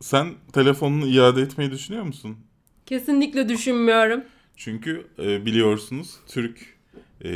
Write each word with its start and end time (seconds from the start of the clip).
sen 0.00 0.34
telefonunu 0.52 1.06
iade 1.06 1.42
etmeyi 1.42 1.70
düşünüyor 1.70 2.02
musun? 2.04 2.36
Kesinlikle 2.86 3.48
düşünmüyorum. 3.48 4.24
Çünkü 4.56 5.06
e, 5.18 5.46
biliyorsunuz 5.46 6.16
Türk 6.28 6.78
e, 7.20 7.30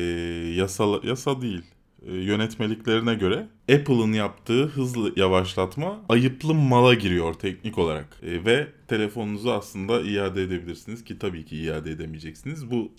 yasal 0.56 1.04
yasa 1.04 1.42
değil 1.42 1.62
e, 2.06 2.14
yönetmeliklerine 2.14 3.14
göre 3.14 3.46
Apple'ın 3.72 4.12
yaptığı 4.12 4.66
hızlı 4.66 5.12
yavaşlatma 5.16 6.00
ayıplı 6.08 6.54
mala 6.54 6.94
giriyor 6.94 7.34
teknik 7.34 7.78
olarak. 7.78 8.16
E, 8.22 8.44
ve 8.44 8.68
telefonunuzu 8.88 9.50
aslında 9.50 10.00
iade 10.00 10.42
edebilirsiniz 10.42 11.04
ki 11.04 11.18
tabii 11.18 11.44
ki 11.44 11.56
iade 11.56 11.90
edemeyeceksiniz. 11.90 12.70
Bu 12.70 12.92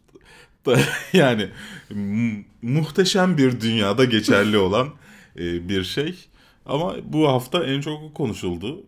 da, 0.65 0.79
yani 1.13 1.49
mu- 1.89 2.43
muhteşem 2.61 3.37
bir 3.37 3.61
dünyada 3.61 4.05
geçerli 4.05 4.57
olan 4.57 4.89
e, 5.39 5.69
bir 5.69 5.83
şey. 5.83 6.15
Ama 6.65 6.95
bu 7.03 7.27
hafta 7.27 7.65
en 7.65 7.81
çok 7.81 8.15
konuşuldu. 8.15 8.83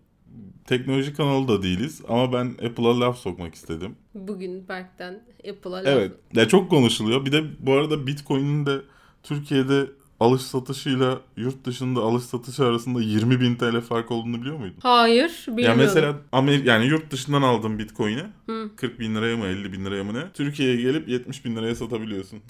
Teknoloji 0.68 1.14
kanalı 1.14 1.48
da 1.48 1.64
değiliz 1.64 2.02
ama 2.08 2.34
ben 2.34 2.46
Apple'a 2.68 3.00
laf 3.00 3.18
sokmak 3.18 3.56
istedim. 3.56 3.96
Bugün 4.14 4.68
Berk'ten 4.70 5.20
Apple'a 5.50 5.72
laf- 5.84 5.88
Evet. 5.88 6.12
Ya 6.34 6.48
çok 6.48 6.70
konuşuluyor. 6.70 7.26
Bir 7.26 7.32
de 7.32 7.44
bu 7.60 7.74
arada 7.74 8.08
Bitcoin'in 8.08 8.66
de 8.66 8.82
Türkiye'de 9.24 9.86
alış 10.20 10.42
satışıyla 10.42 11.20
yurt 11.38 11.66
dışında 11.66 12.00
alış 12.02 12.24
satışı 12.24 12.66
arasında 12.66 13.02
20 13.02 13.42
bin 13.42 13.56
TL 13.56 13.82
fark 13.82 14.12
olduğunu 14.12 14.42
biliyor 14.42 14.58
muydun? 14.60 14.78
Hayır 14.84 15.46
bilmiyordum. 15.48 15.80
Ya 15.80 15.86
mesela 15.86 16.16
Amer 16.32 16.64
yani 16.64 16.86
yurt 16.86 17.12
dışından 17.12 17.42
aldın 17.42 17.80
Bitcoin'i 17.80 18.24
Hı. 18.46 18.70
40 18.76 19.00
bin 19.00 19.16
liraya 19.16 19.38
mı 19.38 19.46
50 19.46 19.74
bin 19.74 19.86
liraya 19.86 20.04
mı 20.04 20.14
ne? 20.14 20.32
Türkiye'ye 20.34 20.76
gelip 20.82 21.10
70 21.10 21.46
bin 21.46 21.56
liraya 21.56 21.76
satabiliyorsun. 21.76 22.40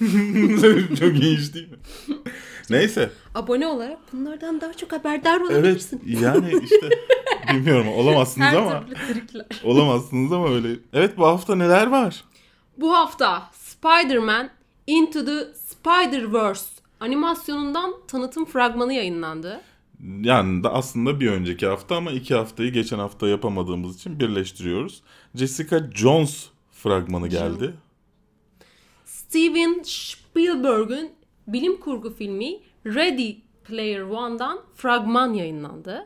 çok 0.99 1.23
iyi 1.23 1.38
iş 1.40 1.53
değil 1.53 1.70
mi? 1.70 1.77
Neyse. 2.70 3.09
Abone 3.35 3.68
olarak 3.68 3.98
bunlardan 4.13 4.62
daha 4.62 4.73
çok 4.73 4.91
haberdar 4.91 5.41
Evet 5.41 5.52
olabilirsin. 5.52 6.02
yani 6.05 6.52
işte 6.63 6.90
bilmiyorum 7.54 7.88
olamazsınız 7.88 8.48
Her 8.48 8.55
ama 8.55 8.84
olamazsınız 9.63 10.31
ama 10.31 10.49
öyle. 10.49 10.68
Evet 10.93 11.18
bu 11.18 11.26
hafta 11.27 11.55
neler 11.55 11.88
var? 11.88 12.23
Bu 12.77 12.95
hafta 12.95 13.49
Spider-Man 13.54 14.49
Into 14.88 15.26
the 15.26 15.48
Spider-Verse 15.54 16.65
animasyonundan 16.99 17.93
tanıtım 18.07 18.45
fragmanı 18.45 18.93
yayınlandı. 18.93 19.62
Yani 20.21 20.63
da 20.63 20.73
aslında 20.73 21.20
bir 21.20 21.31
önceki 21.31 21.67
hafta 21.67 21.95
ama 21.95 22.12
iki 22.12 22.35
haftayı 22.35 22.73
geçen 22.73 22.99
hafta 22.99 23.27
yapamadığımız 23.27 23.95
için 23.95 24.20
birleştiriyoruz. 24.20 25.01
Jessica 25.35 25.91
Jones 25.91 26.45
fragmanı 26.71 27.27
geldi. 27.27 27.73
Steven 29.05 29.81
Spielberg'ün 29.84 31.12
bilim 31.48 31.79
kurgu 31.79 32.13
filmi 32.15 32.59
Ready 32.85 33.35
Player 33.63 34.01
One'dan 34.01 34.59
fragman 34.76 35.34
yayınlandı. 35.34 36.05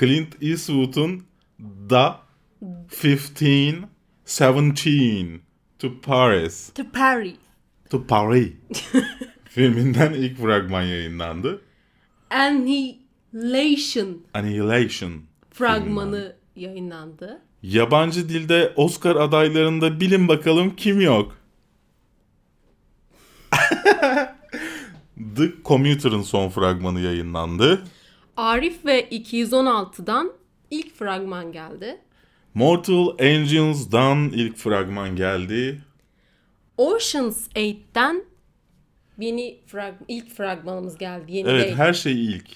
Clint 0.00 0.42
Eastwood'un 0.42 1.22
Da 1.90 2.20
15 2.62 4.40
17 4.40 5.40
to 5.78 5.88
Paris 6.02 6.72
To 6.74 6.82
Paris. 6.92 7.36
to 7.90 8.06
Paris 8.06 8.52
filminden 9.50 10.12
ilk 10.12 10.38
fragman 10.38 10.82
yayınlandı. 10.82 11.60
Annihilation 12.30 14.22
Annihilation. 14.34 15.12
fragmanı 15.50 16.36
yayınlandı. 16.56 17.42
Yabancı 17.62 18.28
dilde 18.28 18.72
Oscar 18.76 19.16
adaylarında 19.16 20.00
bilin 20.00 20.28
bakalım 20.28 20.76
kim 20.76 21.00
yok. 21.00 21.36
The 25.36 25.50
Commuter'ın 25.64 26.22
son 26.22 26.48
fragmanı 26.48 27.00
yayınlandı. 27.00 27.82
Arif 28.36 28.84
ve 28.84 29.08
216'dan 29.08 30.32
ilk 30.70 30.94
fragman 30.94 31.52
geldi. 31.52 32.00
Mortal 32.54 33.08
Engines"dan 33.18 34.18
ilk 34.34 34.56
fragman 34.56 35.16
geldi. 35.16 35.80
Ocean's 36.76 37.48
8'ten 37.48 38.24
yeni 39.20 39.58
frag 39.66 39.94
ilk 40.08 40.30
fragmanımız 40.34 40.98
geldi. 40.98 41.32
Yeni 41.32 41.48
Evet 41.48 41.64
değil. 41.64 41.76
her 41.76 41.92
şey 41.92 42.24
ilk. 42.24 42.46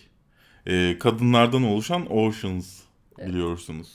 Ee, 0.67 0.97
kadınlardan 0.99 1.63
oluşan 1.63 2.13
Oceans 2.13 2.81
biliyorsunuz. 3.27 3.89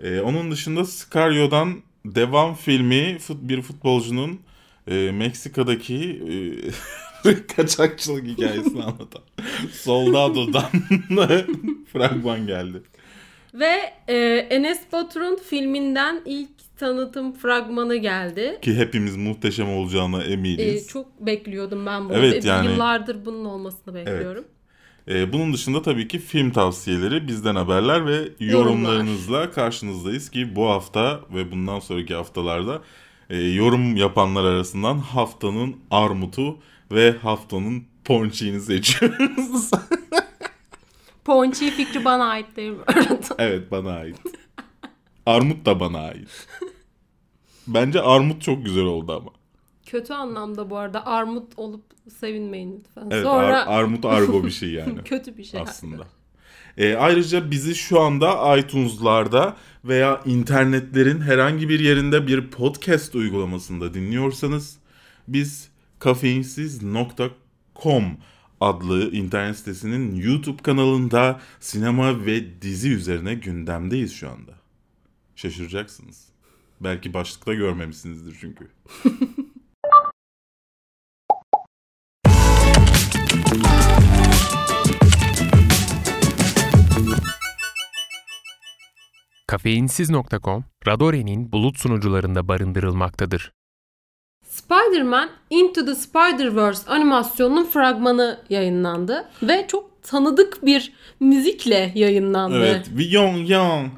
Ee, 0.00 0.20
onun 0.20 0.50
dışında 0.50 0.84
Sicario'dan 0.84 1.82
devam 2.04 2.54
filmi 2.54 3.18
fut, 3.18 3.36
bir 3.42 3.62
futbolcunun 3.62 4.40
e, 4.86 5.10
Meksika'daki 5.12 6.22
e, 7.24 7.46
kaçakçılık 7.56 8.26
hikayesini 8.26 8.82
anlatan 8.84 9.22
Soldado'dan 9.72 10.70
fragman 11.92 12.46
geldi. 12.46 12.82
Ve 13.54 13.92
e, 14.08 14.16
Enes 14.50 14.80
Batur'un 14.92 15.36
filminden 15.36 16.20
ilk 16.24 16.48
tanıtım 16.78 17.32
fragmanı 17.32 17.96
geldi. 17.96 18.58
Ki 18.62 18.76
hepimiz 18.76 19.16
muhteşem 19.16 19.68
olacağına 19.68 20.22
E, 20.22 20.32
eminiz. 20.32 20.88
çok 20.88 21.26
bekliyordum 21.26 21.86
ben 21.86 22.04
bunu. 22.04 22.16
Evet, 22.16 22.44
Ve 22.44 22.48
yani- 22.48 22.66
Yıllardır 22.70 23.24
bunun 23.24 23.44
olmasını 23.44 23.94
bekliyorum. 23.94 24.44
Ee, 25.08 25.32
bunun 25.32 25.52
dışında 25.52 25.82
tabii 25.82 26.08
ki 26.08 26.18
film 26.18 26.50
tavsiyeleri, 26.50 27.28
bizden 27.28 27.54
haberler 27.54 28.06
ve 28.06 28.18
yorumlarınızla 28.40 29.50
karşınızdayız 29.50 30.30
ki 30.30 30.56
bu 30.56 30.68
hafta 30.68 31.20
ve 31.34 31.50
bundan 31.52 31.80
sonraki 31.80 32.14
haftalarda 32.14 32.82
e, 33.30 33.36
yorum 33.38 33.96
yapanlar 33.96 34.44
arasından 34.44 34.98
haftanın 34.98 35.76
armutu 35.90 36.58
ve 36.92 37.12
haftanın 37.12 37.84
ponçiğini 38.04 38.60
seçiyoruz. 38.60 39.70
Ponçi 41.24 41.70
fikri 41.70 42.04
bana 42.04 42.24
ait 42.24 42.56
değil 42.56 42.72
evet 43.38 43.70
bana 43.70 43.92
ait. 43.92 44.16
Armut 45.26 45.66
da 45.66 45.80
bana 45.80 45.98
ait. 45.98 46.48
Bence 47.66 48.00
armut 48.00 48.42
çok 48.42 48.64
güzel 48.64 48.84
oldu 48.84 49.12
ama. 49.12 49.30
Kötü 49.86 50.12
anlamda 50.12 50.70
bu 50.70 50.76
arada 50.76 51.06
armut 51.06 51.52
olup 51.56 51.84
sevinmeyin 52.20 52.78
lütfen. 52.78 53.08
Evet 53.10 53.24
Sonra 53.24 53.66
ar- 53.66 53.78
armut 53.78 54.04
argo 54.04 54.44
bir 54.44 54.50
şey 54.50 54.70
yani. 54.70 54.98
kötü 55.04 55.36
bir 55.36 55.44
şey. 55.44 55.60
aslında. 55.60 56.04
E, 56.76 56.94
ayrıca 56.94 57.50
bizi 57.50 57.74
şu 57.74 58.00
anda 58.00 58.56
iTunes'larda 58.56 59.56
veya 59.84 60.20
internetlerin 60.26 61.20
herhangi 61.20 61.68
bir 61.68 61.80
yerinde 61.80 62.26
bir 62.26 62.50
podcast 62.50 63.14
uygulamasında 63.14 63.94
dinliyorsanız 63.94 64.78
biz 65.28 65.68
kafeinsiz.com 65.98 68.04
adlı 68.62 69.12
internet 69.12 69.56
sitesinin 69.56 70.14
YouTube 70.14 70.62
kanalında 70.62 71.40
sinema 71.60 72.26
ve 72.26 72.62
dizi 72.62 72.92
üzerine 72.92 73.34
gündemdeyiz 73.34 74.12
şu 74.12 74.30
anda. 74.30 74.52
Şaşıracaksınız. 75.36 76.28
Belki 76.80 77.14
başlıkta 77.14 77.54
görmemişsinizdir 77.54 78.36
çünkü. 78.40 78.68
Kafeinsiz.com, 89.46 90.64
Radore'nin 90.86 91.52
bulut 91.52 91.78
sunucularında 91.78 92.48
barındırılmaktadır. 92.48 93.52
Spider-Man 94.52 95.28
Into 95.50 95.84
the 95.84 95.94
Spider-Verse 95.94 96.90
animasyonunun 96.90 97.64
fragmanı 97.64 98.38
yayınlandı. 98.50 99.24
Ve 99.42 99.66
çok 99.68 100.02
tanıdık 100.02 100.66
bir 100.66 100.92
müzikle 101.20 101.92
yayınlandı. 101.94 102.58
Evet. 102.58 102.90
Young 103.12 103.50
young. 103.50 103.90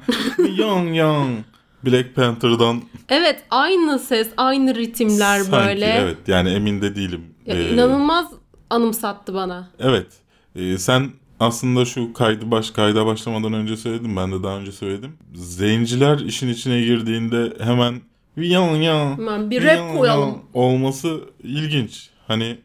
Young 0.57 0.97
young. 0.97 1.37
Black 1.85 2.15
Panther'dan 2.15 2.81
Evet, 3.09 3.43
aynı 3.49 3.99
ses, 3.99 4.29
aynı 4.37 4.75
ritimler 4.75 5.39
Sanki, 5.39 5.67
böyle. 5.67 5.85
Evet 5.85 6.17
yani 6.27 6.49
emin 6.49 6.81
de 6.81 6.95
değilim. 6.95 7.21
Ya, 7.45 7.55
Ee, 7.55 7.69
inanılmaz 7.73 8.25
anımsattı 8.69 9.33
bana. 9.33 9.69
Evet. 9.79 10.07
Ee, 10.55 10.77
sen 10.77 11.09
aslında 11.39 11.85
şu 11.85 12.13
kaydı 12.13 12.51
baş 12.51 12.71
kayda 12.71 13.05
başlamadan 13.05 13.53
önce 13.53 13.77
söyledim. 13.77 14.15
Ben 14.15 14.31
de 14.31 14.43
daha 14.43 14.57
önce 14.57 14.71
söyledim. 14.71 15.17
Zenciler 15.33 16.19
işin 16.19 16.47
içine 16.49 16.81
girdiğinde 16.81 17.53
hemen 17.63 18.01
yan 18.37 18.75
yan 18.75 19.17
Hemen 19.17 19.51
bir 19.51 19.63
rap 19.63 19.97
koyalım. 19.97 20.39
olması 20.53 21.19
ilginç. 21.43 22.09
Hani 22.27 22.57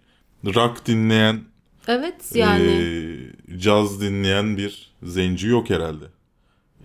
rock 0.46 0.86
dinleyen, 0.86 1.40
Evet 1.88 2.30
yani. 2.34 2.62
ee, 3.52 3.58
caz 3.58 4.00
dinleyen 4.00 4.56
bir 4.56 4.90
zenci 5.02 5.46
yok 5.46 5.70
herhalde. 5.70 6.04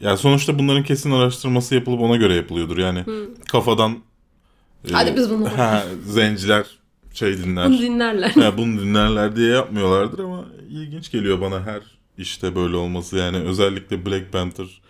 Yani 0.01 0.17
sonuçta 0.17 0.59
bunların 0.59 0.83
kesin 0.83 1.11
araştırması 1.11 1.75
yapılıp 1.75 2.01
ona 2.01 2.15
göre 2.15 2.33
yapılıyordur. 2.35 2.77
Yani 2.77 3.03
kafadan 3.51 3.97
ee, 4.89 4.93
Hadi 4.93 5.15
biz 5.15 5.29
bunu- 5.29 5.57
ha, 5.57 5.83
zenciler 6.05 6.65
şey 7.13 7.37
dinler. 7.37 7.67
Bunu 7.69 7.79
dinlerler. 7.79 8.31
Ya 8.35 8.57
bunu 8.57 8.81
dinlerler 8.81 9.35
diye 9.35 9.49
yapmıyorlardır 9.51 10.19
ama 10.19 10.45
ilginç 10.69 11.11
geliyor 11.11 11.41
bana 11.41 11.65
her 11.65 11.81
işte 12.17 12.55
böyle 12.55 12.75
olması 12.75 13.17
yani 13.17 13.37
özellikle 13.37 14.05
Black 14.05 14.31
Panther 14.31 14.81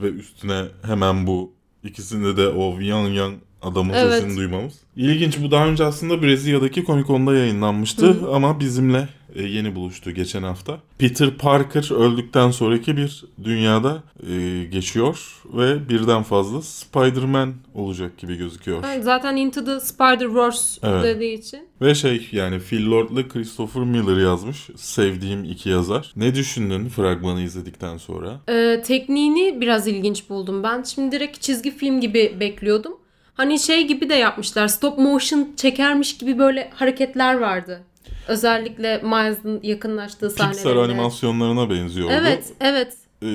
ve 0.00 0.06
üstüne 0.08 0.62
hemen 0.86 1.26
bu 1.26 1.52
ikisinde 1.84 2.36
de 2.36 2.48
o 2.48 2.80
young 2.80 3.16
young 3.16 3.34
adamın 3.62 3.92
Evet. 3.94 4.12
sesini 4.12 4.36
duymamız. 4.36 4.74
İlginç 4.96 5.38
bu 5.42 5.50
daha 5.50 5.66
önce 5.66 5.84
aslında 5.84 6.22
Brezilya'daki 6.22 6.84
Comic 6.84 7.06
Con'da 7.06 7.34
yayınlanmıştı 7.36 8.16
ama 8.32 8.60
bizimle 8.60 9.08
e, 9.34 9.42
yeni 9.42 9.74
buluştu 9.74 10.10
geçen 10.10 10.42
hafta. 10.42 10.78
Peter 10.98 11.30
Parker 11.30 11.90
öldükten 11.94 12.50
sonraki 12.50 12.96
bir 12.96 13.24
dünyada 13.44 14.02
e, 14.30 14.64
geçiyor 14.64 15.42
ve 15.54 15.88
birden 15.88 16.22
fazla 16.22 16.62
Spider-Man 16.62 17.54
olacak 17.74 18.18
gibi 18.18 18.36
gözüküyor. 18.36 18.84
Evet, 18.86 19.04
zaten 19.04 19.36
Into 19.36 19.64
the 19.64 19.80
Spider-Verse 19.80 20.80
Evet. 20.82 21.04
dediği 21.04 21.38
için. 21.38 21.60
Ve 21.82 21.94
şey 21.94 22.28
yani 22.32 22.58
Phil 22.60 22.86
Lord'la 22.90 23.28
Christopher 23.28 23.82
Miller 23.82 24.16
yazmış. 24.22 24.68
Sevdiğim 24.76 25.44
iki 25.44 25.68
yazar. 25.68 26.12
Ne 26.16 26.34
düşündün 26.34 26.88
fragmanı 26.88 27.40
izledikten 27.40 27.96
sonra? 27.96 28.40
Ee, 28.48 28.82
tekniğini 28.86 29.60
biraz 29.60 29.86
ilginç 29.88 30.30
buldum. 30.30 30.62
Ben 30.62 30.82
şimdi 30.82 31.12
direkt 31.16 31.40
çizgi 31.40 31.70
film 31.76 32.00
gibi 32.00 32.36
bekliyordum. 32.40 32.92
Hani 33.40 33.58
şey 33.60 33.86
gibi 33.86 34.08
de 34.08 34.14
yapmışlar. 34.14 34.68
Stop 34.68 34.98
motion 34.98 35.48
çekermiş 35.56 36.18
gibi 36.18 36.38
böyle 36.38 36.70
hareketler 36.74 37.34
vardı. 37.34 37.82
Özellikle 38.28 38.98
Miles'ın 39.02 39.60
yakınlaştığı 39.62 40.30
sahnelerinde. 40.30 40.62
Pixar 40.62 40.76
animasyonlarına 40.76 41.70
benziyordu. 41.70 42.12
Evet, 42.16 42.52
evet. 42.60 42.96
Ee, 43.22 43.28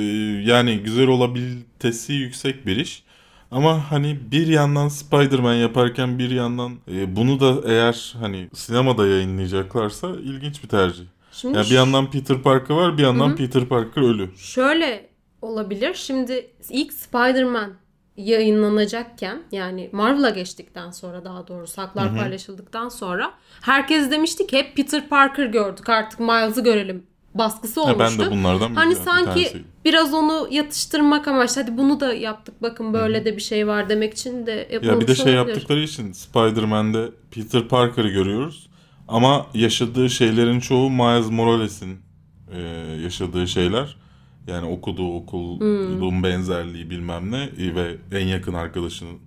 yani 0.45 0.77
güzel 0.77 1.07
olabilitesi 1.07 2.13
yüksek 2.13 2.65
bir 2.65 2.77
iş. 2.77 3.03
Ama 3.51 3.91
hani 3.91 4.19
bir 4.31 4.47
yandan 4.47 4.87
Spider-Man 4.87 5.53
yaparken 5.53 6.19
bir 6.19 6.29
yandan 6.31 6.71
e, 6.91 7.15
bunu 7.15 7.39
da 7.39 7.71
eğer 7.71 8.15
hani 8.19 8.49
sinemada 8.53 9.07
yayınlayacaklarsa 9.07 10.09
ilginç 10.09 10.63
bir 10.63 10.69
tercih. 10.69 11.03
Şimdi 11.31 11.57
Yani 11.57 11.69
bir 11.69 11.75
yandan 11.75 12.11
Peter 12.11 12.41
Parker 12.41 12.75
var 12.75 12.97
bir 12.97 13.03
yandan 13.03 13.35
Peter 13.35 13.65
Parker 13.65 14.01
ölü. 14.01 14.29
Şöyle 14.37 15.09
olabilir. 15.41 15.93
Şimdi 15.93 16.47
ilk 16.69 16.93
Spider-Man 16.93 17.73
yayınlanacakken 18.17 19.41
yani 19.51 19.89
Marvel'a 19.91 20.29
geçtikten 20.29 20.91
sonra 20.91 21.25
daha 21.25 21.47
doğrusu 21.47 21.81
haklar 21.81 22.15
paylaşıldıktan 22.17 22.89
sonra 22.89 23.31
herkes 23.61 24.11
demişti 24.11 24.47
ki 24.47 24.57
hep 24.57 24.75
Peter 24.75 25.09
Parker 25.09 25.45
gördük 25.45 25.89
artık 25.89 26.19
Miles'ı 26.19 26.63
görelim 26.63 27.03
baskısı 27.33 27.83
Ha, 27.83 27.93
olmuştu. 27.93 28.19
ben 28.21 28.25
de 28.27 28.31
bunlardan 28.31 28.71
bir, 28.71 28.75
Hani 28.75 28.91
bir 28.91 28.95
sanki 28.95 29.25
tanesiyim. 29.25 29.67
biraz 29.85 30.13
onu 30.13 30.47
yatıştırmak 30.51 31.27
amaçlı 31.27 31.61
hadi 31.61 31.77
bunu 31.77 31.99
da 31.99 32.13
yaptık 32.13 32.61
bakın 32.61 32.93
böyle 32.93 33.25
de 33.25 33.35
bir 33.35 33.41
şey 33.41 33.67
var 33.67 33.89
demek 33.89 34.13
için 34.13 34.45
de 34.45 34.67
yapılmış 34.71 34.95
Ya 34.95 35.01
bir 35.01 35.07
de 35.07 35.15
şey 35.15 35.23
olabilir. 35.37 35.53
yaptıkları 35.55 35.79
için 35.81 36.11
Spider-Man'de 36.11 37.09
Peter 37.31 37.67
Parker'ı 37.67 38.09
görüyoruz. 38.09 38.69
Ama 39.07 39.45
yaşadığı 39.53 40.09
şeylerin 40.09 40.59
çoğu 40.59 40.89
Miles 40.89 41.31
Morales'in 41.31 41.97
e, 42.53 42.59
yaşadığı 43.03 43.47
şeyler. 43.47 43.95
Yani 44.47 44.65
okuduğu 44.67 45.15
okulun 45.15 46.23
benzerliği 46.23 46.89
bilmem 46.89 47.31
ne 47.31 47.43
e, 47.43 47.75
ve 47.75 47.95
en 48.11 48.27
yakın 48.27 48.53
arkadaşının 48.53 49.17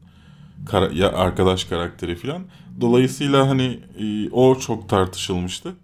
kara- 0.66 0.92
ya 0.92 1.12
arkadaş 1.12 1.64
karakteri 1.64 2.16
falan. 2.16 2.42
Dolayısıyla 2.80 3.48
hani 3.48 3.80
e, 4.00 4.30
o 4.30 4.58
çok 4.58 4.88
tartışılmıştı. 4.88 5.74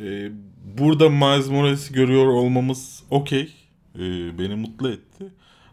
E, 0.00 0.30
burada 0.78 1.08
Miles 1.08 1.48
Morales'i 1.50 1.92
görüyor 1.94 2.26
olmamız 2.26 3.02
okey. 3.10 3.52
E, 3.98 3.98
beni 4.38 4.54
mutlu 4.54 4.88
etti. 4.90 5.24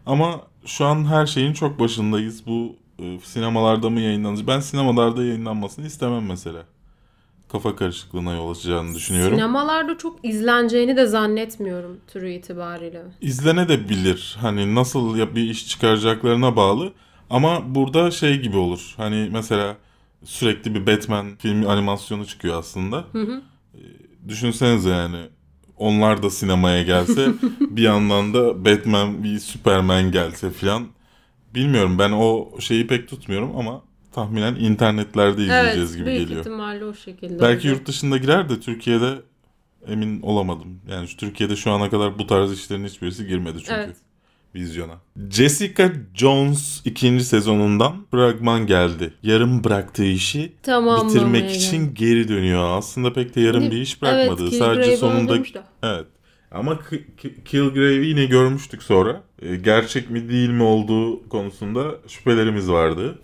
Ama 0.06 0.40
şu 0.66 0.84
an 0.84 1.04
her 1.04 1.26
şeyin 1.26 1.52
çok 1.52 1.80
başındayız. 1.80 2.46
Bu 2.46 2.76
e, 2.98 3.18
sinemalarda 3.24 3.90
mı 3.90 4.00
yayınlanacak? 4.00 4.46
Ben 4.48 4.60
sinemalarda 4.60 5.24
yayınlanmasını 5.24 5.86
istemem 5.86 6.26
mesela. 6.26 6.62
Kafa 7.52 7.76
karışıklığına 7.76 8.34
yol 8.34 8.50
açacağını 8.50 8.94
düşünüyorum. 8.94 9.34
Sinemalarda 9.34 9.98
çok 9.98 10.24
izleneceğini 10.24 10.96
de 10.96 11.06
zannetmiyorum 11.06 12.00
türü 12.12 12.30
itibariyle. 12.30 13.02
İzlene 13.20 13.68
de 13.68 13.88
bilir. 13.88 14.36
Hani 14.40 14.74
nasıl 14.74 15.34
bir 15.34 15.50
iş 15.50 15.68
çıkaracaklarına 15.68 16.56
bağlı. 16.56 16.92
Ama 17.30 17.74
burada 17.74 18.10
şey 18.10 18.40
gibi 18.40 18.56
olur. 18.56 18.94
Hani 18.96 19.28
mesela 19.32 19.76
sürekli 20.24 20.74
bir 20.74 20.86
Batman 20.86 21.36
filmi 21.38 21.66
animasyonu 21.66 22.26
çıkıyor 22.26 22.58
aslında. 22.58 23.04
Ee, 23.14 23.78
Düşünsenize 24.28 24.90
yani 24.90 25.20
onlar 25.76 26.22
da 26.22 26.30
sinemaya 26.30 26.82
gelse 26.82 27.28
bir 27.60 27.82
yandan 27.82 28.34
da 28.34 28.64
Batman 28.64 29.24
bir 29.24 29.38
Superman 29.38 30.12
gelse 30.12 30.50
filan. 30.50 30.86
Bilmiyorum 31.54 31.98
ben 31.98 32.12
o 32.12 32.50
şeyi 32.60 32.86
pek 32.86 33.08
tutmuyorum 33.08 33.56
ama 33.56 33.82
tahminen 34.12 34.54
internetlerde 34.54 35.42
izleyeceğiz 35.42 35.90
evet, 35.90 35.98
gibi 35.98 36.06
büyük 36.06 36.20
geliyor. 36.20 36.40
ihtimalle 36.40 36.84
o 36.84 36.94
şekilde. 36.94 37.40
Belki 37.40 37.44
olacak. 37.44 37.64
yurt 37.64 37.88
dışında 37.88 38.16
girer 38.16 38.48
de 38.48 38.60
Türkiye'de 38.60 39.14
emin 39.86 40.22
olamadım. 40.22 40.80
Yani 40.90 41.08
şu 41.08 41.16
Türkiye'de 41.16 41.56
şu 41.56 41.70
ana 41.70 41.90
kadar 41.90 42.18
bu 42.18 42.26
tarz 42.26 42.52
işlerin 42.52 42.84
hiçbirisi 42.84 43.26
girmedi 43.26 43.58
çünkü 43.58 43.72
Evet. 43.72 43.96
vizyona. 44.54 44.94
Jessica 45.30 45.92
Jones 46.14 46.82
ikinci 46.84 47.24
sezonundan 47.24 48.06
fragman 48.10 48.66
geldi. 48.66 49.14
Yarım 49.22 49.64
bıraktığı 49.64 50.04
işi 50.04 50.52
bitirmek 50.66 51.50
için 51.50 51.94
geri 51.94 52.28
dönüyor. 52.28 52.78
Aslında 52.78 53.12
pek 53.12 53.36
de 53.36 53.40
yarım 53.40 53.70
bir 53.70 53.80
iş 53.80 54.02
bırakmadı. 54.02 54.42
Evet, 54.42 54.54
Sadece 54.54 54.96
sonunda. 54.96 55.38
Evet. 55.82 56.06
Ama 56.50 56.78
Kilgrave'i 57.44 58.06
yine 58.06 58.24
görmüştük 58.24 58.82
sonra. 58.82 59.22
Ee, 59.42 59.56
gerçek 59.56 60.10
mi 60.10 60.28
değil 60.28 60.50
mi 60.50 60.62
olduğu 60.62 61.28
konusunda 61.28 61.94
şüphelerimiz 62.08 62.70
vardı. 62.70 63.18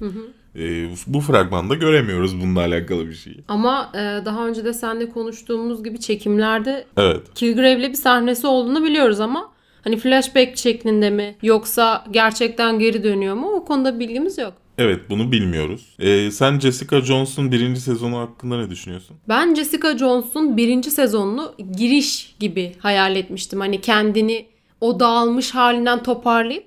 Ee, 0.59 0.89
bu 1.07 1.21
fragmanda 1.21 1.75
göremiyoruz 1.75 2.41
bununla 2.41 2.61
alakalı 2.61 3.09
bir 3.09 3.15
şeyi. 3.15 3.45
Ama 3.49 3.91
e, 3.95 3.99
daha 3.99 4.47
önce 4.47 4.65
de 4.65 4.73
seninle 4.73 5.09
konuştuğumuz 5.11 5.85
gibi 5.85 6.01
çekimlerde 6.01 6.85
Evet. 6.97 7.35
Kilgrave'le 7.35 7.89
bir 7.89 7.95
sahnesi 7.95 8.47
olduğunu 8.47 8.85
biliyoruz 8.85 9.21
ama 9.21 9.51
hani 9.85 9.97
flashback 9.97 10.59
şeklinde 10.59 11.11
mi 11.11 11.37
yoksa 11.43 12.05
gerçekten 12.11 12.79
geri 12.79 13.05
dönüyor 13.05 13.35
mu 13.35 13.47
o 13.51 13.65
konuda 13.65 14.01
bilgimiz 14.01 14.39
yok. 14.39 14.53
Evet 14.79 15.01
bunu 15.11 15.33
bilmiyoruz. 15.33 15.97
Ee, 15.99 16.31
sen 16.31 16.59
Jessica 16.61 17.01
Jones'un 17.01 17.53
birinci 17.53 17.81
sezonu 17.81 18.19
hakkında 18.19 18.57
ne 18.57 18.71
düşünüyorsun? 18.71 19.17
Ben 19.29 19.55
Jessica 19.55 19.99
Jones'un 19.99 20.57
birinci 20.57 20.91
sezonunu 20.91 21.55
giriş 21.77 22.35
gibi 22.41 22.73
hayal 22.79 23.17
etmiştim. 23.17 23.61
Hani 23.61 23.81
kendini 23.81 24.47
o 24.81 25.01
dağılmış 25.01 25.55
halinden 25.55 26.03
toparlayıp 26.03 26.65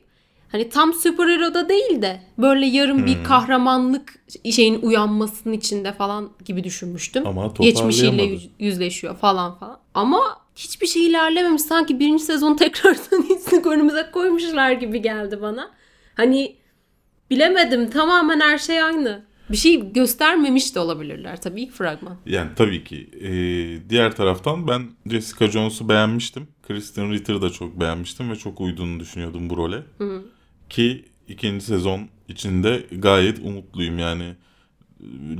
hani 0.51 0.69
tam 0.69 0.93
süperhero 0.93 1.53
da 1.53 1.69
değil 1.69 2.01
de 2.01 2.21
böyle 2.37 2.65
yarım 2.65 2.97
Hmm. 2.97 3.05
bir 3.05 3.23
kahramanlık 3.23 4.13
şeyin 4.51 4.81
uyanmasının 4.81 5.53
içinde 5.53 5.93
falan 5.93 6.29
gibi 6.45 6.63
düşünmüştüm. 6.63 7.27
Ama 7.27 7.53
Geçmişiyle 7.59 8.37
yüzleşiyor 8.59 9.17
falan 9.17 9.59
falan. 9.59 9.79
Ama 9.93 10.21
hiçbir 10.55 10.87
şey 10.87 11.05
ilerlememiş. 11.07 11.61
Sanki 11.61 11.99
birinci 11.99 12.23
sezon 12.23 12.55
tekrardan 12.57 13.35
istek 13.35 13.65
önümüze 13.65 14.09
koymuşlar 14.13 14.71
gibi 14.71 15.01
geldi 15.01 15.41
bana. 15.41 15.71
Hani 16.15 16.55
bilemedim 17.29 17.89
tamamen 17.89 18.39
her 18.39 18.57
şey 18.57 18.83
aynı. 18.83 19.31
Bir 19.51 19.57
şey 19.57 19.93
göstermemiş 19.93 20.75
de 20.75 20.79
olabilirler 20.79 21.41
tabii 21.41 21.61
ilk 21.61 21.71
fragman. 21.71 22.17
Yani 22.25 22.49
tabii 22.55 22.83
ki. 22.83 23.09
Ee, 23.21 23.89
diğer 23.89 24.15
taraftan 24.15 24.67
ben 24.67 24.81
Jessica 25.11 25.47
Jones'u 25.51 25.89
beğenmiştim. 25.89 26.47
Kristen 26.67 27.11
Ritter'ı 27.11 27.41
da 27.41 27.49
çok 27.49 27.79
beğenmiştim 27.79 28.31
ve 28.31 28.35
çok 28.35 28.61
uyduğunu 28.61 28.99
düşünüyordum 28.99 29.49
bu 29.49 29.57
role. 29.57 29.83
Ki 30.71 31.05
ikinci 31.27 31.65
sezon 31.65 32.07
içinde 32.27 32.85
gayet 32.91 33.39
umutluyum 33.39 33.99
yani. 33.99 34.35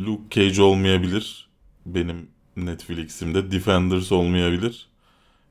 Luke 0.06 0.24
Cage 0.30 0.62
olmayabilir 0.62 1.50
benim 1.86 2.28
Netflix'imde. 2.58 3.52
Defenders 3.52 4.12
olmayabilir. 4.12 4.88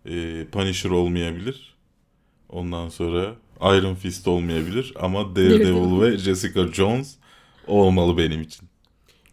Ee, 0.07 0.47
Punisher 0.53 0.91
olmayabilir. 0.91 1.75
Ondan 2.49 2.89
sonra 2.89 3.35
Iron 3.61 3.95
Fist 3.95 4.29
olmayabilir. 4.29 4.93
Ama 5.01 5.37
Daredevil 5.37 5.61
Daredevil. 5.75 6.01
ve 6.01 6.19
Jessica 6.19 6.73
Jones 6.73 7.17
olmalı 7.67 8.19
benim 8.19 8.43
için. 8.43 8.69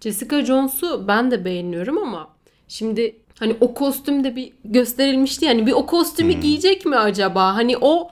Jessica 0.01 0.45
Jones'u 0.45 1.07
ben 1.07 1.31
de 1.31 1.45
beğeniyorum 1.45 1.97
ama 1.97 2.29
şimdi 2.67 3.15
hani 3.39 3.57
o 3.61 3.73
kostümde 3.73 4.35
bir 4.35 4.53
gösterilmişti 4.63 5.45
yani 5.45 5.67
bir 5.67 5.71
o 5.71 5.85
kostümü 5.85 6.33
Hmm. 6.33 6.41
giyecek 6.41 6.85
mi 6.85 6.95
acaba? 6.95 7.55
Hani 7.55 7.77
o 7.81 8.09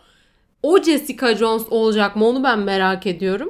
o 0.65 0.83
Jessica 0.83 1.35
Jones 1.35 1.63
olacak 1.69 2.15
mı 2.15 2.25
onu 2.25 2.43
ben 2.43 2.59
merak 2.59 3.07
ediyorum. 3.07 3.49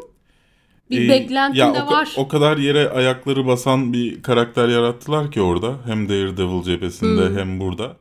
Bir 0.89 1.05
Ee, 1.05 1.09
beklentim 1.09 1.59
ya 1.59 1.73
de 1.73 1.83
o, 1.83 1.91
var. 1.91 2.13
O 2.17 2.27
kadar 2.27 2.57
yere 2.57 2.89
ayakları 2.89 3.47
basan 3.47 3.93
bir 3.93 4.23
karakter 4.23 4.67
yarattılar 4.69 5.31
ki 5.31 5.41
orada. 5.41 5.75
Hem 5.85 6.09
Daredevil 6.09 6.63
cephesinde 6.63 7.29
Hmm. 7.29 7.37
hem 7.37 7.59
burada. 7.59 7.97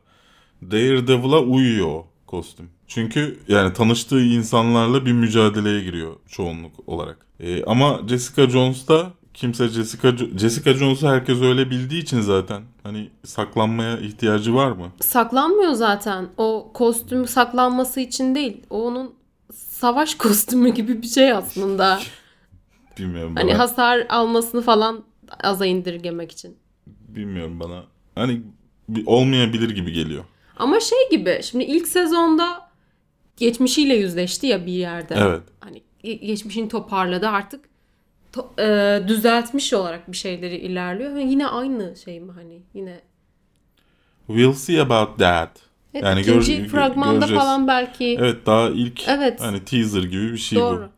Daredevil'a 0.71 1.39
uyuyor 1.39 1.87
o 1.87 2.07
kostüm. 2.27 2.69
Çünkü 2.87 3.39
yani 3.47 3.73
tanıştığı 3.73 4.21
insanlarla 4.21 5.05
bir 5.05 5.11
mücadeleye 5.13 5.81
giriyor 5.83 6.13
çoğunluk 6.29 6.71
olarak. 6.89 7.17
Ee, 7.39 7.63
ama 7.63 7.99
Jessica 8.09 8.49
Jones'ta 8.49 9.11
kimse 9.35 9.67
Jessica 9.67 10.17
Jessica 10.37 10.73
Jones'u 10.73 11.07
herkes 11.07 11.41
öyle 11.41 11.69
bildiği 11.69 12.01
için 12.01 12.21
zaten 12.21 12.63
hani 12.83 13.09
saklanmaya 13.23 13.97
ihtiyacı 13.99 14.55
var 14.55 14.71
mı? 14.71 14.91
Saklanmıyor 15.01 15.71
zaten. 15.71 16.27
O 16.37 16.71
kostüm 16.73 17.27
saklanması 17.27 17.99
için 17.99 18.35
değil. 18.35 18.63
O 18.69 18.83
onun 18.87 19.13
savaş 19.53 20.15
kostümü 20.25 20.69
gibi 20.73 21.01
bir 21.01 21.07
şey 21.07 21.31
aslında. 21.31 21.99
Bilmiyorum 22.99 23.35
hani 23.35 23.49
bana. 23.51 23.59
hasar 23.59 24.05
almasını 24.09 24.61
falan 24.61 25.03
aza 25.43 25.65
indirgemek 25.65 26.31
için. 26.31 26.57
Bilmiyorum 27.07 27.59
bana. 27.59 27.83
Hani 28.15 28.41
olmayabilir 29.05 29.69
gibi 29.69 29.91
geliyor. 29.91 30.23
Ama 30.57 30.79
şey 30.79 30.97
gibi 31.11 31.39
şimdi 31.43 31.63
ilk 31.63 31.87
sezonda 31.87 32.69
geçmişiyle 33.37 33.95
yüzleşti 33.95 34.47
ya 34.47 34.65
bir 34.65 34.71
yerde. 34.71 35.15
Evet. 35.17 35.41
Hani 35.59 35.81
ge- 36.03 36.25
geçmişini 36.25 36.69
toparladı 36.69 37.27
artık 37.29 37.65
e, 38.59 38.99
düzeltmiş 39.07 39.73
olarak 39.73 40.11
bir 40.11 40.17
şeyleri 40.17 40.55
ilerliyor. 40.55 41.11
Hani 41.11 41.31
yine 41.31 41.47
aynı 41.47 41.95
şey 41.95 42.19
mi 42.19 42.31
hani 42.31 42.61
yine 42.73 42.99
We'll 44.27 44.53
see 44.53 44.81
about 44.81 45.19
that. 45.19 45.59
Evet, 45.93 46.03
Yani 46.05 46.21
ikinci 46.21 46.57
gör- 46.57 46.67
fragmanda 46.67 47.13
göreceğiz. 47.13 47.41
falan 47.41 47.67
belki 47.67 48.17
Evet 48.19 48.45
daha 48.45 48.69
ilk 48.69 49.07
Evet. 49.07 49.41
hani 49.41 49.65
teaser 49.65 50.03
gibi 50.03 50.31
bir 50.33 50.37
şey 50.37 50.59
doğru. 50.59 50.89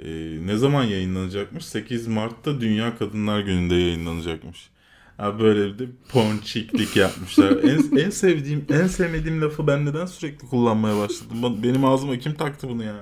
bu. 0.00 0.04
Ee, 0.04 0.46
ne 0.46 0.56
zaman 0.56 0.84
yayınlanacakmış? 0.84 1.64
8 1.64 2.06
Mart'ta 2.06 2.60
Dünya 2.60 2.98
Kadınlar 2.98 3.40
Günü'nde 3.40 3.74
yayınlanacakmış. 3.74 4.70
Ha 5.18 5.38
böyle 5.38 5.74
bir 5.74 5.78
de 5.78 5.84
ponçiklik 6.12 6.96
yapmışlar. 6.96 7.50
en, 7.50 7.96
en 7.96 8.10
sevdiğim, 8.10 8.66
en 8.70 8.86
sevmediğim 8.86 9.42
lafı 9.42 9.66
ben 9.66 9.86
neden 9.86 10.06
sürekli 10.06 10.48
kullanmaya 10.48 10.98
başladım? 10.98 11.62
Benim 11.62 11.84
ağzıma 11.84 12.18
kim 12.18 12.34
taktı 12.34 12.68
bunu 12.68 12.84
ya? 12.84 12.94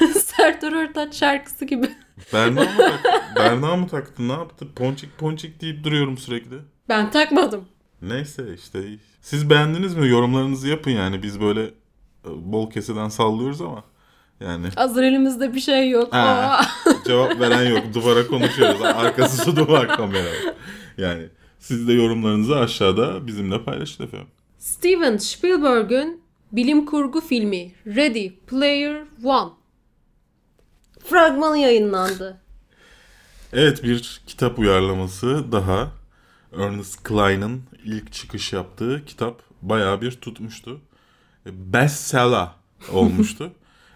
Serdar 0.14 0.72
Ortaç 0.72 1.14
şarkısı 1.14 1.64
gibi. 1.64 1.90
Berna 2.32 2.60
mı 2.60 2.76
taktı? 2.76 3.08
Berna 3.36 3.76
mı 3.76 3.88
taktı? 3.88 4.28
Ne 4.28 4.32
yaptı? 4.32 4.66
Ponçik 4.76 5.18
ponçik 5.18 5.60
deyip 5.60 5.84
duruyorum 5.84 6.18
sürekli. 6.18 6.56
Ben 6.88 7.10
takmadım. 7.10 7.64
Neyse 8.02 8.54
işte. 8.54 8.82
Siz 9.20 9.50
beğendiniz 9.50 9.94
mi? 9.94 10.08
Yorumlarınızı 10.08 10.68
yapın 10.68 10.90
yani. 10.90 11.22
Biz 11.22 11.40
böyle 11.40 11.62
e, 11.62 11.70
bol 12.24 12.70
keseden 12.70 13.08
sallıyoruz 13.08 13.60
ama. 13.60 13.84
Yani 14.40 14.66
Hazır 14.76 15.02
elimizde 15.02 15.54
bir 15.54 15.60
şey 15.60 15.90
yok. 15.90 16.12
Ha. 16.14 16.60
Cevap 17.06 17.40
veren 17.40 17.70
yok. 17.70 17.94
Duvara 17.94 18.26
konuşuyoruz. 18.26 18.82
Arkası 18.82 19.44
su 19.44 19.56
duvar 19.56 19.88
kamera. 19.96 20.28
Yani 20.98 21.28
siz 21.64 21.88
de 21.88 21.92
yorumlarınızı 21.92 22.56
aşağıda 22.56 23.26
bizimle 23.26 23.64
paylaşın 23.64 24.04
efendim. 24.04 24.26
Steven 24.58 25.16
Spielberg'ün 25.16 26.22
bilim 26.52 26.86
kurgu 26.86 27.20
filmi 27.20 27.72
Ready 27.86 28.30
Player 28.30 29.02
One 29.24 29.50
fragmanı 31.04 31.58
yayınlandı. 31.58 32.40
Evet 33.52 33.82
bir 33.82 34.20
kitap 34.26 34.58
uyarlaması 34.58 35.52
daha. 35.52 35.92
Ernest 36.58 37.08
Cline'ın 37.08 37.62
ilk 37.84 38.12
çıkış 38.12 38.52
yaptığı 38.52 39.04
kitap 39.06 39.42
bayağı 39.62 40.00
bir 40.00 40.10
tutmuştu. 40.10 40.80
Bestseller 41.46 42.48
olmuştu. 42.92 43.52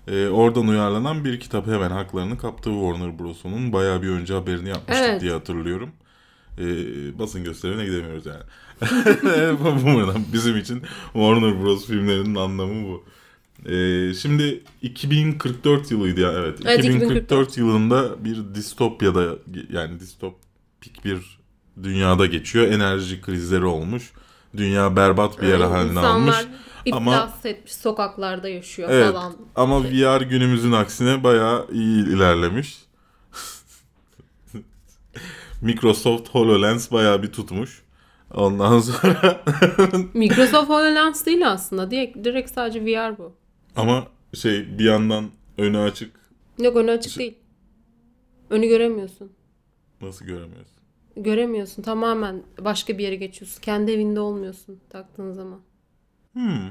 Ee, 0.08 0.28
oradan 0.28 0.68
uyarlanan 0.68 1.24
bir 1.24 1.40
kitap 1.40 1.66
hemen 1.66 1.90
haklarını 1.90 2.38
kaptığı 2.38 2.70
Warner 2.70 3.18
Bros'un 3.18 3.72
bayağı 3.72 4.02
bir 4.02 4.08
önce 4.08 4.34
haberini 4.34 4.68
yapmıştık 4.68 5.06
Evet. 5.08 5.20
diye 5.20 5.32
hatırlıyorum. 5.32 5.90
Ee, 6.58 7.18
basın 7.18 7.44
gösterimine 7.44 7.84
gidemiyoruz 7.84 8.26
yani. 8.26 8.42
Buradan 9.84 10.24
bizim 10.32 10.56
için 10.56 10.82
Warner 11.12 11.62
Bros 11.62 11.86
filmlerinin 11.86 12.34
anlamı 12.34 12.88
bu. 12.88 13.04
Ee, 13.70 14.14
şimdi 14.14 14.62
2044 14.82 15.90
yılıydı 15.90 16.20
ya 16.20 16.32
evet. 16.32 16.58
Evet, 16.64 16.78
2044 16.78 17.58
yılında 17.58 18.24
bir 18.24 18.54
distopyada 18.54 19.36
yani 19.70 20.00
distopik 20.00 21.04
bir 21.04 21.38
dünyada 21.82 22.26
geçiyor. 22.26 22.66
Enerji 22.66 23.20
krizleri 23.20 23.64
olmuş. 23.64 24.12
Dünya 24.56 24.96
berbat 24.96 25.42
bir 25.42 25.46
yere 25.46 25.64
haline 25.64 26.00
almış. 26.00 26.36
iflas 26.84 27.46
etmiş 27.46 27.74
sokaklarda 27.74 28.48
yaşıyor 28.48 28.88
Evet 28.92 29.12
falan. 29.12 29.36
ama 29.56 29.82
Şey. 29.82 29.90
VR 29.90 30.20
günümüzün 30.20 30.72
aksine 30.72 31.24
bayağı 31.24 31.66
iyi 31.72 32.06
ilerlemiş. 32.06 32.87
Microsoft 35.62 36.28
HoloLens 36.28 36.92
bayağı 36.92 37.22
bir 37.22 37.32
tutmuş. 37.32 37.82
Ondan 38.34 38.78
sonra 38.80 39.44
Microsoft 40.14 40.68
HoloLens 40.68 41.26
değil 41.26 41.50
aslında. 41.50 41.90
Direkt, 41.90 42.24
direkt 42.24 42.50
sadece 42.50 42.84
VR 42.84 43.18
bu. 43.18 43.32
ama 43.76 44.06
şey 44.34 44.78
bir 44.78 44.84
yandan 44.84 45.24
önü 45.58 45.78
açık 45.78 46.18
Yok 46.58 46.76
önü 46.76 46.90
açık 46.90 47.12
Şey- 47.12 47.20
değil. 47.20 47.38
Önü 48.50 48.66
göremiyorsun. 48.66 49.32
nasıl 50.00 50.24
göremiyorsun? 50.26 50.76
Göremiyorsun. 51.16 51.82
Tamamen 51.82 52.42
başka 52.60 52.98
bir 52.98 53.02
yere 53.04 53.16
geçiyorsun. 53.16 53.60
Kendi 53.62 53.92
evinde 53.92 54.20
olmuyorsun 54.20 54.80
taktığın 54.90 55.32
zaman. 55.32 55.60
Hmm. 56.32 56.68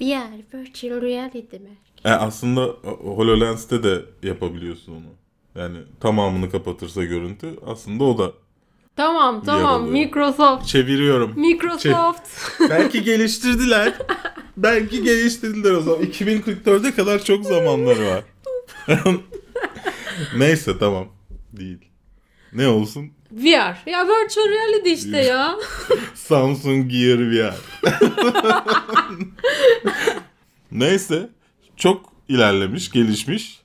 VR, 0.00 0.54
virtual 0.54 1.00
reality 1.02 1.38
demek. 1.52 1.78
E 2.04 2.08
aslında 2.10 2.62
HoloLens'te 2.84 3.82
de 3.82 4.02
yapabiliyorsun 4.22 4.92
onu. 4.92 5.06
Yani 5.54 5.78
tamamını 6.00 6.50
kapatırsa 6.50 7.04
görüntü 7.04 7.54
aslında 7.66 8.04
o 8.04 8.18
da 8.18 8.32
Tamam 8.96 9.44
tamam 9.44 9.82
oluyor. 9.82 9.92
Microsoft. 9.92 10.66
çeviriyorum. 10.66 11.32
Microsoft. 11.40 12.28
Belki 12.70 13.02
geliştirdiler. 13.02 13.94
Belki 14.56 15.02
geliştirdiler 15.02 15.70
o 15.70 15.80
zaman. 15.80 16.02
2044'e 16.02 16.94
kadar 16.94 17.24
çok 17.24 17.44
zamanları 17.44 18.06
var. 18.06 18.24
Neyse 20.36 20.78
tamam. 20.78 21.08
Değil. 21.52 21.78
Ne 22.52 22.68
olsun? 22.68 23.10
VR. 23.32 23.88
Ya 23.90 24.06
virtual 24.08 24.48
reality 24.48 24.92
işte 24.92 25.18
ya. 25.18 25.56
Samsung 26.14 26.90
Gear 26.90 27.18
VR. 27.18 27.54
Neyse. 30.72 31.28
Çok 31.76 32.12
ilerlemiş, 32.28 32.90
gelişmiş. 32.90 33.59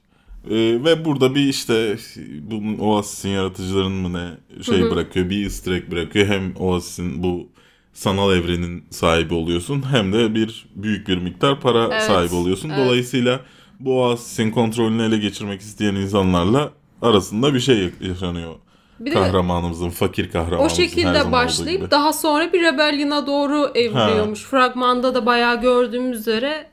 Ee, 0.49 0.55
ve 0.83 1.05
burada 1.05 1.35
bir 1.35 1.47
işte 1.47 1.97
bunun 2.41 2.77
Oasis'in 2.77 3.29
yaratıcılarının 3.29 4.09
mı 4.11 4.13
ne 4.13 4.63
şey 4.63 4.91
bırakıyor. 4.91 5.29
Bir 5.29 5.43
easter 5.43 5.71
egg 5.71 5.91
bırakıyor. 5.91 6.27
Hem 6.27 6.55
Oasis'in 6.59 7.23
bu 7.23 7.49
sanal 7.93 8.33
evrenin 8.33 8.85
sahibi 8.89 9.33
oluyorsun. 9.33 9.83
Hem 9.91 10.13
de 10.13 10.35
bir 10.35 10.65
büyük 10.75 11.07
bir 11.07 11.17
miktar 11.17 11.61
para 11.61 11.87
Evet, 11.91 12.03
sahibi 12.03 12.35
oluyorsun. 12.35 12.69
evet. 12.69 12.85
Dolayısıyla 12.85 13.39
bu 13.79 14.01
Oasis'in 14.01 14.51
kontrolünü 14.51 15.03
ele 15.03 15.17
geçirmek 15.17 15.61
isteyen 15.61 15.95
insanlarla 15.95 16.71
arasında 17.01 17.53
bir 17.53 17.59
şey 17.59 17.89
yaşanıyor. 18.01 18.55
Bir 18.99 19.11
de 19.11 19.13
kahramanımızın, 19.13 19.89
fakir 19.89 20.29
o 20.29 20.31
kahramanımızın 20.31 20.81
her 20.81 20.87
şekilde 20.87 21.31
başlayıp 21.31 21.91
daha 21.91 22.13
sonra 22.13 22.53
bir 22.53 22.61
rebellion'a 22.61 23.27
doğru 23.27 23.71
evriliyormuş. 23.75 24.43
Fragmanda 24.43 25.15
da 25.15 25.25
bayağı 25.25 25.61
gördüğümüz 25.61 26.19
üzere 26.19 26.67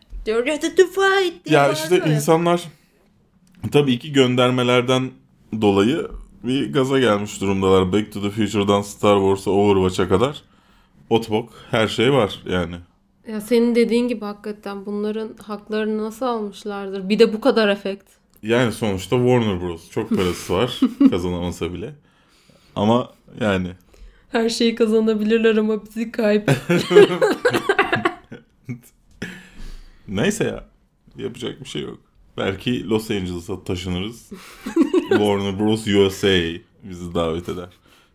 Ya 1.47 1.73
işte 1.73 2.02
insanlar 2.07 2.62
tabii 3.71 3.99
ki 3.99 4.12
göndermelerden 4.12 5.11
dolayı 5.61 6.09
bir 6.45 6.73
gaza 6.73 6.99
gelmiş 6.99 7.40
durumdalar. 7.40 7.92
Back 7.92 8.12
to 8.12 8.23
the 8.23 8.31
Future'dan 8.31 8.83
Star 8.83 9.16
Wars'a 9.19 9.50
Overwatch'a 9.50 10.09
kadar 10.09 10.42
otbok 11.11 11.52
her 11.71 11.88
şey 11.88 12.12
var 12.12 12.42
yani. 12.47 12.76
Ya 13.28 13.40
senin 13.40 13.75
dediğin 13.75 14.09
gibi 14.09 14.25
hakikaten 14.25 14.87
bunların 14.87 15.37
haklarını 15.42 16.02
nasıl 16.02 16.26
almışlardır? 16.26 17.09
Bir 17.09 17.19
de 17.19 17.33
bu 17.33 17.40
kadar 17.40 17.69
efekt. 17.69 18.11
Yani 18.42 18.73
sonuçta 18.73 19.16
Warner 19.16 19.61
Bros. 19.61 19.90
Çok 19.90 20.11
parası 20.16 20.52
var 20.52 20.81
kazanamasa 21.11 21.73
bile. 21.73 21.95
Ama 22.76 23.11
yani 23.40 23.69
Her 24.33 24.49
şeyi 24.49 24.75
kazanabilirler 24.75 25.57
ama 25.57 25.85
bizi 25.87 26.12
kayıp. 26.12 26.50
neyse 30.09 30.45
ya 30.45 30.64
yapacak 31.16 31.61
bir 31.61 31.69
şey 31.69 31.83
yok. 31.83 31.99
Belki 32.37 32.89
Los 32.89 33.11
Angeles'a 33.11 33.65
taşınırız. 33.65 34.31
Warner 35.09 35.59
Bros. 35.59 35.87
USA 35.87 36.61
bizi 36.83 37.15
davet 37.15 37.49
eder. 37.49 37.69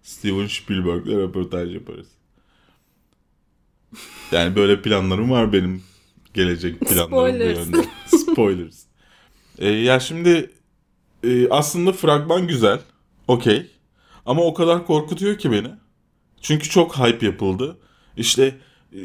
Steven 0.03 0.47
Spielberg'le 0.47 1.07
röportaj 1.17 1.73
yaparız. 1.73 2.07
Yani 4.31 4.55
böyle 4.55 4.81
planlarım 4.81 5.31
var 5.31 5.53
benim. 5.53 5.83
Gelecek 6.33 6.79
planlarım 6.89 7.11
bu 7.11 7.15
Spoilers. 7.15 7.57
yönde. 7.57 7.85
Spoilers. 8.07 8.83
Ee, 9.59 9.67
ya 9.69 9.99
şimdi 9.99 10.51
e, 11.23 11.49
aslında 11.49 11.91
fragman 11.93 12.47
güzel. 12.47 12.79
Okey. 13.27 13.67
Ama 14.25 14.41
o 14.43 14.53
kadar 14.53 14.85
korkutuyor 14.85 15.37
ki 15.37 15.51
beni. 15.51 15.67
Çünkü 16.41 16.69
çok 16.69 16.97
hype 16.99 17.25
yapıldı. 17.25 17.77
İşte 18.17 18.57
e, 18.93 18.99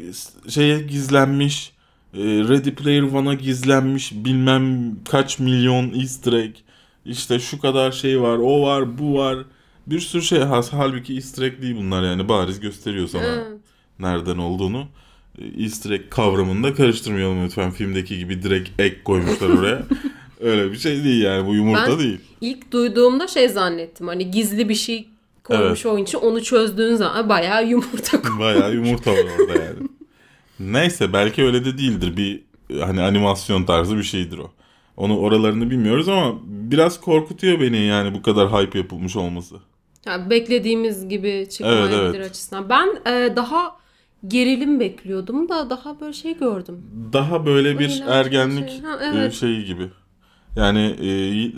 şeye 0.49 0.79
gizlenmiş, 0.79 1.72
Ready 2.17 2.71
Player 2.71 3.01
One'a 3.01 3.33
gizlenmiş 3.33 4.11
bilmem 4.13 4.95
kaç 5.09 5.39
milyon 5.39 5.93
easter 5.99 6.33
egg. 6.33 6.55
İşte 7.05 7.39
şu 7.39 7.59
kadar 7.61 7.91
şey 7.91 8.21
var, 8.21 8.37
o 8.37 8.61
var, 8.61 8.97
bu 8.97 9.17
var. 9.17 9.37
Bir 9.87 9.99
sürü 9.99 10.21
şey. 10.21 10.39
Has- 10.39 10.73
Halbuki 10.73 11.13
easter 11.13 11.43
egg 11.43 11.61
değil 11.61 11.75
bunlar 11.75 12.03
yani 12.03 12.29
bariz 12.29 12.59
gösteriyor 12.59 13.07
sana 13.07 13.23
Evet. 13.25 13.47
nereden 13.99 14.37
olduğunu. 14.37 14.87
E, 15.37 15.63
Easter 15.63 15.91
egg 15.91 16.01
kavramını 16.09 16.63
da 16.63 16.73
karıştırmayalım 16.73 17.45
lütfen. 17.45 17.71
Filmdeki 17.71 18.17
gibi 18.17 18.43
direkt 18.43 18.81
egg 18.81 18.93
koymuşlar 19.05 19.49
oraya. 19.59 19.83
Öyle 20.39 20.71
bir 20.71 20.77
şey 20.77 21.03
değil 21.03 21.23
yani 21.23 21.47
bu 21.47 21.55
yumurta 21.55 21.91
Ben- 21.91 21.99
değil. 21.99 22.19
İlk 22.41 22.71
duyduğumda 22.71 23.27
şey 23.27 23.49
zannettim. 23.49 24.07
Hani 24.07 24.31
gizli 24.31 24.69
bir 24.69 24.75
şey 24.75 25.07
koymuş 25.43 25.85
oyun 25.85 26.03
için 26.03 26.17
onu 26.17 26.43
çözdüğün 26.43 26.95
zaman 26.95 27.29
bayağı 27.29 27.67
yumurta 27.67 28.21
koy- 28.21 28.39
Bayağı 28.39 28.73
yumurta 28.75 29.11
var 29.11 29.17
orada 29.39 29.63
yani. 29.63 29.87
Neyse 30.59 31.13
belki 31.13 31.43
öyle 31.43 31.65
de 31.65 31.77
değildir. 31.77 32.17
Bir 32.17 32.43
hani 32.81 33.01
animasyon 33.01 33.63
tarzı 33.63 33.97
bir 33.97 34.03
şeydir 34.03 34.37
o. 34.37 34.51
Onu 34.97 35.17
oralarını 35.17 35.69
bilmiyoruz 35.69 36.09
ama 36.09 36.39
biraz 36.45 37.01
korkutuyor 37.01 37.61
beni 37.61 37.77
yani 37.85 38.13
bu 38.13 38.21
kadar 38.21 38.51
hype 38.51 38.77
yapılmış 38.77 39.15
olması. 39.15 39.55
Yani 40.05 40.29
beklediğimiz 40.29 41.09
gibi 41.09 41.47
çıkmayabilir 41.51 41.97
Evet, 41.99 42.15
evet. 42.15 42.29
açısından. 42.29 42.69
Ben 42.69 42.87
e, 43.11 43.35
daha 43.35 43.75
gerilim 44.27 44.79
bekliyordum 44.79 45.49
da 45.49 45.69
daha 45.69 45.99
böyle 45.99 46.13
şey 46.13 46.37
gördüm. 46.37 46.81
Daha 47.13 47.45
böyle 47.45 47.79
bir 47.79 47.85
Eğlenceli 47.85 48.09
ergenlik 48.09 48.69
şey. 48.69 48.81
Ha, 48.81 48.99
e, 49.01 49.05
evet. 49.17 49.33
şeyi 49.33 49.65
gibi. 49.65 49.89
Yani 50.55 50.79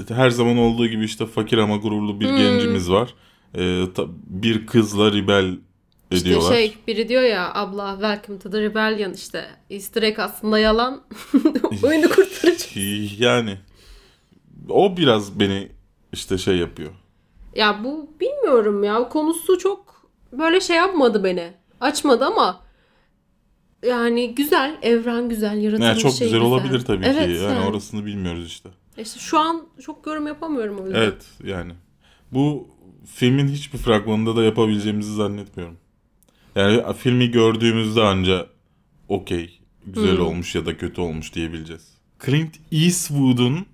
e, 0.09 0.13
her 0.15 0.29
zaman 0.29 0.57
olduğu 0.57 0.87
gibi 0.87 1.05
işte 1.05 1.25
fakir 1.25 1.57
ama 1.57 1.77
gururlu 1.77 2.19
bir 2.19 2.29
Hmm. 2.29 2.37
gencimiz 2.37 2.91
var. 2.91 3.13
E, 3.55 3.93
ta- 3.95 4.07
bir 4.27 4.65
kızla 4.67 5.11
rebel 5.13 5.57
İşte 6.12 6.41
şey 6.41 6.77
biri 6.88 7.09
diyor 7.09 7.24
ya 7.24 7.53
abla 7.53 7.91
welcome 7.91 8.39
to 8.39 8.50
the 8.50 8.62
rebellion 8.62 9.13
işte 9.13 9.45
easter 9.69 10.03
egg 10.03 10.19
aslında 10.19 10.59
yalan 10.59 11.01
oyunu 11.83 12.09
kurtaracak. 12.09 12.75
Yani 13.19 13.57
o 14.69 14.97
biraz 14.97 15.39
beni 15.39 15.71
işte 16.13 16.38
şey 16.38 16.57
yapıyor. 16.57 16.91
Ya 17.55 17.83
bu 17.83 18.09
bilmiyorum 18.19 18.83
ya 18.83 19.09
konusu 19.09 19.57
çok 19.57 20.09
böyle 20.31 20.62
şey 20.62 20.75
yapmadı 20.75 21.24
beni. 21.24 21.53
Açmadı 21.81 22.25
ama 22.25 22.62
yani 23.85 24.35
güzel 24.35 24.77
evren 24.81 25.29
güzel 25.29 25.57
yaratılmış 25.57 25.88
Yani 25.88 26.00
çok 26.00 26.13
şey 26.13 26.27
güzel 26.27 26.41
olabilir 26.41 26.79
tabii 26.79 27.05
evet, 27.05 27.25
ki. 27.25 27.43
Yani, 27.43 27.55
yani. 27.55 27.65
orasını 27.65 28.05
bilmiyoruz 28.05 28.47
işte. 28.47 28.69
İşte 28.97 29.19
şu 29.19 29.39
an 29.39 29.67
çok 29.81 30.07
yorum 30.07 30.27
yapamıyorum 30.27 30.79
o 30.79 30.85
yüzden. 30.85 31.01
Evet 31.01 31.25
yani. 31.43 31.74
Bu 32.31 32.67
filmin 33.05 33.47
hiçbir 33.47 33.77
fragmanında 33.77 34.35
da 34.35 34.43
yapabileceğimizi 34.43 35.15
zannetmiyorum. 35.15 35.77
Yani 36.55 36.83
filmi 36.97 37.31
gördüğümüzde 37.31 38.01
anca 38.01 38.47
okey 39.07 39.59
güzel 39.85 40.17
Hmm. 40.17 40.25
olmuş 40.25 40.55
ya 40.55 40.65
da 40.65 40.77
kötü 40.77 41.01
olmuş 41.01 41.33
diyebileceğiz. 41.33 41.88
Clint 42.25 42.55
Eastwood'un 42.71 43.65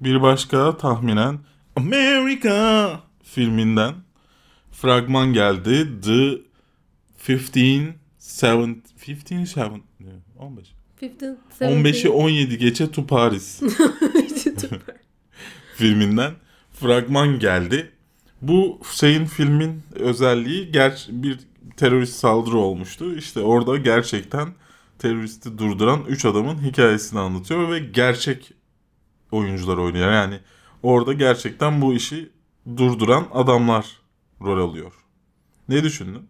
bir 0.00 0.22
başka 0.22 0.76
tahminen 0.76 1.38
America 1.76 2.90
filminden 3.22 3.94
fragman 4.72 5.32
geldi. 5.32 5.88
The 6.02 6.38
15 10.38 10.38
7 10.38 10.38
15 10.38 10.66
7 11.02 11.24
15 11.60 11.60
15, 11.60 12.04
15'i 12.04 12.08
17 12.08 12.58
geçe 12.58 12.90
to 12.90 13.06
Paris 13.06 13.62
filminden 15.76 16.32
fragman 16.72 17.38
geldi. 17.38 17.90
Bu 18.42 18.80
şeyin 18.94 19.24
filmin 19.24 19.82
özelliği 19.94 20.72
ger 20.72 21.06
bir 21.10 21.38
terörist 21.78 22.14
saldırı 22.14 22.56
olmuştu. 22.56 23.14
İşte 23.14 23.40
orada 23.40 23.76
gerçekten 23.76 24.48
teröristi 24.98 25.58
durduran 25.58 26.04
3 26.08 26.24
adamın 26.24 26.62
hikayesini 26.62 27.20
anlatıyor 27.20 27.72
ve 27.72 27.78
gerçek 27.78 28.52
oyuncular 29.32 29.76
oynuyor. 29.76 30.12
Yani 30.12 30.40
orada 30.82 31.12
gerçekten 31.12 31.80
bu 31.80 31.94
işi 31.94 32.30
durduran 32.76 33.26
adamlar 33.32 33.86
rol 34.40 34.70
alıyor. 34.70 34.92
Ne 35.68 35.84
düşündün? 35.84 36.28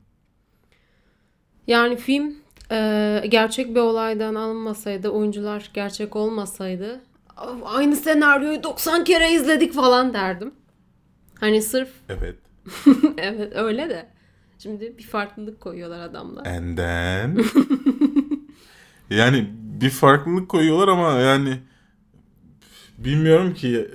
Yani 1.67 1.97
film 1.97 2.35
e, 2.71 3.23
gerçek 3.29 3.75
bir 3.75 3.81
olaydan 3.81 4.35
alınmasaydı, 4.35 5.09
oyuncular 5.09 5.71
gerçek 5.75 6.17
olmasaydı 6.17 7.01
aynı 7.65 7.97
senaryoyu 7.97 8.63
90 8.63 9.05
kere 9.05 9.33
izledik 9.33 9.75
falan 9.75 10.15
derdim. 10.15 10.55
Hani 11.41 11.63
sırf 11.63 11.91
Evet. 12.09 12.37
evet 13.19 13.53
öyle 13.57 13.89
de. 13.89 14.18
Şimdi 14.59 14.99
bir 14.99 15.03
farklılık 15.03 15.61
koyuyorlar 15.61 16.01
adamlar. 16.01 16.47
And 16.47 16.77
then... 16.79 17.45
yani 19.11 19.49
bir 19.81 19.91
farklılık 19.91 20.49
koyuyorlar 20.49 20.89
ama 20.89 21.13
yani 21.13 21.59
bilmiyorum 22.99 23.55
ki. 23.55 23.89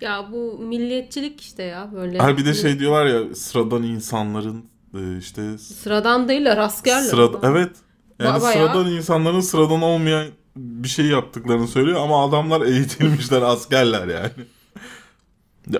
Ya 0.00 0.28
bu 0.32 0.58
milliyetçilik 0.58 1.40
işte 1.40 1.62
ya 1.62 1.90
böyle. 1.94 2.18
Ha 2.18 2.36
bir 2.36 2.44
de 2.44 2.48
Hani 2.48 2.56
şey 2.58 2.78
diyorlar 2.78 3.06
ya 3.06 3.34
sıradan 3.34 3.82
insanların 3.82 4.64
e, 4.94 5.18
işte 5.18 5.58
sıradan 5.58 6.28
değiller 6.28 6.56
askerler. 6.58 7.02
sırada 7.02 7.40
falan. 7.40 7.56
evet. 7.56 7.76
Yani 8.18 8.38
Ba- 8.38 8.42
bayağı- 8.42 8.52
sıradan 8.74 8.92
insanların 8.92 9.40
sıradan 9.40 9.82
olmayan 9.82 10.26
bir 10.56 10.88
şey 10.88 11.06
yaptıklarını 11.06 11.68
söylüyor 11.68 12.00
ama 12.00 12.28
adamlar 12.28 12.60
eğitilmişler 12.66 13.42
askerler 13.42 14.08
yani. 14.08 14.46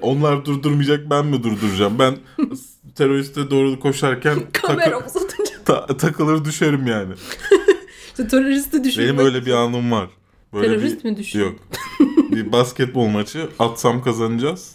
Onlar 0.03 0.45
durdurmayacak 0.45 1.11
ben 1.11 1.27
mi 1.27 1.43
durduracağım? 1.43 1.99
Ben 1.99 2.17
teröriste 2.95 3.51
doğru 3.51 3.81
koşarken 3.81 4.39
Kamera 4.53 5.07
ta- 5.65 5.87
takılır 5.87 6.45
düşerim 6.45 6.87
yani. 6.87 7.15
İşte 8.09 8.29
teröristi 8.29 8.85
düşürmek. 8.85 9.09
Benim 9.09 9.27
öyle 9.27 9.47
bir 9.47 9.53
anım 9.53 9.93
var. 9.93 10.11
Böyle 10.53 10.67
Terörist 10.67 11.05
bir, 11.05 11.11
mi 11.11 11.17
düşün? 11.17 11.39
Yok. 11.41 11.55
bir 12.33 12.53
basketbol 12.53 13.07
maçı 13.07 13.49
atsam 13.59 14.03
kazanacağız. 14.03 14.75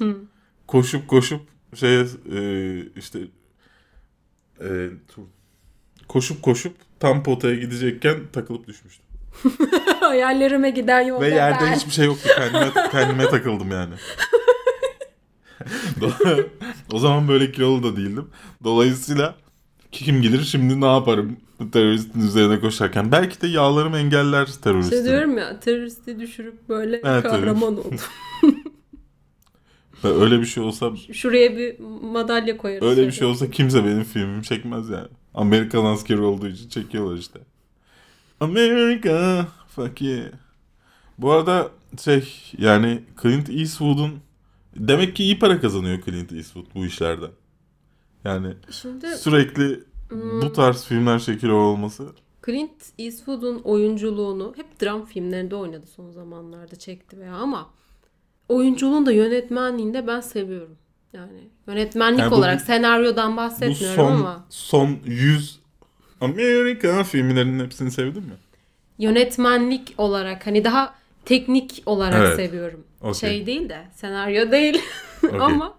Koşup 0.68 1.08
koşup 1.08 1.42
şeye 1.76 2.06
e, 2.36 2.40
işte 2.96 3.20
e, 4.62 4.68
koşup 6.08 6.42
koşup 6.42 6.74
tam 7.00 7.24
potaya 7.24 7.56
gidecekken 7.56 8.18
takılıp 8.34 8.68
düşmüştüm. 8.68 9.06
Hayallerime 10.00 10.70
giden 10.70 11.02
yolda 11.02 11.22
Ve 11.26 11.30
yerde 11.30 11.66
ben. 11.66 11.74
hiçbir 11.74 11.92
şey 11.92 12.06
yoktu. 12.06 12.30
Kendime, 12.36 12.72
kendime 12.92 13.30
takıldım 13.30 13.72
yani. 13.72 13.94
O 16.94 17.00
zaman 17.00 17.28
böyle 17.28 17.52
kilolu 17.52 17.84
da 17.84 17.98
değildim. 17.98 18.28
Dolayısıyla 18.64 19.36
kim 19.92 20.22
bilir 20.22 20.44
şimdi 20.44 20.82
ne 20.82 20.86
yaparım 20.86 21.38
teröristin 21.72 22.22
üzerine 22.22 22.60
koşarken. 22.60 23.12
Belki 23.12 23.42
de 23.42 23.48
yağlarım 23.48 23.96
engeller 23.96 24.46
teröristi. 24.64 24.96
Şey 24.96 25.06
diyorum 25.06 25.38
ya 25.38 25.60
teröristi 25.60 26.20
düşürüp 26.20 26.70
böyle 26.70 27.02
Evet, 27.06 27.24
kahraman 27.24 27.78
oldu. 27.80 27.96
Ve 30.04 30.08
Öyle 30.08 30.40
bir 30.40 30.46
şey 30.46 30.64
olsa 30.64 30.92
Şuraya 31.14 31.58
bir 31.58 31.80
madalya 32.12 32.58
koyarız. 32.58 32.88
öyle 32.88 33.08
bir 33.08 33.12
şey 33.12 33.28
olsa 33.28 33.52
kimse 33.52 33.86
benim 33.86 34.04
filmimi 34.04 34.44
çekmez 34.44 34.90
yani. 34.90 35.08
Amerikan 35.34 35.86
askeri 35.86 36.22
olduğu 36.22 36.48
için 36.48 36.70
çekiyorlar 36.70 37.18
işte. 37.18 37.40
Amerika 38.40 39.48
fuck 39.76 40.02
yeah. 40.02 40.26
Bu 41.18 41.32
arada 41.32 41.70
şey 42.04 42.34
yani 42.58 43.04
Clint 43.22 43.50
Eastwood'un 43.50 44.12
demek 44.76 45.16
ki 45.16 45.24
iyi 45.24 45.40
para 45.40 45.62
kazanıyor 45.62 46.02
Clint 46.02 46.32
Eastwood 46.32 46.66
bu 46.76 46.86
işlerden. 46.86 47.32
Yani 48.26 48.54
Şimdi 48.72 49.08
sürekli 49.18 49.84
Hmm. 50.10 50.42
bu 50.42 50.54
tarz 50.54 50.86
filmler 50.86 51.20
çekiliyor 51.20 51.58
olması. 51.58 52.08
Clint 52.46 52.72
Eastwood'un 52.98 53.60
oyunculuğunu 53.64 54.54
hep 54.56 54.82
dram 54.82 55.06
filmlerinde 55.06 55.56
oynadı 55.56 55.86
son 55.96 56.12
zamanlarda 56.12 56.76
çekti 56.76 57.20
veya 57.20 57.34
ama 57.36 57.70
oyunculuğun 58.50 59.06
da 59.06 59.12
yönetmenliğini 59.12 59.94
de 59.94 60.08
ben 60.08 60.20
seviyorum. 60.22 60.78
Yani 61.14 61.50
yönetmenlik 61.68 62.20
Yani 62.20 62.32
bu- 62.32 62.36
olarak 62.36 62.62
senaryodan 62.62 63.34
Bu 63.34 63.38
bahsetmiyorum 63.38 63.96
son 63.96 64.12
ama 64.12 64.46
son 64.50 64.98
100 65.06 65.60
Amerika 66.22 67.04
filmlerinin 67.04 67.66
hepsini 67.66 67.92
sevdin 67.92 68.24
mi? 68.24 68.34
yönetmenlik 69.00 69.94
olarak 69.98 70.48
hani 70.48 70.64
daha 70.64 70.96
teknik 71.26 71.84
olarak 71.86 72.28
Evet. 72.28 72.36
seviyorum. 72.36 72.84
Okey. 73.02 73.14
Şey 73.14 73.46
değil 73.46 73.70
de 73.70 73.88
senaryo 73.96 74.52
değil 74.52 74.82
Okey. 75.24 75.40
ama 75.40 75.74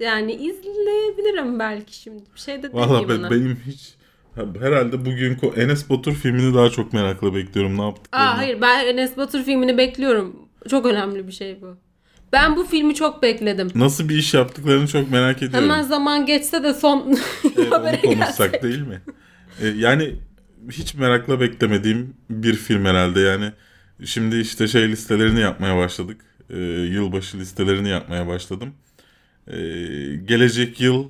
yani 0.00 0.32
izleyebilirim 0.32 1.58
belki 1.58 1.96
şimdi. 1.96 2.22
Bir 2.34 2.40
şey 2.40 2.62
de 2.62 2.72
Valla 2.72 3.08
ben, 3.08 3.30
benim 3.30 3.58
hiç 3.66 3.94
herhalde 4.60 5.00
bugün 5.00 5.38
Enes 5.56 5.90
Batur 5.90 6.12
filmini 6.14 6.54
daha 6.54 6.70
çok 6.70 6.92
merakla 6.92 7.34
bekliyorum 7.34 7.78
ne 7.78 7.82
yaptıklarını. 7.82 8.26
Aa, 8.28 8.38
hayır 8.38 8.60
ben 8.60 8.86
Enes 8.86 9.16
Batur 9.16 9.42
filmini 9.42 9.78
bekliyorum. 9.78 10.36
Çok 10.70 10.86
önemli 10.86 11.26
bir 11.26 11.32
şey 11.32 11.62
bu. 11.62 11.76
Ben 12.32 12.56
bu 12.56 12.64
filmi 12.64 12.94
çok 12.94 13.22
bekledim. 13.22 13.68
Nasıl 13.74 14.08
bir 14.08 14.16
iş 14.16 14.34
yaptıklarını 14.34 14.88
çok 14.88 15.10
merak 15.10 15.36
ediyorum. 15.42 15.70
Hemen 15.70 15.82
zaman 15.82 16.26
geçse 16.26 16.62
de 16.62 16.74
son 16.74 17.18
habere 17.70 18.00
onu 18.06 18.14
konuşsak 18.14 18.52
gelsek. 18.52 18.62
değil 18.62 18.80
mi? 18.80 19.02
Ee, 19.60 19.66
yani 19.66 20.14
hiç 20.70 20.94
merakla 20.94 21.40
beklemediğim 21.40 22.16
bir 22.30 22.54
film 22.54 22.84
herhalde 22.84 23.20
yani. 23.20 23.52
Şimdi 24.06 24.36
işte 24.36 24.68
şey 24.68 24.88
listelerini 24.88 25.40
yapmaya 25.40 25.76
başladık. 25.76 26.20
Ee, 26.50 26.56
yılbaşı 26.92 27.38
listelerini 27.38 27.88
yapmaya 27.88 28.26
başladım. 28.28 28.74
Ee, 29.48 29.54
gelecek 30.24 30.80
yıl 30.80 31.08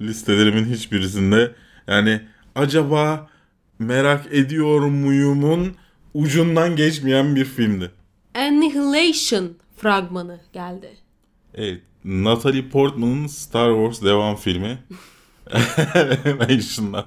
listelerimin 0.00 0.64
hiçbirisinde 0.64 1.54
yani 1.86 2.20
acaba 2.54 3.30
merak 3.78 4.26
ediyor 4.34 4.80
muyumun 4.80 5.76
ucundan 6.14 6.76
geçmeyen 6.76 7.36
bir 7.36 7.44
filmdi. 7.44 7.90
Annihilation 8.34 9.56
fragmanı 9.76 10.40
geldi. 10.52 10.90
Evet. 11.54 11.80
Natalie 12.04 12.68
Portman'ın 12.68 13.26
Star 13.26 13.74
Wars 13.74 14.02
devam 14.02 14.36
filmi. 14.36 14.78
Animation'dan. 15.94 17.04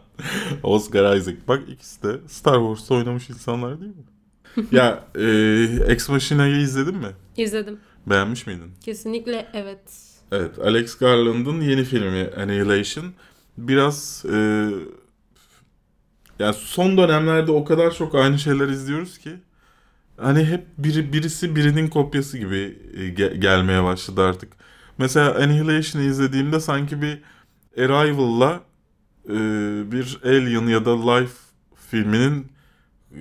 Oscar 0.64 1.16
Isaac. 1.18 1.38
Bak 1.48 1.62
ikisi 1.70 2.04
de 2.04 2.18
Star 2.28 2.60
Wars'ta 2.60 2.96
oynamış 2.96 3.30
insanlar 3.30 3.82
değil 3.82 3.96
mi? 3.96 4.04
ya 4.72 5.04
e, 5.16 5.26
Ex 5.88 6.10
Machina'yı 6.10 6.56
izledin 6.58 6.96
mi? 6.96 7.12
İzledim. 7.38 7.80
Beğenmiş 8.08 8.48
miydin? 8.48 8.72
Kesinlikle 8.82 9.48
evet. 9.54 9.80
Evet. 10.32 10.60
Alex 10.60 10.98
Garland'ın 10.98 11.62
yeni 11.62 11.84
filmi 11.84 12.30
Annihilation. 12.38 13.06
Biraz 13.58 14.26
e, 14.34 14.70
yani 16.40 16.54
son 16.54 16.98
dönemlerde 16.98 17.52
o 17.52 17.66
kadar 17.66 17.94
çok 17.94 18.16
aynı 18.16 18.40
şeyler 18.40 18.68
izliyoruz 18.68 19.18
ki 19.18 19.32
hani 20.18 20.46
hep 20.46 20.66
biri 20.78 21.14
birisi 21.14 21.56
birinin 21.56 21.88
kopyası 21.88 22.38
gibi 22.38 22.78
e, 22.94 23.00
ge- 23.00 23.36
gelmeye 23.38 23.84
başladı 23.84 24.24
artık. 24.24 24.54
Mesela 24.98 25.36
Annihilation'ı 25.36 26.06
izlediğimde 26.06 26.60
sanki 26.60 27.02
bir 27.02 27.22
Arrival'la 27.78 28.60
e, 29.30 29.34
bir 29.92 30.20
Alien 30.24 30.68
ya 30.68 30.86
da 30.86 31.12
Life 31.12 31.34
filminin 31.90 32.48
e, 33.12 33.18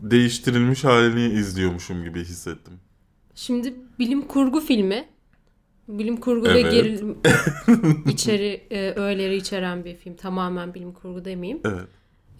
değiştirilmiş 0.00 0.84
halini 0.84 1.34
izliyormuşum 1.34 2.04
gibi 2.04 2.20
hissettim. 2.20 2.74
Şimdi 3.34 3.74
bilim 3.98 4.22
kurgu 4.22 4.60
filmi. 4.60 5.04
Bilim 5.88 6.16
kurgu 6.16 6.48
Evet. 6.48 6.64
ve 6.64 6.70
gerilim 6.70 7.18
içeri 8.12 8.66
e, 8.70 8.92
öğeleri 8.92 9.36
içeren 9.36 9.84
bir 9.84 9.96
film. 9.96 10.16
Tamamen 10.16 10.74
bilim 10.74 10.92
kurgu 10.92 11.24
demeyeyim. 11.24 11.60
Evet. 11.64 11.88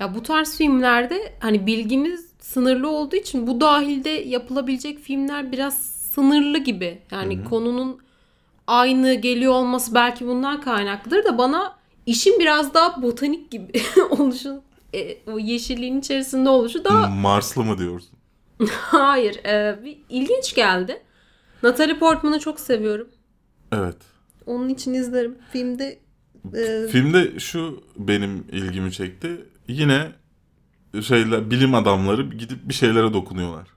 Ya 0.00 0.14
bu 0.14 0.22
tarz 0.22 0.56
filmlerde 0.58 1.32
hani 1.40 1.66
bilgimiz 1.66 2.28
sınırlı 2.40 2.88
olduğu 2.88 3.16
için 3.16 3.46
bu 3.46 3.60
dahilde 3.60 4.10
yapılabilecek 4.10 4.98
filmler 4.98 5.52
biraz 5.52 5.78
sınırlı 5.82 6.58
gibi. 6.58 7.02
Yani 7.10 7.44
konunun 7.44 7.98
aynı 8.66 9.14
geliyor 9.14 9.52
olması 9.52 9.94
belki 9.94 10.26
bundan 10.26 10.60
kaynaklıdır 10.60 11.24
da 11.24 11.38
bana 11.38 11.78
işin 12.06 12.40
biraz 12.40 12.74
daha 12.74 13.02
botanik 13.02 13.50
gibi 13.50 13.72
oluşu, 14.10 14.60
e, 14.98 15.18
o 15.32 15.38
yeşilliğin 15.38 15.98
içerisinde 16.00 16.48
oluşu 16.48 16.84
daha 16.84 17.08
Marslı 17.08 17.64
mı 17.64 17.78
diyorsun? 17.78 18.18
hayır 18.70 19.44
e, 19.44 19.84
bir 19.84 19.98
ilginç 20.08 20.54
geldi. 20.54 21.02
Natalie 21.62 21.98
Portman'ı 21.98 22.38
çok 22.38 22.60
seviyorum. 22.60 23.08
Evet. 23.72 23.96
Onun 24.46 24.68
için 24.68 24.94
izlerim. 24.94 25.38
Filmde 25.52 25.98
e, 26.54 26.86
Filmde 26.88 27.38
şu 27.38 27.84
benim 27.96 28.46
ilgimi 28.52 28.92
çekti. 28.92 29.46
Yine 29.68 30.12
şeyler 31.02 31.50
bilim 31.50 31.74
adamları 31.74 32.22
gidip 32.22 32.68
bir 32.68 32.74
şeylere 32.74 33.12
dokunuyorlar. 33.12 33.68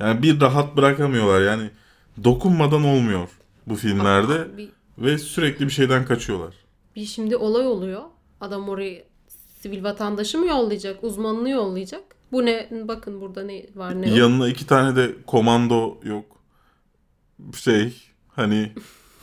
Yani 0.00 0.22
bir 0.22 0.40
rahat 0.40 0.76
bırakamıyorlar. 0.76 1.40
Yani 1.40 1.70
dokunmadan 2.24 2.84
olmuyor 2.84 3.28
bu 3.66 3.74
filmlerde 3.76 4.56
bir, 4.56 4.68
ve 4.98 5.18
sürekli 5.18 5.66
bir 5.66 5.72
şeyden 5.72 6.04
kaçıyorlar. 6.04 6.54
bir 6.96 7.04
şimdi 7.04 7.36
olay 7.36 7.66
oluyor. 7.66 8.02
Adam 8.40 8.68
oraya 8.68 9.09
sivil 9.62 9.84
vatandaşı 9.84 10.38
mı 10.38 10.46
yollayacak? 10.46 11.04
Uzmanını 11.04 11.50
yollayacak. 11.50 12.02
Bu 12.32 12.46
ne? 12.46 12.68
Bakın 12.88 13.20
burada 13.20 13.42
ne 13.42 13.66
var 13.74 14.02
ne 14.02 14.08
yok. 14.08 14.18
Yanına 14.18 14.48
iki 14.48 14.66
tane 14.66 14.96
de 14.96 15.10
komando 15.26 16.00
yok. 16.04 16.24
Şey 17.56 18.02
hani 18.28 18.72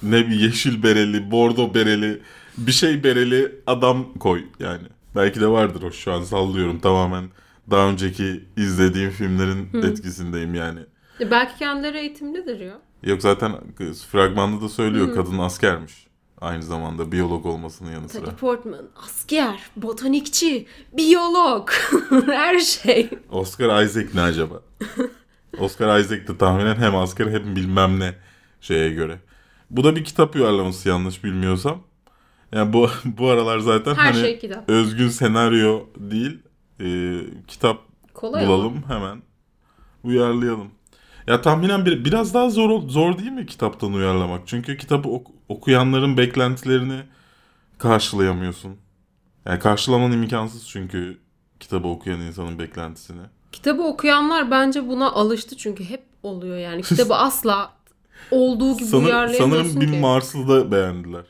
ne 0.04 0.28
bir 0.28 0.36
yeşil 0.39 0.84
bereli, 0.84 1.32
bordo 1.32 1.73
bereli, 1.73 2.21
bir 2.58 2.71
şey 2.71 3.04
bereli 3.04 3.56
adam 3.67 4.13
koy 4.13 4.43
yani. 4.60 4.88
Belki 5.15 5.41
de 5.41 5.47
vardır 5.47 5.82
o 5.82 5.91
şu 5.91 6.13
an 6.13 6.21
sallıyorum 6.21 6.80
tamamen 6.80 7.30
daha 7.71 7.89
önceki 7.89 8.43
izlediğim 8.58 9.10
filmlerin 9.10 9.84
etkisindeyim 9.84 10.56
yani. 10.56 10.80
E, 11.19 11.32
Belki 11.32 11.58
kendileri 11.60 11.97
eğitimlidir 11.97 12.60
ya. 12.60 12.80
Yok 13.04 13.21
zaten 13.21 13.52
fragmanda 14.12 14.62
da 14.62 14.69
söylüyor 14.69 15.15
kadın 15.15 15.38
askermiş. 15.38 16.07
Aynı 16.41 16.63
zamanda 16.63 17.12
biyolog 17.12 17.45
olmasının 17.45 17.91
yanı 17.91 18.10
sıra. 18.10 18.21
Natalie 18.21 18.38
Portman 18.38 18.89
asker, 19.04 19.60
botanikçi, 19.76 20.65
biyolog, 20.97 21.69
her 22.28 22.60
şey. 22.60 23.10
Oscar 23.32 23.84
Isaac 23.84 24.13
ne 24.15 24.21
acaba? 24.21 24.62
Oscar 25.60 26.00
Isaac 26.00 26.28
de 26.28 26.38
tahminen 26.38 26.76
hem 26.76 26.95
asker 26.95 27.28
hem 27.28 27.56
bilmem 27.56 28.00
ne 28.00 28.13
şeye 28.62 28.89
göre. 28.89 29.19
Bu 29.69 29.84
da 29.84 29.95
bir 29.95 30.04
kitap 30.04 30.36
uyarlaması 30.36 30.89
yanlış 30.89 31.23
bilmiyorsam. 31.23 31.84
Yani 32.52 32.73
bu 32.73 32.89
bu 33.06 33.30
aralar 33.30 33.60
zaten 33.60 33.95
Her 33.95 34.12
hani 34.12 34.21
şey 34.21 34.39
kitap. 34.39 34.69
özgün 34.69 35.08
senaryo 35.10 35.80
değil 35.97 36.39
e, 36.80 37.17
kitap 37.47 37.78
Kolay 38.13 38.43
ama. 38.45 38.54
bulalım 38.54 38.84
hemen 38.88 39.21
uyarlayalım. 40.04 40.67
Ya 41.28 41.41
tahminen 41.41 41.86
bir, 41.86 42.06
biraz 42.06 42.34
daha 42.34 42.50
zor 42.50 42.89
zor 42.89 43.17
değil 43.17 43.32
mi 43.32 43.45
kitaptan 43.45 43.93
uyarlamak? 43.93 44.41
Çünkü 44.47 44.78
kitabı 44.78 45.10
ok- 45.10 45.37
okuyanların 45.49 46.17
beklentilerini 46.17 47.03
karşılayamıyorsun. 47.77 48.77
Yani 49.45 49.60
karşılaman 49.60 50.12
imkansız 50.12 50.67
çünkü 50.67 51.17
kitabı 51.60 51.88
okuyan 51.88 52.21
insanın 52.21 52.60
beklentisini. 52.60 53.21
Kitabı 53.51 53.81
okuyanlar 53.81 54.51
bence 54.51 54.88
buna 54.88 55.12
alıştı 55.12 55.57
çünkü 55.57 55.83
hep 55.83 56.03
oluyor 56.23 56.57
yani. 56.57 56.81
Kitabı 56.81 57.15
asla 57.15 57.73
olduğu 58.31 58.77
gibi 58.77 58.88
Sanır, 58.88 59.05
uyarlayamıyorsun 59.05 59.73
sanırım 59.73 59.93
bir. 59.93 59.99
Marslı 59.99 60.47
da 60.47 60.71
beğendiler. 60.71 61.25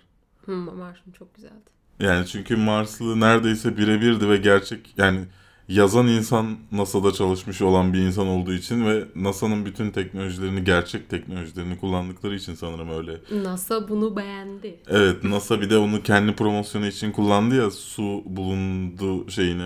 Hı, 0.45 0.51
Mars'ım 0.51 1.11
çok 1.11 1.35
güzeldi. 1.35 1.69
Yani 1.99 2.27
çünkü 2.27 2.55
Marslı 2.55 3.19
neredeyse 3.19 3.77
birebirdi 3.77 4.29
ve 4.29 4.37
gerçek 4.37 4.93
yani 4.97 5.25
yazan 5.67 6.07
insan 6.07 6.57
NASA'da 6.71 7.11
çalışmış 7.11 7.61
olan 7.61 7.93
bir 7.93 7.99
insan 7.99 8.27
olduğu 8.27 8.53
için 8.53 8.85
ve 8.85 9.03
NASA'nın 9.15 9.65
bütün 9.65 9.91
teknolojilerini 9.91 10.63
gerçek 10.63 11.09
teknolojilerini 11.09 11.77
kullandıkları 11.79 12.35
için 12.35 12.53
sanırım 12.55 12.89
öyle. 12.89 13.17
NASA 13.43 13.89
bunu 13.89 14.15
beğendi. 14.15 14.79
Evet 14.87 15.23
NASA 15.23 15.61
bir 15.61 15.69
de 15.69 15.77
onu 15.77 16.03
kendi 16.03 16.35
promosyonu 16.35 16.87
için 16.87 17.11
kullandı 17.11 17.55
ya 17.55 17.71
su 17.71 18.23
bulundu 18.25 19.29
şeyini. 19.29 19.65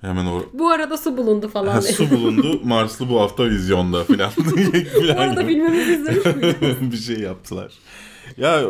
Hemen 0.00 0.26
o 0.26 0.42
Bu 0.52 0.68
arada 0.70 0.96
su 0.98 1.16
bulundu 1.16 1.48
falan. 1.48 1.72
ha, 1.72 1.82
su 1.82 2.10
bulundu 2.10 2.60
Marslı 2.64 3.08
bu 3.08 3.20
hafta 3.20 3.44
vizyonda 3.44 4.04
filan. 4.04 4.30
Bu 4.38 5.20
arada 5.20 5.42
gibi. 5.42 5.52
filmimizi 5.52 5.92
izlemiş 5.92 6.80
bir 6.92 6.96
şey 6.96 7.20
yaptılar. 7.20 7.72
Ya 8.36 8.62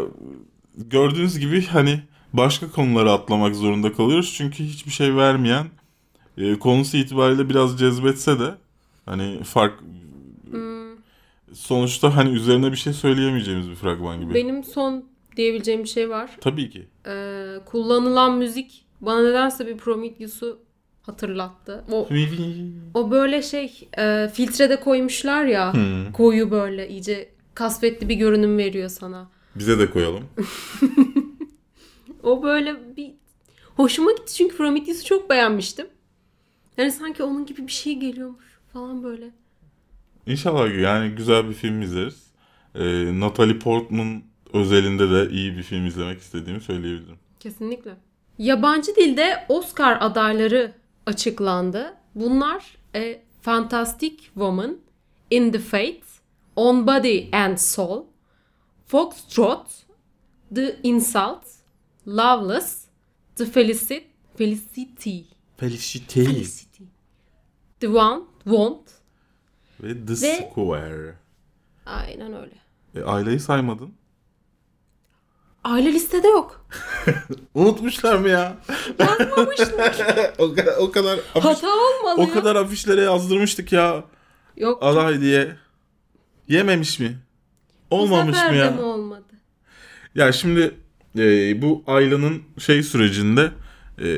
gördüğünüz 0.76 1.38
gibi 1.38 1.66
hani 1.66 2.00
başka 2.32 2.70
konuları 2.70 3.12
atlamak 3.12 3.54
zorunda 3.54 3.92
kalıyoruz. 3.92 4.34
Çünkü 4.36 4.64
hiçbir 4.64 4.90
şey 4.90 5.16
vermeyen 5.16 5.66
e, 6.38 6.58
konusu 6.58 6.96
itibariyle 6.96 7.48
biraz 7.48 7.78
cezbetse 7.78 8.40
de 8.40 8.54
hani 9.06 9.44
fark 9.44 9.80
sonuçta 11.52 12.16
hani 12.16 12.30
üzerine 12.30 12.72
bir 12.72 12.76
şey 12.76 12.92
söyleyemeyeceğimiz 12.92 13.70
bir 13.70 13.74
fragman 13.74 14.20
gibi. 14.20 14.34
Benim 14.34 14.64
son 14.64 15.04
diyebileceğim 15.36 15.82
bir 15.82 15.88
şey 15.88 16.10
var. 16.10 16.30
Tabii 16.40 16.70
ki. 16.70 16.86
Ee, 17.06 17.54
kullanılan 17.66 18.38
müzik 18.38 18.84
bana 19.00 19.22
nedense 19.22 19.66
bir 19.66 19.76
Prometheus'u 19.76 20.58
hatırlattı. 21.02 21.84
O, 21.92 22.08
o 22.94 23.10
böyle 23.10 23.42
şey 23.42 23.88
e, 23.98 24.30
filtrede 24.34 24.80
koymuşlar 24.80 25.44
ya 25.44 25.72
Hmm. 25.74 26.12
koyu 26.12 26.50
böyle 26.50 26.88
iyice 26.88 27.28
kasvetli 27.54 28.08
bir 28.08 28.14
görünüm 28.14 28.58
veriyor 28.58 28.88
sana. 28.88 29.30
Bize 29.54 29.78
de 29.78 29.90
koyalım. 29.90 30.24
O 32.22 32.42
böyle 32.42 32.96
bir 32.96 33.10
hoşuma 33.76 34.12
gitti 34.12 34.34
çünkü 34.34 34.56
Prometheus'u 34.56 35.04
çok 35.04 35.30
beğenmiştim. 35.30 35.86
Yani 36.76 36.92
sanki 36.92 37.22
onun 37.22 37.46
gibi 37.46 37.66
bir 37.66 37.72
şey 37.72 37.98
geliyormuş 37.98 38.44
falan 38.72 39.02
böyle. 39.02 39.30
İnşallah 40.26 40.80
yani 40.80 41.10
güzel 41.10 41.48
bir 41.48 41.54
film 41.54 41.82
izleriz. 41.82 42.30
E, 42.74 42.80
Natalie 43.20 43.58
Portman 43.58 44.22
özelinde 44.52 45.10
de 45.10 45.30
iyi 45.30 45.56
bir 45.56 45.62
film 45.62 45.86
izlemek 45.86 46.20
istediğimi 46.20 46.60
söyleyebilirim. 46.60 47.18
Kesinlikle. 47.40 47.94
Yabancı 48.38 48.96
dilde 48.96 49.44
Oscar 49.48 49.98
adayları 50.00 50.72
açıklandı. 51.06 51.94
Bunlar 52.14 52.76
e, 52.94 53.20
Fantastic 53.42 54.16
Woman, 54.16 54.76
In 55.30 55.52
the 55.52 55.58
Fate, 55.58 56.00
On 56.56 56.86
Body 56.86 57.28
and 57.32 57.56
Soul, 57.56 58.04
Foxtrot, 58.86 59.66
The 60.54 60.76
Insult, 60.82 61.42
Loveless, 62.06 62.84
The 63.36 63.46
Felicity, 63.46 63.98
Felicity, 64.36 65.18
Felicity. 65.60 66.24
Felicity, 66.24 66.82
The 67.80 67.88
One, 67.88 68.22
Want. 68.44 68.88
Ve 69.82 70.06
The 70.06 70.12
Ve- 70.12 70.50
Square. 70.50 71.14
Aynen 71.86 72.34
öyle. 72.34 72.54
E, 72.96 73.02
aileyi 73.02 73.40
saymadın. 73.40 73.94
Aile 75.64 75.92
listede 75.92 76.28
yok. 76.28 76.66
Unutmuşlar 77.54 78.14
mı 78.18 78.28
ya? 78.28 78.56
Yazmamışlar. 78.98 80.32
o, 80.38 80.54
kadar, 80.54 80.76
o 80.78 80.90
kadar 80.90 81.18
afiş, 81.18 81.44
Hata 81.44 81.66
olmalı 81.68 82.16
o 82.18 82.22
ya. 82.22 82.32
kadar 82.32 82.56
afişlere 82.56 83.00
yazdırmıştık 83.00 83.72
ya 83.72 84.04
Yok. 84.56 84.82
aday 84.82 85.20
diye. 85.20 85.56
Yememiş 86.48 86.98
mi? 86.98 87.18
Olmamış 87.90 88.44
mı 88.50 88.54
ya? 88.54 88.70
mi 88.70 88.80
olmadı? 88.80 89.24
Ya 90.14 90.32
şimdi 90.32 90.74
e, 91.18 91.62
bu 91.62 91.84
Ayla'nın 91.86 92.42
şey 92.58 92.82
sürecinde 92.82 93.52
e, 94.00 94.08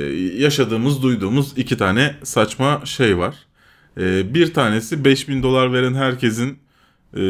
yaşadığımız, 0.43 1.03
duyduğumuz 1.03 1.59
iki 1.59 1.77
tane 1.77 2.17
saçma 2.23 2.83
şey 2.87 3.19
var. 3.19 3.35
E, 4.01 4.35
bir 4.35 4.55
tanesi 4.55 5.05
5000 5.05 5.43
dolar 5.43 5.73
veren 5.73 5.95
herkesin 5.95 6.59
e, 7.17 7.23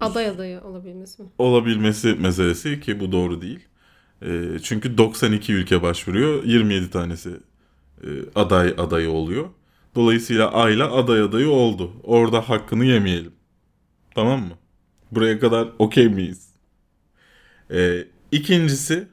Aday 0.00 0.26
adayı 0.28 0.60
olabilmesi 0.60 1.22
mi? 1.22 1.28
olabilmesi 1.38 2.14
meselesi 2.14 2.80
ki 2.80 3.00
bu 3.00 3.12
doğru 3.12 3.42
değil. 3.42 3.60
E, 4.22 4.58
çünkü 4.62 4.98
92 4.98 5.52
ülke 5.52 5.82
başvuruyor. 5.82 6.44
27 6.44 6.90
tanesi 6.90 7.30
e, 8.04 8.08
aday 8.34 8.74
adayı 8.78 9.10
oluyor. 9.10 9.48
Dolayısıyla 9.94 10.52
Ayla 10.52 10.92
aday 10.92 11.20
adayı 11.20 11.48
oldu. 11.48 11.92
Orada 12.02 12.48
hakkını 12.48 12.84
yemeyelim. 12.84 13.32
Tamam 14.14 14.40
mı? 14.40 14.54
Buraya 15.12 15.38
kadar 15.40 15.68
okey 15.78 16.08
miyiz? 16.08 16.48
E, 17.70 18.04
ikincisi 18.32 19.08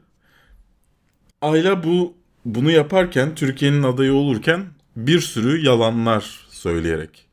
Ayla 1.42 1.84
bu 1.84 2.14
bunu 2.46 2.72
yaparken 2.72 3.36
Türkiye'nin 3.36 3.84
adayı 3.84 4.14
olurken 4.14 4.66
bir 4.96 5.20
sürü 5.20 5.66
yalanlar 5.66 6.48
söyleyerek 6.50 7.28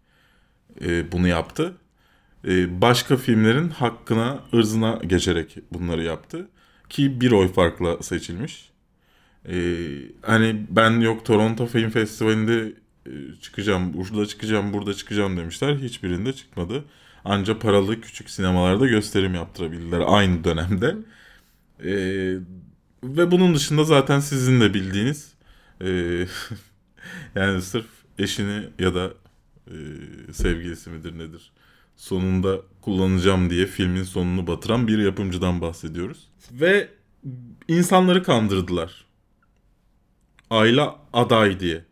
e, 0.80 1.12
bunu 1.12 1.28
yaptı 1.28 1.74
e, 2.48 2.80
başka 2.80 3.16
filmlerin 3.16 3.68
hakkına, 3.68 4.40
ırzına 4.54 5.00
geçerek 5.06 5.58
bunları 5.72 6.02
yaptı. 6.02 6.48
Ki 6.88 7.20
bir 7.20 7.32
oy 7.32 7.52
farkla 7.52 8.02
seçilmiş. 8.02 8.70
E, 9.48 9.56
hani 10.22 10.66
ben 10.70 11.00
yok 11.00 11.24
Toronto 11.24 11.66
Film 11.66 11.90
Festivali'nde 11.90 12.72
e, 13.06 13.10
çıkacağım, 13.40 13.94
burada 13.94 14.26
çıkacağım, 14.26 14.72
burada 14.72 14.94
çıkacağım 14.94 15.36
demişler. 15.36 15.76
Hiçbirinde 15.76 16.32
çıkmadı. 16.32 16.84
Anca 17.24 17.58
paralı 17.58 18.00
küçük 18.00 18.30
sinemalarda 18.30 18.86
gösterim 18.86 19.34
yaptırabildiler 19.34 20.02
aynı 20.06 20.44
dönemde. 20.44 20.96
E, 21.84 21.92
ve 23.16 23.30
bunun 23.30 23.54
dışında 23.54 23.84
zaten 23.84 24.20
sizin 24.20 24.60
de 24.60 24.74
bildiğiniz 24.74 25.34
e, 25.80 25.88
yani 27.34 27.62
sırf 27.62 27.86
eşini 28.18 28.68
ya 28.78 28.94
da 28.94 29.12
e, 29.66 29.74
sevgilisi 30.32 30.90
midir 30.90 31.18
nedir 31.18 31.52
sonunda 31.96 32.60
kullanacağım 32.80 33.50
diye 33.50 33.66
filmin 33.66 34.02
sonunu 34.02 34.46
batıran 34.46 34.88
bir 34.88 34.98
yapımcıdan 34.98 35.60
bahsediyoruz. 35.60 36.28
Ve 36.52 36.88
insanları 37.68 38.22
kandırdılar. 38.22 39.04
Ayla 40.50 40.96
aday 41.12 41.60
diye. 41.60 41.84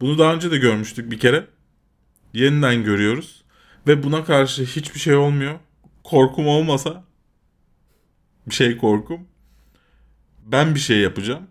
Bunu 0.00 0.18
daha 0.18 0.34
önce 0.34 0.50
de 0.50 0.58
görmüştük 0.58 1.10
bir 1.10 1.18
kere. 1.18 1.46
Yeniden 2.34 2.84
görüyoruz. 2.84 3.44
Ve 3.86 4.02
buna 4.02 4.24
karşı 4.24 4.64
hiçbir 4.64 5.00
şey 5.00 5.16
olmuyor. 5.16 5.58
Korkum 6.04 6.46
olmasa 6.46 7.04
bir 8.46 8.54
şey 8.54 8.76
korkum. 8.76 9.20
Ben 10.52 10.74
bir 10.74 10.80
şey 10.80 10.98
yapacağım. 10.98 11.42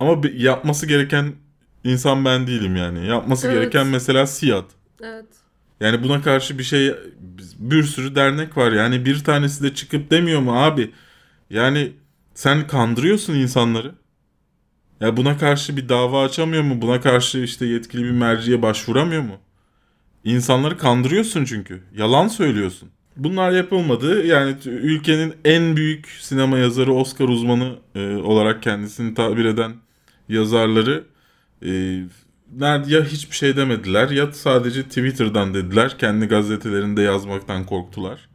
Ama 0.00 0.22
bir- 0.22 0.34
yapması 0.40 0.86
gereken 0.86 1.32
insan 1.84 2.24
ben 2.24 2.46
değilim 2.46 2.76
yani. 2.76 3.06
Yapması 3.06 3.46
Evet. 3.46 3.56
gereken 3.56 3.86
mesela 3.86 4.26
Siyad. 4.26 4.64
Evet. 5.02 5.26
Yani 5.80 6.02
buna 6.02 6.22
karşı 6.22 6.58
bir 6.58 6.64
şey 6.64 6.94
bir 7.58 7.82
sürü 7.82 8.14
dernek 8.14 8.56
var. 8.56 8.72
Yani 8.72 9.04
bir 9.04 9.24
tanesi 9.24 9.62
de 9.62 9.74
çıkıp 9.74 10.10
demiyor 10.10 10.40
mu 10.40 10.62
abi? 10.64 10.90
Yani 11.50 11.92
sen 12.34 12.66
kandırıyorsun 12.66 13.34
insanları. 13.34 13.94
Ya 15.00 15.16
buna 15.16 15.38
karşı 15.38 15.76
bir 15.76 15.88
dava 15.88 16.24
açamıyor 16.24 16.62
mu? 16.62 16.82
Buna 16.82 17.00
karşı 17.00 17.38
işte 17.38 17.66
yetkili 17.66 18.04
bir 18.04 18.10
merciye 18.10 18.62
başvuramıyor 18.62 19.22
mu? 19.22 19.36
İnsanları 20.24 20.78
kandırıyorsun 20.78 21.44
çünkü. 21.44 21.82
Yalan 21.96 22.28
söylüyorsun. 22.28 22.90
Bunlar 23.16 23.50
yapılmadı. 23.52 24.26
Yani 24.26 24.56
ülkenin 24.66 25.34
en 25.44 25.76
büyük 25.76 26.06
sinema 26.06 26.58
yazarı, 26.58 26.92
Oscar 26.92 27.28
uzmanı 27.28 27.76
e, 27.94 28.16
olarak 28.16 28.62
kendisini 28.62 29.14
tabir 29.14 29.44
eden 29.44 29.72
yazarları 30.28 31.04
e, 31.66 32.02
nerede 32.56 32.94
ya 32.94 33.04
hiçbir 33.04 33.36
şey 33.36 33.56
demediler 33.56 34.10
ya 34.10 34.32
sadece 34.32 34.82
Twitter'dan 34.82 35.54
dediler. 35.54 35.98
Kendi 35.98 36.26
gazetelerinde 36.26 37.02
yazmaktan 37.02 37.66
korktular. 37.66 38.28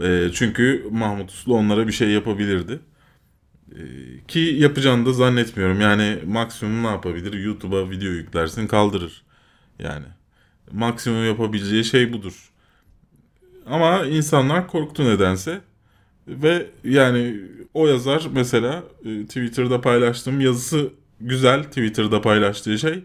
E, 0.00 0.30
çünkü 0.34 0.86
Mahmut 0.90 1.30
Uslu 1.30 1.54
onlara 1.54 1.86
bir 1.86 1.92
şey 1.92 2.08
yapabilirdi. 2.10 2.80
E, 3.72 3.82
ki 4.28 4.38
yapacağını 4.38 5.06
da 5.06 5.12
zannetmiyorum. 5.12 5.80
Yani 5.80 6.18
maksimum 6.26 6.82
ne 6.82 6.86
yapabilir? 6.86 7.32
YouTube'a 7.32 7.90
video 7.90 8.10
yüklersin 8.10 8.66
kaldırır. 8.66 9.22
Yani 9.78 10.06
maksimum 10.72 11.26
yapabileceği 11.26 11.84
şey 11.84 12.12
budur. 12.12 12.50
Ama 13.70 14.06
insanlar 14.06 14.66
korktu 14.66 15.04
nedense. 15.04 15.60
Ve 16.28 16.66
yani 16.84 17.40
o 17.74 17.86
yazar 17.86 18.26
mesela 18.32 18.82
e, 19.04 19.26
Twitter'da 19.26 19.80
paylaştığım 19.80 20.40
yazısı 20.40 20.92
güzel 21.20 21.64
Twitter'da 21.64 22.20
paylaştığı 22.20 22.78
şey. 22.78 23.04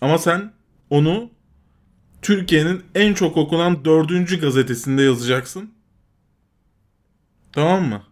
Ama 0.00 0.18
sen 0.18 0.52
onu 0.90 1.30
Türkiye'nin 2.22 2.82
en 2.94 3.14
çok 3.14 3.36
okunan 3.36 3.84
dördüncü 3.84 4.40
gazetesinde 4.40 5.02
yazacaksın. 5.02 5.70
Tamam 7.52 7.84
mı? 7.84 8.02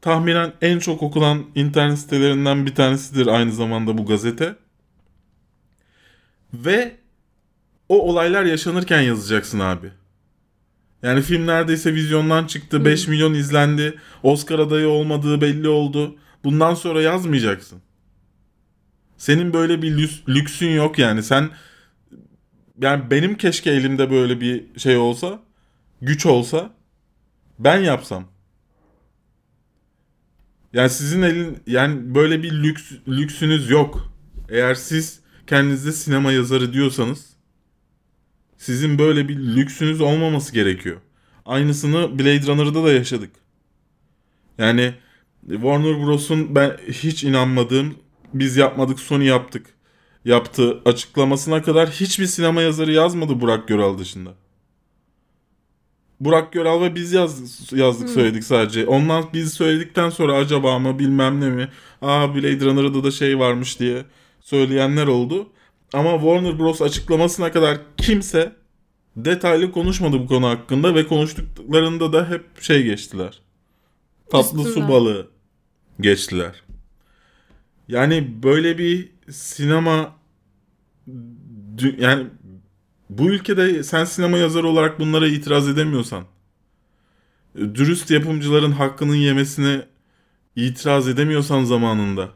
Tahminen 0.00 0.52
en 0.62 0.78
çok 0.78 1.02
okunan 1.02 1.46
internet 1.54 1.98
sitelerinden 1.98 2.66
bir 2.66 2.74
tanesidir 2.74 3.26
aynı 3.26 3.52
zamanda 3.52 3.98
bu 3.98 4.06
gazete. 4.06 4.56
Ve 6.54 6.96
o 7.88 8.10
olaylar 8.10 8.44
yaşanırken 8.44 9.00
yazacaksın 9.00 9.60
abi. 9.60 9.92
Yani 11.02 11.22
film 11.22 11.46
neredeyse 11.46 11.94
vizyondan 11.94 12.46
çıktı. 12.46 12.84
5 12.84 13.08
milyon 13.08 13.34
izlendi. 13.34 13.98
Oscar 14.22 14.58
adayı 14.58 14.88
olmadığı 14.88 15.40
belli 15.40 15.68
oldu. 15.68 16.16
Bundan 16.44 16.74
sonra 16.74 17.02
yazmayacaksın. 17.02 17.82
Senin 19.16 19.52
böyle 19.52 19.82
bir 19.82 19.98
lüks- 19.98 20.28
lüksün 20.34 20.70
yok 20.70 20.98
yani. 20.98 21.22
Sen 21.22 21.50
yani 22.82 23.10
benim 23.10 23.36
keşke 23.36 23.70
elimde 23.70 24.10
böyle 24.10 24.40
bir 24.40 24.78
şey 24.78 24.96
olsa, 24.96 25.42
güç 26.02 26.26
olsa 26.26 26.70
ben 27.58 27.80
yapsam. 27.80 28.24
Yani 30.72 30.90
sizin 30.90 31.22
elin 31.22 31.58
yani 31.66 32.14
böyle 32.14 32.42
bir 32.42 32.52
lüks 32.52 32.92
lüksünüz 33.08 33.70
yok. 33.70 34.12
Eğer 34.48 34.74
siz 34.74 35.20
kendinize 35.46 35.92
sinema 35.92 36.32
yazarı 36.32 36.72
diyorsanız 36.72 37.37
sizin 38.58 38.98
böyle 38.98 39.28
bir 39.28 39.36
lüksünüz 39.36 40.00
olmaması 40.00 40.52
gerekiyor. 40.52 40.96
Aynısını 41.46 42.18
Blade 42.18 42.46
Runner'da 42.46 42.84
da 42.84 42.92
yaşadık. 42.92 43.30
Yani 44.58 44.94
Warner 45.50 46.06
Bros'un 46.06 46.54
ben 46.54 46.76
hiç 46.88 47.24
inanmadığım 47.24 47.94
biz 48.34 48.56
yapmadık 48.56 49.00
Sony 49.00 49.24
yaptık 49.24 49.66
yaptığı 50.24 50.80
açıklamasına 50.84 51.62
kadar 51.62 51.90
hiçbir 51.90 52.26
sinema 52.26 52.62
yazarı 52.62 52.92
yazmadı 52.92 53.40
Burak 53.40 53.68
Göral 53.68 53.98
dışında. 53.98 54.34
Burak 56.20 56.52
Göral 56.52 56.82
ve 56.82 56.94
biz 56.94 57.12
yaz, 57.12 57.72
yazdık 57.72 58.08
söyledik 58.08 58.44
sadece. 58.44 58.86
Ondan 58.86 59.24
biz 59.32 59.54
söyledikten 59.54 60.10
sonra 60.10 60.34
acaba 60.34 60.78
mı 60.78 60.98
bilmem 60.98 61.40
ne 61.40 61.50
mi? 61.50 61.68
Aa 62.02 62.34
Blade 62.34 62.64
Runner'da 62.64 63.04
da 63.04 63.10
şey 63.10 63.38
varmış 63.38 63.80
diye 63.80 64.04
söyleyenler 64.40 65.06
oldu. 65.06 65.48
Ama 65.92 66.12
Warner 66.12 66.58
Bros 66.58 66.82
açıklamasına 66.82 67.52
kadar 67.52 67.78
kimse 67.96 68.52
detaylı 69.16 69.72
konuşmadı 69.72 70.18
bu 70.18 70.26
konu 70.26 70.48
hakkında 70.48 70.94
ve 70.94 71.06
konuştuklarında 71.06 72.12
da 72.12 72.30
hep 72.30 72.62
şey 72.62 72.82
geçtiler. 72.82 73.40
Tatlı 74.30 74.62
su 74.62 74.68
Üstünden. 74.68 74.88
balığı 74.88 75.28
geçtiler. 76.00 76.62
Yani 77.88 78.42
böyle 78.42 78.78
bir 78.78 79.12
sinema 79.30 80.16
yani 81.98 82.26
bu 83.10 83.30
ülkede 83.30 83.82
sen 83.82 84.04
sinema 84.04 84.38
yazarı 84.38 84.66
olarak 84.66 85.00
bunlara 85.00 85.28
itiraz 85.28 85.68
edemiyorsan 85.68 86.24
dürüst 87.56 88.10
yapımcıların 88.10 88.72
hakkının 88.72 89.14
yemesine 89.14 89.86
itiraz 90.56 91.08
edemiyorsan 91.08 91.64
zamanında 91.64 92.28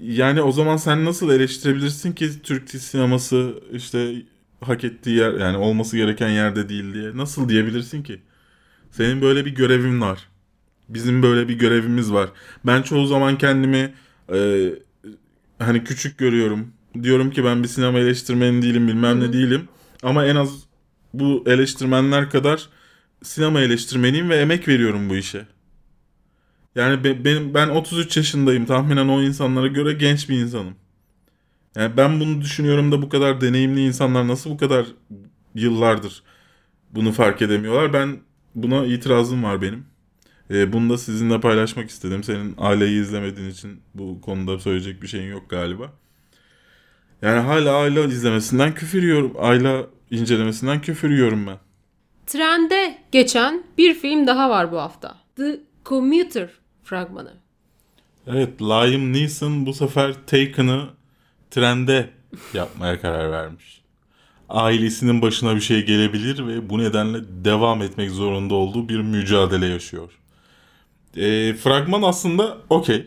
yani 0.00 0.42
o 0.42 0.52
zaman 0.52 0.76
sen 0.76 1.04
nasıl 1.04 1.30
eleştirebilirsin 1.30 2.12
ki 2.12 2.42
Türk 2.42 2.70
sineması 2.70 3.62
işte 3.72 4.14
hak 4.60 4.84
ettiği 4.84 5.16
yer 5.16 5.32
yani 5.32 5.56
olması 5.56 5.96
gereken 5.96 6.28
yerde 6.28 6.68
değil 6.68 6.94
diye. 6.94 7.16
Nasıl 7.16 7.48
diyebilirsin 7.48 8.02
ki? 8.02 8.20
Senin 8.90 9.22
böyle 9.22 9.46
bir 9.46 9.54
görevin 9.54 10.00
var. 10.00 10.28
Bizim 10.88 11.22
böyle 11.22 11.48
bir 11.48 11.54
görevimiz 11.58 12.12
var. 12.12 12.30
Ben 12.66 12.82
çoğu 12.82 13.06
zaman 13.06 13.38
kendimi 13.38 13.94
e, 14.32 14.70
hani 15.58 15.84
küçük 15.84 16.18
görüyorum. 16.18 16.72
Diyorum 17.02 17.30
ki 17.30 17.44
ben 17.44 17.62
bir 17.62 17.68
sinema 17.68 17.98
eleştirmeni 17.98 18.62
değilim 18.62 18.88
bilmem 18.88 19.20
ne 19.20 19.32
değilim. 19.32 19.68
Ama 20.02 20.26
en 20.26 20.36
az 20.36 20.50
bu 21.14 21.44
eleştirmenler 21.46 22.30
kadar 22.30 22.68
sinema 23.22 23.60
eleştirmeniyim 23.60 24.30
ve 24.30 24.36
emek 24.36 24.68
veriyorum 24.68 25.10
bu 25.10 25.16
işe. 25.16 25.46
Yani 26.78 27.04
be- 27.04 27.24
benim 27.24 27.54
ben 27.54 27.68
33 27.68 28.16
yaşındayım. 28.16 28.66
Tahminen 28.66 29.08
o 29.08 29.22
insanlara 29.22 29.66
göre 29.66 29.92
genç 29.92 30.28
bir 30.28 30.38
insanım. 30.40 30.74
Yani 31.76 31.96
ben 31.96 32.20
bunu 32.20 32.40
düşünüyorum 32.40 32.92
da 32.92 33.02
bu 33.02 33.08
kadar 33.08 33.40
deneyimli 33.40 33.80
insanlar 33.80 34.28
nasıl 34.28 34.50
bu 34.50 34.56
kadar 34.56 34.86
yıllardır 35.54 36.22
bunu 36.90 37.12
fark 37.12 37.42
edemiyorlar? 37.42 37.92
Ben 37.92 38.18
buna 38.54 38.86
itirazım 38.86 39.44
var 39.44 39.62
benim. 39.62 39.86
Ee, 40.50 40.72
bunu 40.72 40.90
da 40.90 40.98
sizinle 40.98 41.40
paylaşmak 41.40 41.90
istedim. 41.90 42.24
Senin 42.24 42.54
aileyi 42.58 43.00
izlemediğin 43.00 43.50
için 43.50 43.80
bu 43.94 44.20
konuda 44.20 44.58
söyleyecek 44.58 45.02
bir 45.02 45.06
şeyin 45.08 45.30
yok 45.30 45.50
galiba. 45.50 45.92
Yani 47.22 47.40
hala 47.40 47.76
aile 47.76 48.04
izlemesinden 48.04 48.74
küfür 48.74 49.02
yiyorum. 49.02 49.32
Aile 49.38 49.86
incelemesinden 50.10 50.80
küfür 50.80 51.10
yiyorum 51.10 51.46
ben. 51.46 51.58
Trende 52.26 52.98
geçen 53.12 53.62
bir 53.78 53.94
film 53.94 54.26
daha 54.26 54.50
var 54.50 54.72
bu 54.72 54.78
hafta. 54.78 55.16
The 55.36 55.60
Commuter 55.84 56.50
fragmanı. 56.88 57.32
Evet, 58.26 58.62
Liam 58.62 59.12
Neeson 59.12 59.66
bu 59.66 59.74
sefer 59.74 60.14
Taken'ı 60.26 60.88
trende 61.50 62.10
yapmaya 62.54 63.00
karar 63.00 63.32
vermiş. 63.32 63.82
Ailesinin 64.48 65.22
başına 65.22 65.56
bir 65.56 65.60
şey 65.60 65.86
gelebilir 65.86 66.46
ve 66.46 66.70
bu 66.70 66.78
nedenle 66.78 67.18
devam 67.44 67.82
etmek 67.82 68.10
zorunda 68.10 68.54
olduğu 68.54 68.88
bir 68.88 69.00
mücadele 69.00 69.66
yaşıyor. 69.66 70.12
E, 71.16 71.54
fragman 71.54 72.02
aslında 72.02 72.58
okey. 72.70 73.06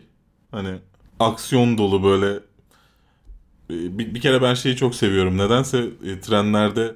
Hani 0.50 0.78
aksiyon 1.20 1.78
dolu 1.78 2.02
böyle. 2.02 2.34
E, 3.70 3.98
bir, 3.98 4.14
bir 4.14 4.20
kere 4.20 4.42
ben 4.42 4.54
şeyi 4.54 4.76
çok 4.76 4.94
seviyorum. 4.94 5.38
Nedense 5.38 5.78
e, 6.04 6.20
trenlerde 6.20 6.94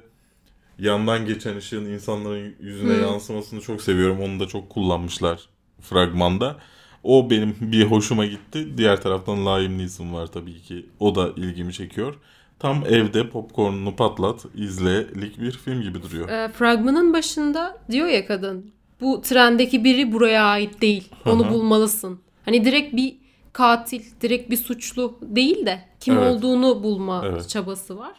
yandan 0.79 1.25
geçen 1.25 1.57
ışığın 1.57 1.85
insanların 1.85 2.55
yüzüne 2.59 2.93
yansımasını 2.93 3.61
çok 3.61 3.81
seviyorum. 3.81 4.21
Onu 4.21 4.39
da 4.39 4.47
çok 4.47 4.69
kullanmışlar 4.69 5.49
fragmanda. 5.81 6.57
O 7.03 7.29
benim 7.29 7.55
bir 7.61 7.83
hoşuma 7.85 8.25
gitti. 8.25 8.77
Diğer 8.77 9.01
taraftan 9.01 9.45
Liam 9.45 9.77
Neeson 9.77 10.13
var 10.13 10.27
tabii 10.27 10.61
ki. 10.61 10.85
O 10.99 11.15
da 11.15 11.29
ilgimi 11.29 11.73
çekiyor. 11.73 12.15
Tam 12.59 12.83
evde 12.85 13.29
popcornunu 13.29 13.95
patlat, 13.95 14.45
izlelik 14.55 15.41
bir 15.41 15.51
film 15.51 15.81
gibi 15.81 16.01
duruyor. 16.03 16.29
E, 16.29 16.49
fragmanın 16.49 17.13
başında 17.13 17.77
diyor 17.91 18.07
ya 18.07 18.25
kadın 18.25 18.71
bu 19.01 19.21
trendeki 19.21 19.83
biri 19.83 20.11
buraya 20.13 20.45
ait 20.45 20.81
değil. 20.81 21.09
Onu 21.25 21.49
bulmalısın. 21.49 22.19
Hani 22.45 22.65
direkt 22.65 22.95
bir 22.95 23.17
katil, 23.53 24.01
direkt 24.21 24.49
bir 24.49 24.57
suçlu 24.57 25.19
değil 25.21 25.65
de 25.65 25.85
kim 25.99 26.17
Evet. 26.17 26.31
olduğunu 26.31 26.83
bulma 26.83 27.23
Evet. 27.25 27.49
çabası 27.49 27.97
var. 27.97 28.13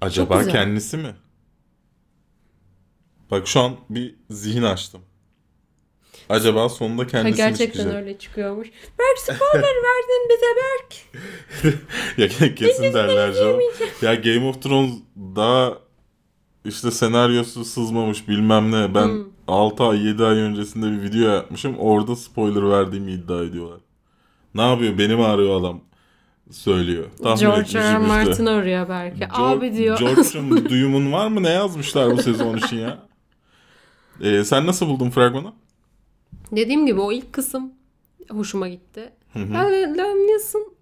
Acaba 0.00 0.44
kendisi 0.44 0.96
mi? 0.96 1.14
Bak 3.30 3.48
şu 3.48 3.60
an 3.60 3.76
bir 3.90 4.14
zihin 4.30 4.62
açtım. 4.62 5.00
Acaba 6.30 6.68
sonunda 6.68 7.02
Ha, 7.02 7.06
kendisi 7.06 7.30
mi 7.32 7.36
gerçekten 7.48 7.96
öyle 7.96 8.18
çıkıyormuş. 8.18 8.68
Berk 8.98 9.18
spoiler 9.18 9.62
verdin 9.84 10.28
bize 10.30 10.46
Berk. 10.56 10.94
ya 12.40 12.54
kesin 12.54 12.82
derler 12.94 13.32
canım. 13.34 13.60
Ya 14.02 14.14
Game 14.14 14.48
of 14.48 14.62
Thrones 14.62 14.92
daha 15.36 15.72
işte 16.64 16.90
senaryosu 16.90 17.64
sızmamış 17.64 18.28
bilmem 18.28 18.72
ne. 18.72 18.94
Ben 18.94 19.06
Hmm. 19.06 19.24
6 19.48 19.84
ay 19.84 20.06
7 20.06 20.24
ay 20.24 20.38
öncesinde 20.38 20.86
bir 20.90 21.02
video 21.02 21.30
yapmışım. 21.34 21.78
Orada 21.78 22.16
spoiler 22.16 22.70
verdiğimi 22.70 23.12
iddia 23.12 23.42
ediyorlar. 23.44 23.80
Ne 24.54 24.70
yapıyor? 24.70 24.98
Benim 24.98 25.20
ağrıyor 25.20 25.60
adam. 25.60 25.80
Söylüyor. 26.50 27.04
Tahmin 27.22 27.40
George 27.40 27.78
R. 27.78 27.98
Martin 27.98 28.46
arıyor 28.46 28.88
belki. 28.88 29.20
George- 29.20 29.58
Abi 29.58 29.72
diyor. 29.76 29.98
George'un 29.98 30.64
duyumun 30.68 31.12
var 31.12 31.28
mı? 31.28 31.42
Ne 31.42 31.50
yazmışlar 31.50 32.10
bu 32.10 32.22
sezon 32.22 32.56
için 32.56 32.76
ya? 32.76 32.98
Ee, 34.22 34.44
sen 34.44 34.66
nasıl 34.66 34.86
buldun 34.88 35.10
fragmanı? 35.10 35.52
Dediğim 36.52 36.86
gibi 36.86 37.00
o 37.00 37.12
ilk 37.12 37.32
kısım 37.32 37.72
hoşuma 38.30 38.68
gitti. 38.68 39.12
Hı 39.32 39.38
hı. 39.38 39.52
Yani 39.54 39.96
Liam 39.96 40.16
Neeson 40.16 40.72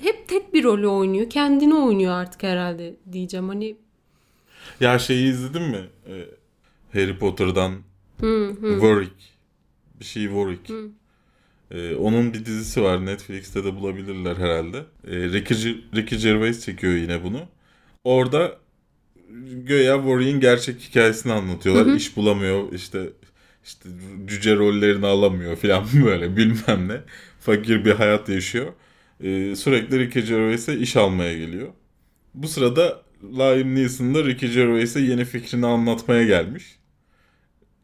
hep 0.00 0.28
tek 0.28 0.54
bir 0.54 0.64
rolü 0.64 0.86
oynuyor. 0.86 1.30
Kendini 1.30 1.74
oynuyor 1.74 2.12
artık 2.12 2.42
herhalde 2.42 2.94
diyeceğim. 3.12 3.48
Hani 3.48 3.76
Ya 4.80 4.98
şeyi 4.98 5.30
izledin 5.30 5.62
mi? 5.62 5.80
Ee, 6.08 6.24
Harry 6.92 7.18
Potter'dan 7.18 7.72
hı 8.20 8.48
hı. 8.48 8.70
Warwick. 8.70 9.14
Bir 10.00 10.04
şey 10.04 10.22
Warwick. 10.22 10.72
Ee, 11.70 11.94
onun 11.94 12.34
bir 12.34 12.44
dizisi 12.44 12.82
var. 12.82 13.06
Netflix'te 13.06 13.64
de 13.64 13.76
bulabilirler 13.76 14.36
herhalde. 14.36 14.78
Ee, 15.06 15.10
Ricky, 15.16 15.74
Ricky 15.94 16.20
Gervais 16.20 16.64
çekiyor 16.64 16.92
yine 16.92 17.24
bunu. 17.24 17.40
Orada 18.04 18.58
göya 19.66 19.96
Warwick'in 19.96 20.40
gerçek 20.40 20.80
hikayesini 20.80 21.32
anlatıyorlar. 21.32 21.94
İş 21.94 22.16
bulamıyor 22.16 22.72
işte 22.72 23.10
işte 23.64 23.88
cüce 24.26 24.56
rollerini 24.56 25.06
alamıyor 25.06 25.56
falan 25.56 25.84
böyle 26.04 26.36
bilmem 26.36 26.88
ne. 26.88 27.00
Fakir 27.40 27.84
bir 27.84 27.92
hayat 27.92 28.28
yaşıyor. 28.28 28.72
Ee, 29.20 29.56
sürekli 29.56 29.98
Ricky 29.98 30.26
Gervais'e 30.26 30.76
iş 30.78 30.96
almaya 30.96 31.38
geliyor. 31.38 31.68
Bu 32.34 32.48
sırada 32.48 33.02
Liam 33.22 33.74
Neeson 33.74 34.14
da 34.14 34.24
Ricky 34.24 34.52
Gervais'e 34.52 35.00
yeni 35.00 35.24
fikrini 35.24 35.66
anlatmaya 35.66 36.24
gelmiş. 36.24 36.78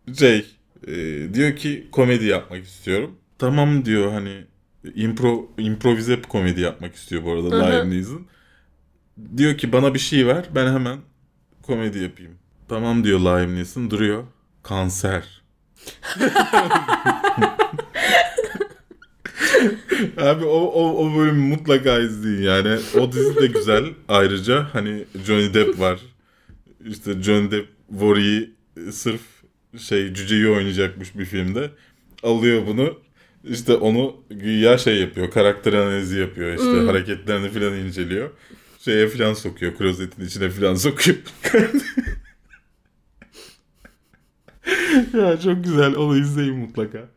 Jay 0.08 0.46
e, 0.86 0.94
diyor 1.34 1.56
ki 1.56 1.88
komedi 1.92 2.24
yapmak 2.24 2.64
istiyorum. 2.64 3.16
Tamam 3.38 3.84
diyor 3.84 4.12
hani 4.12 4.44
impro, 4.94 5.52
improvize 5.58 6.18
bir 6.18 6.22
komedi 6.22 6.60
yapmak 6.60 6.94
istiyor 6.94 7.24
bu 7.24 7.32
arada. 7.32 7.66
Liam 7.66 7.90
Neeson. 7.90 8.26
Diyor 9.36 9.58
ki 9.58 9.72
bana 9.72 9.94
bir 9.94 9.98
şey 9.98 10.26
ver 10.26 10.44
ben 10.54 10.72
hemen 10.72 10.98
komedi 11.62 11.98
yapayım. 11.98 12.38
Tamam 12.68 13.04
diyor 13.04 13.20
Liam 13.20 13.54
Neeson 13.54 13.90
duruyor. 13.90 14.24
Kanser. 14.62 15.39
Abi 20.16 20.44
o, 20.44 20.58
o, 20.58 21.06
o 21.06 21.16
bölümü 21.18 21.46
mutlaka 21.56 21.98
izleyin 21.98 22.42
yani. 22.42 22.78
O 23.00 23.12
dizi 23.12 23.36
de 23.36 23.46
güzel 23.46 23.84
ayrıca. 24.08 24.66
Hani 24.72 25.04
Johnny 25.26 25.54
Depp 25.54 25.80
var. 25.80 26.00
İşte 26.86 27.22
Johnny 27.22 27.50
Depp 27.50 27.68
Warwick'i 27.90 28.50
sırf 28.92 29.20
şey 29.78 30.14
cüceyi 30.14 30.48
oynayacakmış 30.48 31.18
bir 31.18 31.24
filmde. 31.24 31.70
Alıyor 32.22 32.66
bunu. 32.66 32.98
İşte 33.44 33.74
onu 33.74 34.16
güya 34.30 34.78
şey 34.78 35.00
yapıyor. 35.00 35.30
Karakter 35.30 35.72
analizi 35.72 36.18
yapıyor. 36.20 36.52
işte 36.52 36.64
Hmm. 36.64 36.86
hareketlerini 36.86 37.48
falan 37.50 37.74
inceliyor. 37.74 38.30
Şeye 38.78 39.08
falan 39.08 39.34
sokuyor. 39.34 39.74
Klozetin 39.74 40.24
içine 40.26 40.50
falan 40.50 40.74
sokuyor. 40.74 41.16
ya 45.18 45.40
çok 45.40 45.64
güzel. 45.64 45.96
Onu 45.96 46.16
izleyin 46.16 46.57
mutlaka. 46.57 47.09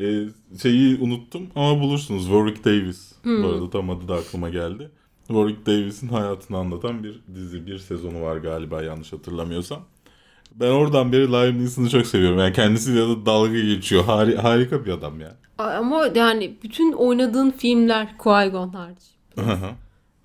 Ee, 0.00 0.24
şeyi 0.62 0.98
unuttum 1.00 1.42
ama 1.54 1.80
bulursunuz. 1.80 2.22
Warwick 2.24 2.64
Davis. 2.64 3.12
Bu 3.24 3.48
arada 3.48 3.70
tam 3.70 3.90
adı 3.90 4.08
da 4.08 4.14
aklıma 4.14 4.48
geldi. 4.48 4.90
Warwick 5.26 5.66
Davis'in 5.66 6.08
hayatını 6.08 6.56
anlatan 6.58 7.04
bir 7.04 7.20
dizi, 7.34 7.66
bir 7.66 7.78
sezonu 7.78 8.22
var 8.22 8.36
galiba 8.36 8.82
yanlış 8.82 9.12
hatırlamıyorsam. 9.12 9.80
Ben 10.54 10.70
oradan 10.70 11.12
beri 11.12 11.32
Liam 11.32 11.58
Neeson'ı 11.58 11.88
çok 11.90 12.06
seviyorum. 12.06 12.38
Yani 12.38 12.52
kendisiyle 12.52 13.00
de 13.08 13.26
dalga 13.26 13.60
geçiyor. 13.60 14.04
Hari- 14.04 14.36
harika 14.36 14.84
bir 14.86 14.90
adam 14.90 15.20
ya. 15.20 15.36
Ama 15.58 16.06
yani 16.14 16.56
bütün 16.62 16.92
oynadığın 16.92 17.50
filmler 17.50 18.14
Qui-Gon 18.18 18.72
hariç. 18.76 19.02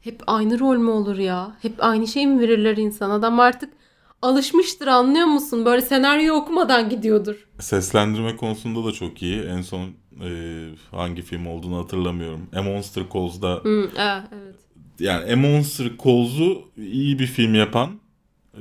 Hep 0.02 0.22
aynı 0.28 0.60
rol 0.60 0.78
mü 0.78 0.90
olur 0.90 1.18
ya? 1.18 1.58
Hep 1.62 1.74
aynı 1.80 2.08
şey 2.08 2.28
mi 2.28 2.40
verirler 2.42 2.78
insan? 2.78 3.10
Adam 3.10 3.40
artık 3.40 3.70
alışmıştır 4.26 4.88
anlıyor 4.88 5.26
musun? 5.26 5.66
Böyle 5.66 5.82
senaryo 5.82 6.36
okumadan 6.36 6.90
gidiyordur. 6.90 7.36
Seslendirme 7.60 8.36
konusunda 8.36 8.86
da 8.88 8.92
çok 8.92 9.22
iyi. 9.22 9.42
En 9.42 9.62
son 9.62 9.90
e, 10.24 10.30
hangi 10.92 11.22
film 11.22 11.48
olduğunu 11.48 11.78
hatırlamıyorum. 11.78 12.50
A 12.56 12.62
Monster 12.62 13.04
Calls'da 13.14 13.60
Hı, 13.64 13.90
e, 13.98 14.24
evet. 14.32 14.56
yani 15.00 15.34
A 15.34 15.36
Monster 15.36 15.92
Calls'u 16.04 16.62
iyi 16.78 17.20
bir 17.20 17.28
film 17.28 17.56
yapan 17.56 17.90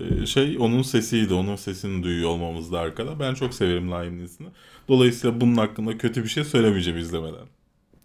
e, 0.01 0.27
şey 0.27 0.57
onun 0.61 0.83
sesiydi. 0.83 1.35
Onun 1.35 1.57
sesini 1.57 2.03
duyuyor 2.03 2.31
olmamızda 2.31 2.79
arkada. 2.79 3.21
Ben 3.21 3.35
çok 3.35 3.55
severim 3.55 3.91
Liam 3.91 4.19
Neeson'ı. 4.19 4.49
Dolayısıyla 4.89 5.41
bunun 5.41 5.57
hakkında 5.57 5.99
kötü 5.99 6.25
bir 6.25 6.29
şey 6.29 6.45
söylemeyeceğim 6.45 6.99
izlemeden. 6.99 7.47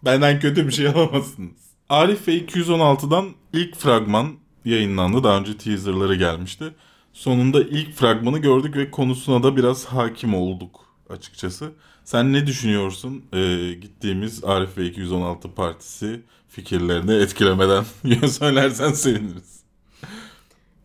Benden 0.04 0.40
kötü 0.40 0.66
bir 0.66 0.72
şey 0.72 0.86
alamazsınız. 0.94 1.70
Arif 1.88 2.28
ve 2.28 2.38
216'dan 2.38 3.26
ilk 3.52 3.76
fragman 3.76 4.32
yayınlandı. 4.64 5.24
Daha 5.24 5.38
önce 5.38 5.56
teaserları 5.56 6.14
gelmişti. 6.14 6.64
Sonunda 7.12 7.62
ilk 7.62 7.92
fragmanı 7.92 8.38
gördük 8.38 8.76
ve 8.76 8.90
konusuna 8.90 9.42
da 9.42 9.56
biraz 9.56 9.84
hakim 9.84 10.34
olduk 10.34 10.80
açıkçası. 11.10 11.72
Sen 12.04 12.32
ne 12.32 12.46
düşünüyorsun 12.46 13.24
e, 13.32 13.72
gittiğimiz 13.72 14.44
Arif 14.44 14.78
ve 14.78 14.86
216 14.86 15.54
partisi 15.54 16.20
fikirlerini 16.48 17.14
etkilemeden 17.14 17.84
söylersen 18.26 18.92
seviniriz. 18.92 19.60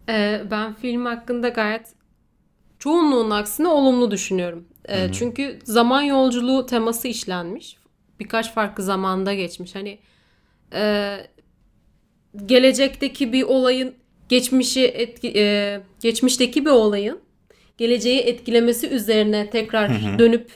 Ee, 0.09 0.43
ben 0.51 0.73
film 0.73 1.05
hakkında 1.05 1.49
gayet 1.49 1.87
çoğunluğun 2.79 3.29
aksine 3.29 3.67
olumlu 3.67 4.11
düşünüyorum. 4.11 4.67
Ee, 4.89 5.11
çünkü 5.11 5.59
zaman 5.63 6.01
yolculuğu 6.01 6.65
teması 6.65 7.07
işlenmiş. 7.07 7.77
Birkaç 8.19 8.53
farklı 8.53 8.83
zamanda 8.83 9.33
geçmiş. 9.33 9.75
Hani 9.75 9.99
e, 10.73 11.17
gelecekteki 12.45 13.33
bir 13.33 13.43
olayın 13.43 13.95
geçmişi 14.29 14.85
etki, 14.85 15.33
e, 15.35 15.81
geçmişteki 16.01 16.65
bir 16.65 16.71
olayın 16.71 17.19
geleceği 17.77 18.19
etkilemesi 18.19 18.89
üzerine 18.89 19.49
tekrar 19.49 19.89
dönüp 20.19 20.51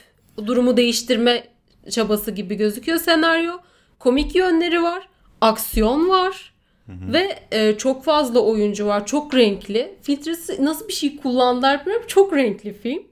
durumu 0.46 0.76
değiştirme 0.76 1.44
çabası 1.90 2.30
gibi 2.30 2.54
gözüküyor 2.54 2.98
senaryo. 2.98 3.52
Komik 3.98 4.34
yönleri 4.34 4.82
var, 4.82 5.08
aksiyon 5.40 6.08
var. 6.08 6.50
Ve 6.88 7.38
e, 7.52 7.78
çok 7.78 8.04
fazla 8.04 8.40
oyuncu 8.40 8.86
var. 8.86 9.06
Çok 9.06 9.34
renkli. 9.34 9.94
Filtresi 10.02 10.64
nasıl 10.64 10.88
bir 10.88 10.92
şey 10.92 11.16
kullandılar 11.16 11.80
bilmiyorum. 11.80 12.06
Çok 12.08 12.32
renkli 12.32 12.72
film. 12.72 13.02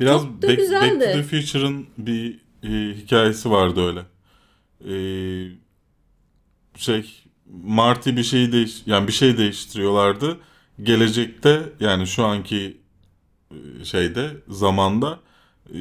Biraz 0.00 0.22
Çok 0.22 0.42
da 0.42 0.48
Back, 0.48 0.58
güzeldi. 0.58 1.00
Back 1.00 1.12
to 1.12 1.18
the 1.18 1.22
Future'ın 1.22 1.86
bir 1.98 2.38
e, 2.62 2.96
hikayesi 2.96 3.50
vardı 3.50 3.86
öyle. 3.86 4.00
E, 4.80 4.96
şey 6.76 7.25
Marty 7.64 8.10
bir 8.10 8.22
şey 8.22 8.52
değiş 8.52 8.82
yani 8.86 9.08
bir 9.08 9.12
şey 9.12 9.38
değiştiriyorlardı. 9.38 10.38
Gelecekte 10.82 11.72
yani 11.80 12.06
şu 12.06 12.24
anki 12.24 12.76
e, 13.50 13.84
şeyde 13.84 14.30
zamanda 14.48 15.20
e, 15.74 15.78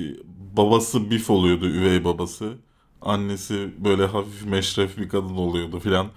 babası 0.58 1.12
Biff 1.12 1.30
oluyordu 1.30 1.68
üvey 1.68 2.04
babası. 2.04 2.54
Annesi 3.02 3.72
böyle 3.78 4.06
hafif 4.06 4.46
meşref 4.46 4.98
bir 4.98 5.10
kadın 5.10 5.36
oluyordu 5.36 5.80
filan. 5.80 6.08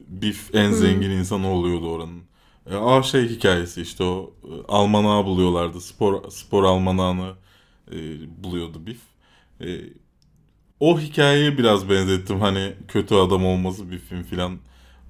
Biff 0.00 0.54
en 0.54 0.72
zengin 0.72 1.10
insanı 1.10 1.48
oluyordu 1.48 1.90
oranın. 1.90 2.22
E, 2.70 2.76
A 2.76 3.02
şey 3.02 3.28
hikayesi 3.28 3.82
işte 3.82 4.04
o 4.04 4.34
e, 4.44 4.48
almanağı 4.68 5.24
buluyorlardı. 5.24 5.80
Spor 5.80 6.30
spor 6.30 6.64
almanağını 6.64 7.34
e, 7.92 7.96
buluyordu 8.44 8.86
Biff. 8.86 9.00
E, 9.60 9.80
o 10.82 11.00
hikayeye 11.00 11.58
biraz 11.58 11.90
benzettim. 11.90 12.40
Hani 12.40 12.72
kötü 12.88 13.14
adam 13.14 13.46
olması 13.46 13.90
bir 13.90 13.98
film 13.98 14.22
filan. 14.22 14.58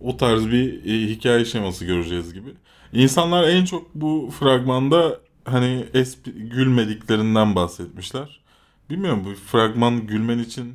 O 0.00 0.16
tarz 0.16 0.46
bir 0.46 0.84
e, 0.84 1.08
hikaye 1.08 1.44
şeması 1.44 1.84
göreceğiz 1.84 2.34
gibi. 2.34 2.50
İnsanlar 2.92 3.48
en 3.48 3.64
çok 3.64 3.94
bu 3.94 4.30
fragmanda 4.38 5.20
hani 5.44 5.84
esp- 5.94 6.48
gülmediklerinden 6.48 7.54
bahsetmişler. 7.54 8.40
Bilmiyorum 8.90 9.22
bu 9.24 9.34
fragman 9.34 10.06
gülmen 10.06 10.38
için 10.38 10.74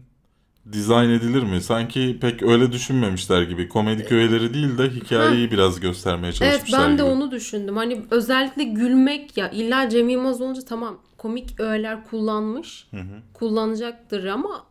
dizayn 0.72 1.10
edilir 1.10 1.44
mi? 1.44 1.62
Sanki 1.62 2.18
pek 2.22 2.44
öyle 2.44 2.72
düşünmemişler 2.72 3.42
gibi. 3.42 3.70
Komedik 3.70 4.12
öğeleri 4.12 4.54
değil 4.54 4.78
de 4.78 4.90
hikayeyi 4.90 5.52
biraz 5.52 5.80
göstermeye 5.80 6.28
Evet 6.28 6.36
çalışmışlar 6.38 6.82
ben 6.82 6.90
gibi. 6.90 6.98
de 7.00 7.04
onu 7.04 7.32
düşündüm. 7.32 7.78
Hani 7.78 8.02
özellikle 8.12 8.64
gülmek 8.64 9.38
ya 9.38 9.50
illa 9.52 9.90
Cem 9.90 10.10
Yılmaz 10.10 10.42
olunca 10.42 10.62
tamam 10.62 10.98
komik 11.18 11.60
öğeler 11.60 12.04
kullanmış. 12.10 12.88
Kullanacaktır 13.34 14.26
ama 14.26 14.66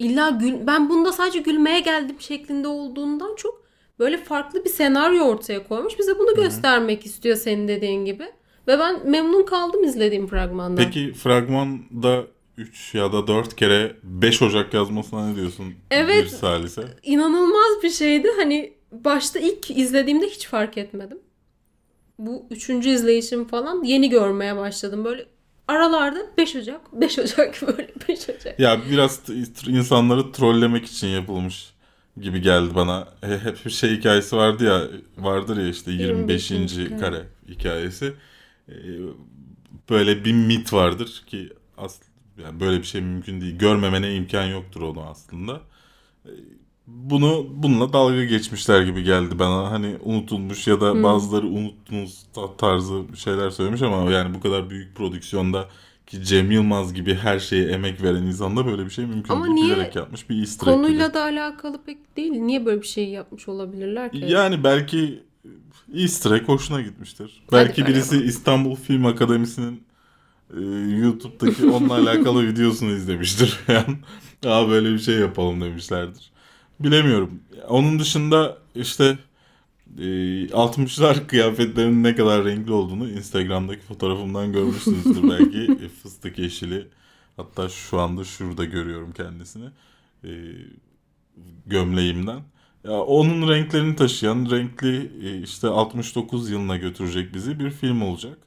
illa 0.00 0.30
gül 0.30 0.66
ben 0.66 0.88
bunda 0.88 1.12
sadece 1.12 1.38
gülmeye 1.38 1.80
geldim 1.80 2.16
şeklinde 2.18 2.68
olduğundan 2.68 3.34
çok 3.36 3.62
böyle 3.98 4.16
farklı 4.24 4.64
bir 4.64 4.70
senaryo 4.70 5.24
ortaya 5.24 5.68
koymuş. 5.68 5.98
Bize 5.98 6.18
bunu 6.18 6.34
göstermek 6.34 7.06
istiyor 7.06 7.36
senin 7.36 7.68
dediğin 7.68 8.04
gibi. 8.04 8.24
Ve 8.68 8.78
ben 8.78 9.10
memnun 9.10 9.42
kaldım 9.42 9.84
izlediğim 9.84 10.26
fragmandan. 10.26 10.84
Peki 10.84 11.12
fragmanda 11.12 12.24
3 12.56 12.94
ya 12.94 13.12
da 13.12 13.26
4 13.26 13.56
kere 13.56 13.96
5 14.02 14.42
Ocak 14.42 14.74
yazmasına 14.74 15.28
ne 15.28 15.36
diyorsun? 15.36 15.74
Evet. 15.90 16.24
Bir 16.24 16.28
salise. 16.28 16.82
inanılmaz 17.02 17.82
bir 17.82 17.90
şeydi. 17.90 18.28
Hani 18.36 18.72
başta 18.92 19.38
ilk 19.38 19.70
izlediğimde 19.70 20.26
hiç 20.26 20.46
fark 20.46 20.78
etmedim. 20.78 21.18
Bu 22.18 22.46
üçüncü 22.50 22.90
izleyişim 22.90 23.44
falan 23.48 23.82
yeni 23.84 24.10
görmeye 24.10 24.56
başladım. 24.56 25.04
Böyle 25.04 25.26
aralarda 25.70 26.18
5 26.38 26.56
Ocak, 26.56 26.80
5 27.00 27.18
Ocak 27.18 27.62
böyle 27.66 27.90
5 28.08 28.28
Ocak. 28.28 28.60
Ya 28.60 28.80
biraz 28.90 29.20
insanları 29.66 30.32
trollemek 30.32 30.86
için 30.86 31.06
yapılmış 31.08 31.70
gibi 32.20 32.40
geldi 32.40 32.74
bana. 32.74 33.08
He- 33.20 33.38
Hep 33.38 33.64
bir 33.64 33.70
şey 33.70 33.90
hikayesi 33.96 34.36
vardı 34.36 34.64
ya, 34.64 34.82
vardır 35.18 35.56
ya 35.56 35.68
işte 35.68 35.90
25. 35.92 36.50
25. 36.50 37.00
kare. 37.00 37.26
hikayesi. 37.48 38.12
Ee, 38.68 38.74
Böyle 39.90 40.24
bir 40.24 40.32
mit 40.32 40.72
vardır 40.72 41.22
ki 41.26 41.52
as 41.78 41.98
yani 42.44 42.60
böyle 42.60 42.78
bir 42.78 42.84
şey 42.86 43.00
mümkün 43.00 43.40
değil. 43.40 43.58
Görmemene 43.58 44.14
imkan 44.14 44.44
yoktur 44.46 44.80
onu 44.80 45.02
aslında. 45.02 45.60
Bunu 46.94 47.46
bununla 47.50 47.92
dalga 47.92 48.24
geçmişler 48.24 48.82
gibi 48.82 49.02
geldi 49.02 49.38
bana. 49.38 49.70
Hani 49.70 49.96
unutulmuş 50.04 50.66
ya 50.66 50.80
da 50.80 51.02
bazıları 51.02 51.46
unuttunuz 51.46 52.22
ta- 52.34 52.56
tarzı 52.56 53.02
şeyler 53.16 53.50
söylemiş 53.50 53.82
ama 53.82 54.10
yani 54.10 54.34
bu 54.34 54.40
kadar 54.40 54.70
büyük 54.70 54.94
prodüksiyonda 54.96 55.68
ki 56.06 56.24
Cem 56.24 56.50
Yılmaz 56.50 56.94
gibi 56.94 57.14
her 57.14 57.38
şeye 57.38 57.68
emek 57.68 58.02
veren 58.02 58.22
insanda 58.22 58.66
böyle 58.66 58.84
bir 58.84 58.90
şey 58.90 59.06
mümkün 59.06 59.34
Ama 59.34 59.44
değil. 59.44 59.54
niye 59.54 59.74
Bilerek 59.76 59.96
yapmış 59.96 60.30
bir 60.30 60.40
easter 60.40 60.66
egg 60.66 60.76
gibi. 60.76 60.82
Konuyla 60.86 61.14
da 61.14 61.22
alakalı 61.22 61.82
pek 61.86 62.16
değil. 62.16 62.32
Niye 62.32 62.66
böyle 62.66 62.82
bir 62.82 62.86
şey 62.86 63.08
yapmış 63.08 63.48
olabilirler 63.48 64.12
ki? 64.12 64.24
Yani 64.28 64.64
belki 64.64 65.22
easter 65.94 66.30
egg 66.30 66.48
hoşuna 66.48 66.80
gitmiştir. 66.82 67.42
belki 67.52 67.82
bakalım. 67.82 67.88
birisi 67.96 68.24
İstanbul 68.24 68.74
Film 68.76 69.06
Akademisi'nin 69.06 69.82
e, 70.56 70.60
YouTube'daki 71.00 71.66
onunla 71.66 71.94
alakalı 71.94 72.46
videosunu 72.48 72.90
izlemiştir. 72.90 73.60
Yani 73.68 73.96
Aa 74.46 74.68
böyle 74.68 74.92
bir 74.92 74.98
şey 74.98 75.14
yapalım 75.14 75.60
demişlerdir. 75.60 76.30
Bilemiyorum. 76.80 77.40
Onun 77.68 77.98
dışında 77.98 78.58
işte 78.74 79.18
e, 79.98 80.02
60'lar 80.52 81.26
kıyafetlerinin 81.26 82.04
ne 82.04 82.14
kadar 82.14 82.44
renkli 82.44 82.72
olduğunu 82.72 83.10
Instagram'daki 83.10 83.82
fotoğrafımdan 83.82 84.52
görmüşsünüzdür 84.52 85.22
belki. 85.30 85.84
E, 85.84 85.88
Fıstık 85.88 86.38
yeşili. 86.38 86.88
Hatta 87.36 87.68
şu 87.68 88.00
anda 88.00 88.24
şurada 88.24 88.64
görüyorum 88.64 89.12
kendisini. 89.12 89.66
E, 90.24 90.30
gömleğimden. 91.66 92.40
Ya 92.84 92.92
onun 92.92 93.48
renklerini 93.48 93.96
taşıyan 93.96 94.50
renkli 94.50 95.12
e, 95.24 95.42
işte 95.42 95.68
69 95.68 96.50
yılına 96.50 96.76
götürecek 96.76 97.34
bizi 97.34 97.58
bir 97.60 97.70
film 97.70 98.02
olacak. 98.02 98.38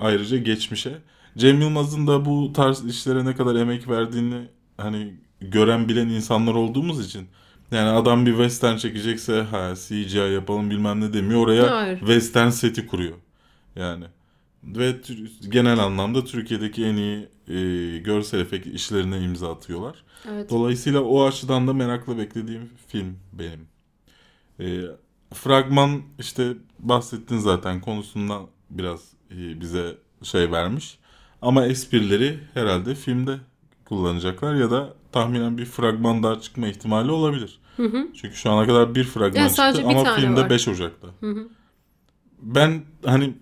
Ayrıca 0.00 0.36
geçmişe. 0.38 0.98
Cem 1.38 1.60
Yılmaz'ın 1.60 2.06
da 2.06 2.24
bu 2.24 2.52
tarz 2.52 2.84
işlere 2.84 3.24
ne 3.24 3.34
kadar 3.34 3.54
emek 3.54 3.88
verdiğini 3.88 4.48
hani 4.76 5.14
gören 5.40 5.88
bilen 5.88 6.08
insanlar 6.08 6.54
olduğumuz 6.54 7.06
için 7.06 7.28
yani 7.70 7.88
adam 7.88 8.26
bir 8.26 8.30
western 8.30 8.76
çekecekse 8.76 9.42
ha 9.42 9.74
CGI 9.74 10.18
yapalım 10.18 10.70
bilmem 10.70 11.00
ne 11.00 11.12
demiyor 11.12 11.40
oraya 11.40 11.76
Hayır. 11.76 11.98
western 11.98 12.48
seti 12.48 12.86
kuruyor. 12.86 13.16
Yani 13.76 14.04
ve 14.62 14.96
genel 15.48 15.78
anlamda 15.78 16.24
Türkiye'deki 16.24 16.84
en 16.84 16.96
iyi 16.96 17.28
e, 17.48 17.98
görsel 17.98 18.40
efekt 18.40 18.66
işlerine 18.66 19.18
imza 19.18 19.52
atıyorlar. 19.52 20.04
Evet. 20.30 20.50
Dolayısıyla 20.50 21.00
o 21.00 21.24
açıdan 21.24 21.68
da 21.68 21.72
merakla 21.72 22.18
beklediğim 22.18 22.70
film 22.86 23.16
benim. 23.32 23.68
Ee, 24.60 24.82
fragman 25.34 26.02
işte 26.18 26.52
bahsettin 26.78 27.38
zaten 27.38 27.80
konusundan 27.80 28.46
biraz 28.70 29.12
e, 29.30 29.60
bize 29.60 29.96
şey 30.22 30.52
vermiş. 30.52 30.98
Ama 31.42 31.66
esprileri 31.66 32.38
herhalde 32.54 32.94
filmde 32.94 33.36
kullanacaklar 33.84 34.54
ya 34.54 34.70
da 34.70 34.94
tahminen 35.12 35.58
bir 35.58 35.64
fragman 35.64 36.22
daha 36.22 36.40
çıkma 36.40 36.66
ihtimali 36.68 37.10
olabilir. 37.10 37.58
Çünkü 38.14 38.34
şu 38.34 38.50
ana 38.50 38.66
kadar 38.66 38.94
bir 38.94 39.04
fragman 39.04 39.40
Ya 39.40 39.48
çıktı 39.48 39.78
bir 39.78 39.94
ama 39.94 40.14
filmde 40.14 40.40
var. 40.40 40.50
5 40.50 40.68
Ocak'ta. 40.68 41.08
Ben 42.42 42.82
hani 43.04 43.34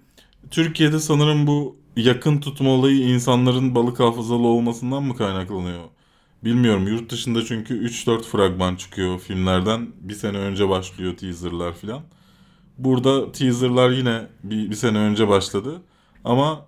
Türkiye'de 0.51 0.99
sanırım 0.99 1.47
bu 1.47 1.77
yakın 1.97 2.39
tutma 2.41 2.71
olayı 2.71 2.97
insanların 2.97 3.75
balık 3.75 4.01
hafızalı 4.01 4.47
olmasından 4.47 5.03
mı 5.03 5.17
kaynaklanıyor? 5.17 5.85
Bilmiyorum. 6.45 6.89
Yurt 6.89 7.11
dışında 7.12 7.45
çünkü 7.45 7.87
3-4 7.87 8.23
fragman 8.23 8.77
çıkıyor 8.77 9.19
filmlerden. 9.19 9.89
Bir 10.01 10.14
sene 10.14 10.39
önce 10.39 10.69
başlıyor 10.69 11.17
teaserlar 11.17 11.75
filan. 11.75 12.03
Burada 12.79 13.33
teaserlar 13.33 13.91
yine 13.91 14.27
bir, 14.43 14.71
bir 14.71 14.75
sene 14.75 14.99
önce 14.99 15.29
başladı. 15.29 15.83
Ama 16.25 16.67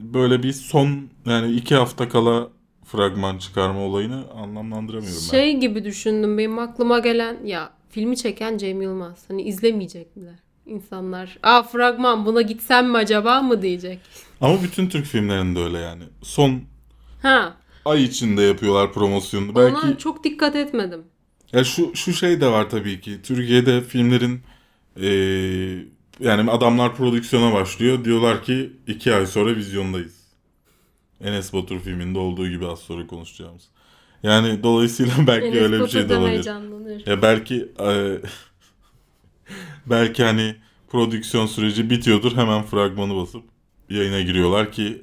böyle 0.00 0.42
bir 0.42 0.52
son 0.52 1.08
yani 1.26 1.52
iki 1.52 1.74
hafta 1.74 2.08
kala 2.08 2.48
fragman 2.92 3.38
çıkarma 3.38 3.80
olayını 3.80 4.24
anlamlandıramıyorum 4.30 5.18
ben. 5.22 5.30
Şey 5.30 5.56
gibi 5.56 5.84
düşündüm 5.84 6.38
benim 6.38 6.58
aklıma 6.58 6.98
gelen 6.98 7.46
ya 7.46 7.70
filmi 7.90 8.16
çeken 8.16 8.58
Cem 8.58 8.82
Yılmaz. 8.82 9.24
Hani 9.28 9.42
izlemeyecek 9.42 10.16
miler? 10.16 10.34
İnsanlar 10.66 11.38
aa 11.42 11.62
fragman 11.62 12.26
buna 12.26 12.42
gitsem 12.42 12.90
mi 12.90 12.96
acaba 12.96 13.42
mı 13.42 13.62
diyecek. 13.62 13.98
Ama 14.40 14.62
bütün 14.62 14.88
Türk 14.88 15.06
filmlerinde 15.06 15.60
öyle 15.60 15.78
yani. 15.78 16.02
Son 16.22 16.60
Ha 17.22 17.56
ay 17.84 18.04
içinde 18.04 18.42
yapıyorlar 18.42 18.92
promosyonunu. 18.92 19.54
Belki 19.56 19.86
ona 19.86 19.98
çok 19.98 20.24
dikkat 20.24 20.56
etmedim. 20.56 21.02
Ya 21.52 21.64
şu 21.64 21.96
şu 21.96 22.12
şey 22.12 22.40
de 22.40 22.46
var 22.46 22.70
tabii 22.70 23.00
ki. 23.00 23.22
Türkiye'de 23.22 23.80
filmlerin 23.80 24.40
eee, 25.00 25.86
yani 26.20 26.50
adamlar 26.50 26.96
prodüksiyona 26.96 27.54
başlıyor. 27.54 28.04
Diyorlar 28.04 28.44
ki 28.44 28.72
iki 28.86 29.14
ay 29.14 29.26
sonra 29.26 29.56
vizyondayız. 29.56 30.19
Enes 31.20 31.52
Batur 31.52 31.80
filminde 31.80 32.18
olduğu 32.18 32.48
gibi 32.48 32.66
az 32.66 32.78
sonra 32.78 33.06
konuşacağımız. 33.06 33.62
Yani 34.22 34.62
dolayısıyla 34.62 35.12
belki 35.26 35.46
Enes 35.46 35.60
öyle 35.62 35.80
bir 35.80 35.88
şey 35.88 36.08
de 36.08 36.20
Batur'dan 36.20 36.72
olabilir. 36.72 37.06
Ya 37.06 37.22
belki 37.22 37.68
eee, 37.80 38.20
belki 39.86 40.24
hani 40.24 40.56
prodüksiyon 40.88 41.46
süreci 41.46 41.90
bitiyordur 41.90 42.36
hemen 42.36 42.62
fragmanı 42.62 43.16
basıp 43.16 43.42
yayına 43.90 44.20
giriyorlar 44.20 44.72
ki 44.72 45.02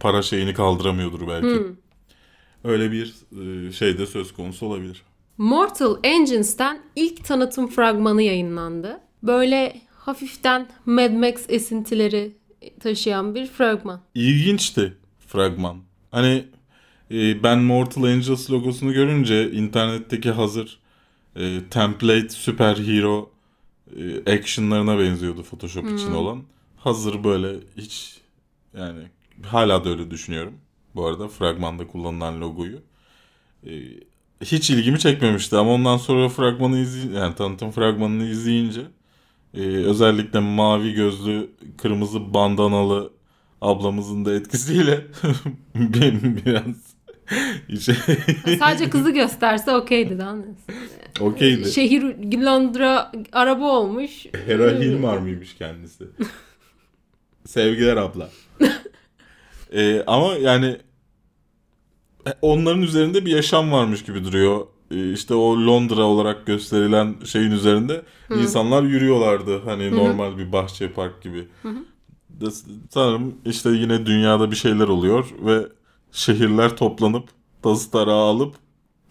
para 0.00 0.22
şeyini 0.22 0.54
kaldıramıyordur 0.54 1.28
belki. 1.28 1.46
Hmm. 1.58 1.76
Öyle 2.64 2.92
bir 2.92 3.14
eee, 3.32 3.72
şey 3.72 3.98
de 3.98 4.06
söz 4.06 4.32
konusu 4.32 4.66
olabilir. 4.66 5.02
Mortal 5.38 5.96
Engines'ten 6.04 6.80
ilk 6.96 7.24
tanıtım 7.24 7.66
fragmanı 7.66 8.22
yayınlandı. 8.22 9.00
Böyle 9.22 9.80
hafiften 9.96 10.68
Mad 10.86 11.10
Max 11.10 11.34
esintileri 11.48 12.32
taşıyan 12.80 13.34
bir 13.34 13.46
fragman. 13.46 14.00
İlginçti 14.14 14.96
fragman. 15.28 15.76
Hani 16.10 16.44
e, 17.10 17.42
ben 17.42 17.58
Mortal 17.58 18.02
Angels 18.02 18.50
logosunu 18.50 18.92
görünce 18.92 19.50
internetteki 19.50 20.30
hazır 20.30 20.78
e, 21.36 21.60
template 21.70 22.28
süperhero 22.28 23.30
e, 23.96 24.32
actionlarına 24.32 24.98
benziyordu 24.98 25.42
Photoshop 25.42 25.84
için 25.84 26.12
olan. 26.12 26.42
Hazır 26.76 27.24
böyle 27.24 27.56
hiç 27.76 28.20
yani 28.78 29.00
hala 29.46 29.84
da 29.84 29.88
öyle 29.88 30.10
düşünüyorum. 30.10 30.54
Bu 30.94 31.06
arada 31.06 31.28
fragmanda 31.28 31.86
kullanılan 31.86 32.40
logoyu. 32.40 32.78
E, 33.66 33.70
hiç 34.44 34.70
ilgimi 34.70 34.98
çekmemişti 34.98 35.56
ama 35.56 35.70
ondan 35.70 35.96
sonra 35.96 36.28
fragmanı 36.28 36.78
izley 36.78 37.20
yani 37.20 37.34
tanıtım 37.34 37.70
fragmanını 37.70 38.24
izleyince 38.24 38.82
e, 39.54 39.60
özellikle 39.60 40.40
mavi 40.40 40.92
gözlü 40.92 41.50
kırmızı 41.78 42.34
bandanalı 42.34 43.17
ablamızın 43.60 44.24
da 44.24 44.34
etkisiyle 44.34 45.06
benim 45.74 46.42
biraz 46.46 46.88
şey, 47.80 47.94
Sadece 48.58 48.90
kızı 48.90 49.10
gösterse 49.10 49.76
okeydi 49.76 50.18
daha 50.18 50.36
okeydi. 51.20 51.72
Şehir 51.72 52.02
Londra 52.44 53.12
araba 53.32 53.64
olmuş. 53.64 54.26
Hera 54.46 54.70
Hilmar 54.70 55.18
mıymış 55.18 55.54
kendisi? 55.54 56.04
Sevgiler 57.46 57.96
abla. 57.96 58.30
Ee, 59.72 60.02
ama 60.06 60.34
yani 60.34 60.76
e, 62.26 62.30
onların 62.42 62.82
üzerinde 62.82 63.26
bir 63.26 63.30
yaşam 63.30 63.72
varmış 63.72 64.04
gibi 64.04 64.24
duruyor. 64.24 64.66
Ee, 64.90 65.12
işte 65.12 65.34
o 65.34 65.66
Londra 65.66 66.02
olarak 66.02 66.46
gösterilen 66.46 67.14
şeyin 67.24 67.50
üzerinde 67.50 68.02
insanlar 68.30 68.82
yürüyorlardı. 68.82 69.60
Hani 69.64 69.96
normal 69.96 70.38
bir 70.38 70.52
bahçe 70.52 70.92
park 70.92 71.22
gibi. 71.22 71.48
De- 71.64 71.68
Sanırım 72.90 73.34
işte 73.44 73.70
yine 73.70 74.06
dünyada 74.06 74.50
bir 74.50 74.56
şeyler 74.56 74.88
oluyor 74.88 75.26
ve 75.44 75.66
şehirler 76.12 76.76
toplanıp 76.76 77.28
tası 77.62 77.90
tarağı 77.90 78.22
alıp 78.22 78.54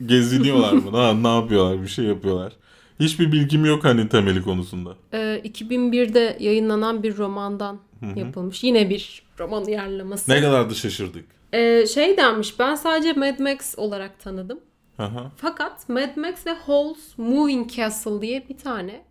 geziniyorlar 0.06 0.72
mı? 0.74 0.98
Ha, 0.98 1.14
ne 1.14 1.36
yapıyorlar? 1.42 1.82
Bir 1.82 1.88
şey 1.88 2.06
yapıyorlar. 2.06 2.54
Hiçbir 3.00 3.32
bilgim 3.32 3.66
yok 3.66 3.84
hani 3.84 4.10
temeli 4.10 4.42
konusunda. 4.42 4.96
Ee, 5.14 5.42
2001'de 5.46 6.38
yayınlanan 6.40 7.04
bir 7.04 7.18
romandan 7.18 7.80
yapılmış. 8.16 8.64
Yine 8.64 8.90
bir 8.90 9.24
roman 9.40 9.66
uyarlaması. 9.66 10.32
Ne 10.32 10.42
kadar 10.42 10.70
da 10.70 10.74
şaşırdık. 10.74 11.26
Ee, 11.54 11.86
şey 11.88 12.18
denmiş 12.18 12.60
ben 12.60 12.76
sadece 12.76 13.14
Mad 13.14 13.40
Max 13.40 13.74
olarak 13.78 14.20
tanıdım. 14.20 14.60
Aha. 14.98 15.32
Fakat 15.38 15.90
Mad 15.90 16.16
Max 16.18 16.46
ve 16.48 16.54
Hall's 16.54 17.18
Moving 17.18 17.72
Castle 17.72 18.22
diye 18.22 18.50
bir 18.50 18.58
tane 18.58 19.06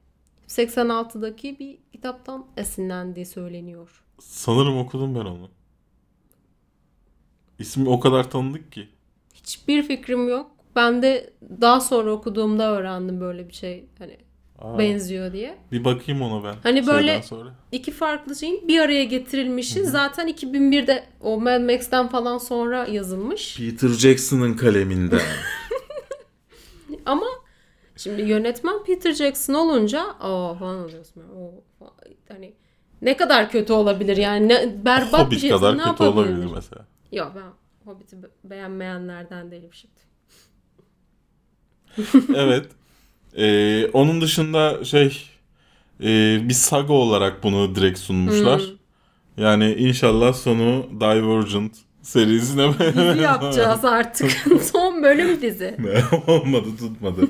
86'daki 0.49 1.59
bir 1.59 1.79
kitaptan 1.93 2.47
esinlendiği 2.57 3.27
söyleniyor. 3.27 4.03
Sanırım 4.19 4.79
okudum 4.79 5.15
ben 5.15 5.21
onu. 5.21 5.49
İsmi 7.59 7.89
o 7.89 8.01
kadar 8.01 8.31
tanıdık 8.31 8.73
ki. 8.73 8.89
Hiçbir 9.35 9.83
fikrim 9.83 10.29
yok. 10.29 10.51
Ben 10.77 11.03
de 11.03 11.33
daha 11.61 11.81
sonra 11.81 12.11
okuduğumda 12.13 12.73
öğrendim 12.73 13.21
böyle 13.21 13.49
bir 13.49 13.55
şey 13.55 13.85
hani 13.99 14.17
Aa, 14.59 14.79
benziyor 14.79 15.33
diye. 15.33 15.59
bir 15.73 15.85
bakayım 15.85 16.23
ona 16.23 16.45
ben. 16.45 16.57
Hani 16.63 16.87
böyle- 16.87 17.23
sonra. 17.23 17.55
İki 17.73 17.91
farklı 17.93 18.37
şeyin 18.37 18.69
bir 18.69 18.81
araya 18.81 19.05
getirilmişi 19.05 19.85
zaten 19.85 20.29
2001'de 20.29 21.05
o 21.21 21.41
Mad 21.41 21.61
Max'ten 21.61 22.09
falan 22.09 22.39
sonra 22.39 22.87
yazılmış. 22.87 23.57
Peter 23.59 23.89
Jackson'ın 23.89 24.55
kaleminden. 24.55 25.21
Ama 27.07 27.27
şimdi 27.97 28.23
yönetmen 28.23 28.85
Peter 28.85 29.13
Jackson 29.13 29.55
olunca 29.55 30.03
aa 30.21 30.55
falan 30.55 30.85
oluyorsun. 30.85 31.23
O 31.37 31.51
falan. 31.79 31.93
hani 32.29 32.55
ne 33.03 33.17
kadar 33.17 33.51
kötü 33.51 33.73
olabilir 33.73 34.17
yani 34.17 34.49
ne, 34.49 34.85
berbat 34.85 35.31
bir 35.31 35.37
Hobbit 35.37 35.41
şey 35.41 35.51
kadar 35.51 35.73
ne 35.79 35.79
kötü 35.79 35.89
yapabilir? 35.89 36.13
olabilir 36.13 36.47
mesela. 36.55 36.87
Yok 37.13 37.33
ben 37.37 37.53
Hobbit'i 37.93 38.23
be- 38.23 38.27
beğenmeyenlerden 38.45 39.51
değilim 39.51 39.71
şimdi. 39.73 39.95
evet. 42.35 42.67
Ee, 43.37 43.87
onun 43.93 44.21
dışında 44.21 44.85
şey 44.85 45.23
e, 46.01 46.39
bir 46.49 46.55
saga 46.55 46.93
olarak 46.93 47.43
bunu 47.43 47.75
direkt 47.75 47.99
sunmuşlar. 47.99 48.61
Hmm. 48.61 49.45
Yani 49.45 49.75
inşallah 49.75 50.33
sonu 50.35 50.87
Divergent 51.01 51.73
serisine 52.07 52.69
Dizi 52.79 53.23
yapacağız 53.23 53.85
artık. 53.85 54.31
Son 54.73 55.03
bölüm 55.03 55.43
dizi. 55.43 55.77
olmadı 56.27 56.67
tutmadı. 56.79 57.21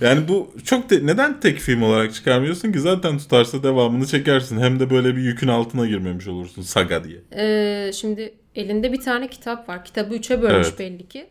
Yani 0.00 0.28
bu 0.28 0.50
çok 0.64 0.88
te- 0.88 1.06
neden 1.06 1.40
tek 1.40 1.58
film 1.58 1.82
olarak 1.82 2.14
çıkarmıyorsun 2.14 2.72
ki 2.72 2.80
zaten 2.80 3.18
tutarsa 3.18 3.62
devamını 3.62 4.06
çekersin. 4.06 4.60
Hem 4.60 4.80
de 4.80 4.90
böyle 4.90 5.16
bir 5.16 5.22
yükün 5.22 5.48
altına 5.48 5.86
girmemiş 5.86 6.26
olursun 6.28 6.62
saga 6.62 7.04
diye. 7.04 7.18
Ee, 7.36 7.90
şimdi 7.92 8.34
elinde 8.54 8.92
bir 8.92 9.00
tane 9.00 9.28
kitap 9.28 9.68
var. 9.68 9.84
Kitabı 9.84 10.14
üçe 10.14 10.42
bölmüş 10.42 10.66
Evet. 10.68 10.78
belli 10.78 11.08
ki. 11.08 11.26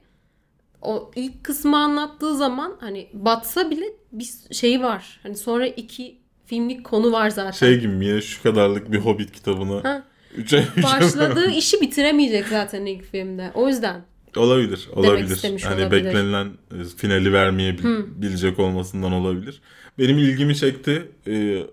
O 0.82 1.12
ilk 1.16 1.44
kısmı 1.44 1.78
anlattığı 1.78 2.38
zaman 2.38 2.78
hani 2.80 3.08
batsa 3.14 3.72
bile 3.72 3.86
bir 4.12 4.30
şeyi 4.52 4.82
var. 4.84 5.20
Hani 5.24 5.36
sonra 5.38 5.68
iki 5.68 6.18
filmlik 6.46 6.84
konu 6.84 7.12
var 7.12 7.30
zaten. 7.30 7.52
Şey 7.52 7.80
gibi 7.80 8.06
ya 8.06 8.22
şu 8.22 8.44
kadarlık 8.44 8.92
bir 8.92 8.98
Hobbit 8.98 9.32
kitabını 9.32 9.82
Ha. 9.82 10.04
Üçe, 10.38 10.66
Başladığı 10.84 11.52
işi 11.52 11.82
bitiremeyecek 11.82 12.48
zaten 12.48 12.86
ilk 12.86 13.04
filmde. 13.04 13.52
O 13.54 13.68
yüzden. 13.68 14.02
Olabilir, 14.36 14.90
olabilir. 14.96 15.30
istemiş 15.36 15.66
hani 15.66 15.82
olabilir. 15.84 16.06
beklenilen 16.06 16.46
e, 16.72 16.84
finali 16.98 17.34
vermeyebilecek 17.34 18.60
olmasından 18.60 19.12
olabilir. 19.12 19.62
Benim 20.00 20.18
ilgimi 20.18 20.56
çekti. 20.56 21.08
Ee, 21.28 21.64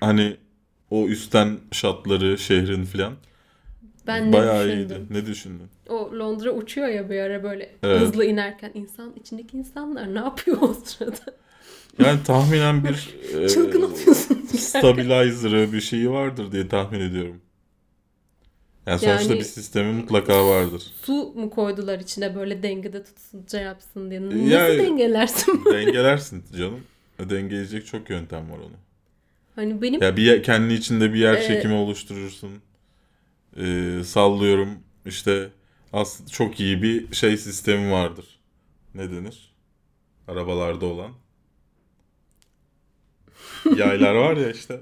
hani 0.00 0.36
o 0.90 1.06
üstten 1.08 1.58
şatları, 1.72 2.38
şehrin 2.38 2.84
filan. 2.84 3.12
Ben 4.06 4.32
Bayağı 4.32 4.68
ne 4.68 4.72
iyiydi. 4.74 4.88
düşündüm? 4.88 5.06
Ne 5.10 5.26
düşündün? 5.26 5.66
O 5.88 6.10
Londra 6.18 6.50
uçuyor 6.50 6.88
ya 6.88 7.10
bir 7.10 7.18
ara 7.18 7.42
böyle 7.42 7.70
Evet. 7.82 8.00
hızlı 8.00 8.24
inerken 8.24 8.70
insan 8.74 9.12
içindeki 9.20 9.56
insanlar 9.56 10.14
ne 10.14 10.18
yapıyor 10.18 10.58
o 10.60 10.74
sırada? 10.84 11.18
Yani 11.98 12.22
tahminen 12.24 12.84
bir 12.84 13.14
e, 13.42 13.48
stabilizer'ı 14.58 15.72
bir 15.72 15.80
şeyi 15.80 16.10
vardır 16.10 16.52
diye 16.52 16.68
tahmin 16.68 17.00
ediyorum. 17.00 17.40
Yani 18.86 18.98
sonuçta 18.98 19.22
Yani- 19.32 19.38
bir 19.40 19.44
sistemi 19.44 19.92
mutlaka 19.92 20.48
vardır. 20.48 20.82
Su 21.02 21.12
mu 21.34 21.50
koydular 21.50 21.98
içine 22.00 22.34
böyle 22.34 22.62
dengede 22.62 23.04
tutsun 23.04 23.46
şey 23.50 23.62
yapsın 23.62 24.10
diye. 24.10 24.22
Nasıl 24.26 24.36
Ya- 24.38 24.78
dengelersin? 24.78 25.64
Dengelersin 25.72 26.44
canım. 26.58 26.80
Dengeleyecek 27.18 27.86
çok 27.86 28.10
yöntem 28.10 28.50
var 28.50 28.58
onu. 28.58 28.76
hani 29.54 29.82
benim 29.82 30.02
Ya 30.02 30.16
bir 30.16 30.42
kendi 30.42 30.74
içinde 30.74 31.12
bir 31.12 31.18
yer 31.18 31.34
Ee, 31.34 31.46
çekimi 31.46 31.74
oluşturursun. 31.74 32.50
Ee, 33.56 34.00
sallıyorum 34.04 34.68
işte 35.06 35.48
aslında 35.92 36.30
çok 36.30 36.60
iyi 36.60 36.82
bir 36.82 37.14
şey 37.14 37.36
sistemi 37.36 37.92
vardır. 37.92 38.40
Ne 38.94 39.10
denir? 39.10 39.54
Arabalarda 40.28 40.86
olan. 40.86 41.10
Yaylar 43.76 44.14
var 44.14 44.36
ya 44.36 44.50
işte. 44.50 44.80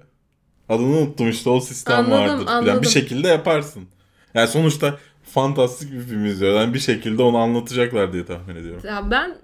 Adını 0.70 0.96
unuttum 0.96 1.30
işte 1.30 1.50
o 1.50 1.60
sistem 1.60 1.96
Anladım, 1.98 2.12
vardır. 2.12 2.46
Yani 2.46 2.50
anladım. 2.50 2.82
bir 2.82 2.88
şekilde 2.88 3.28
yaparsın. 3.28 3.88
Yani 4.34 4.48
sonuçta 4.48 4.98
fantastik 5.22 5.92
bir 5.92 6.00
film 6.00 6.24
izliyor. 6.24 6.60
Yani 6.60 6.74
bir 6.74 6.78
şekilde 6.78 7.22
onu 7.22 7.38
anlatacaklar 7.38 8.12
diye 8.12 8.24
tahmin 8.24 8.56
ediyorum. 8.56 8.82
Ya 8.86 9.10
ben 9.10 9.34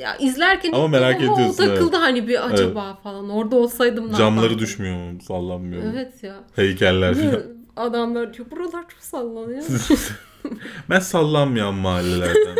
ya 0.00 0.16
izlerken 0.16 0.72
Ama 0.72 0.88
merak 0.88 1.20
kafama 1.20 1.32
o 1.32 1.34
ediyorsun, 1.40 1.66
takıldı 1.66 1.96
hani 1.96 2.28
bir 2.28 2.46
acaba 2.46 2.98
falan. 3.02 3.30
Orada 3.30 3.56
olsaydım 3.56 4.12
ne 4.12 4.16
Camları 4.16 4.44
yapardım? 4.44 4.58
düşmüyor 4.58 4.96
mu? 4.96 5.20
Sallanmıyor 5.20 5.82
mu? 5.82 5.90
Evet 5.94 6.22
ya. 6.22 6.34
Heykeller 6.56 7.14
falan. 7.14 7.42
Adamlar 7.76 8.34
diyor 8.34 8.50
buralar 8.50 8.88
çok 8.88 9.02
sallanıyor. 9.02 9.62
Ben 10.90 11.00
sallanmayan 11.00 11.74
mahallelerden. 11.74 12.56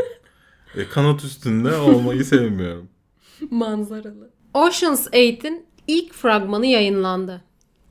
E, 0.77 0.89
kanat 0.89 1.25
üstünde 1.25 1.77
olmayı 1.77 2.25
sevmiyorum. 2.25 2.89
Manzaralı. 3.51 4.31
Ocean's 4.55 5.07
8'in 5.07 5.67
ilk 5.87 6.15
fragmanı 6.15 6.67
yayınlandı. 6.67 7.43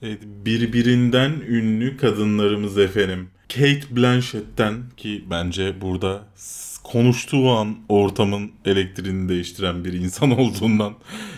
Evet, 0.01 0.19
birbirinden 0.25 1.31
ünlü 1.31 1.97
kadınlarımız 1.97 2.77
efendim. 2.77 3.29
Kate 3.49 3.81
Blanchett'ten 3.91 4.75
ki 4.97 5.25
bence 5.29 5.81
burada 5.81 6.23
konuştuğu 6.83 7.51
an 7.51 7.77
ortamın 7.89 8.51
elektriğini 8.65 9.29
değiştiren 9.29 9.85
bir 9.85 9.93
insan 9.93 10.31
olduğundan 10.39 10.93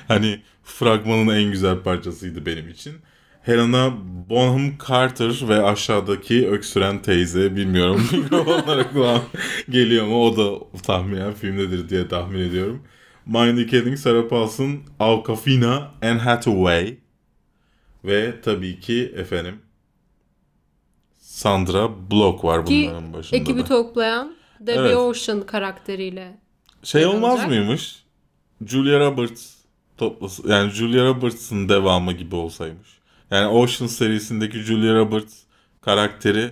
hani 0.08 0.42
fragmanın 0.64 1.36
en 1.36 1.52
güzel 1.52 1.80
parçasıydı 1.80 2.46
benim 2.46 2.70
için. 2.70 2.94
Helena 3.42 3.94
Bonham 4.30 4.72
Carter 4.90 5.50
ve 5.50 5.64
aşağıdaki 5.64 6.50
öksüren 6.50 7.02
teyze 7.02 7.56
bilmiyorum 7.56 8.02
mikrofonlara 8.12 8.92
kulağım 8.92 9.24
geliyor 9.70 10.06
mu 10.06 10.26
o 10.26 10.38
da 10.38 10.80
tahminen 10.82 11.34
filmdedir 11.34 11.90
diye 11.90 12.08
tahmin 12.08 12.40
ediyorum. 12.40 12.84
Mindy 13.26 13.68
Kaling, 13.68 13.98
Sarah 13.98 14.30
Paulson, 14.30 14.80
Awkwafina, 15.00 15.92
Anne 16.02 16.20
Hathaway 16.20 16.98
ve 18.06 18.42
tabii 18.42 18.80
ki 18.80 19.14
efendim 19.16 19.60
Sandra 21.18 22.12
Bullock 22.12 22.44
var 22.44 22.66
Ki 22.66 22.86
bunların 22.90 23.14
başında 23.14 23.40
ekibi 23.42 23.62
da. 23.62 23.66
toplayan 23.66 24.36
Debbie 24.60 24.80
Evet. 24.80 24.96
Ocean 24.98 25.42
karakteriyle. 25.42 26.38
Şey 26.84 27.06
olmaz 27.06 27.34
olacak? 27.34 27.48
mıymış? 27.50 28.04
Julia 28.66 29.00
Roberts 29.00 29.54
toplası 29.98 30.50
yani 30.50 30.72
Julia 30.72 31.06
Roberts'ın 31.06 31.70
devamı 31.70 32.14
gibi 32.14 32.36
olsaymış. 32.36 32.88
Yani 33.32 33.48
Ocean 33.48 33.88
serisindeki 33.88 34.58
Julia 34.60 34.96
Roberts 34.96 35.34
karakteri 35.82 36.52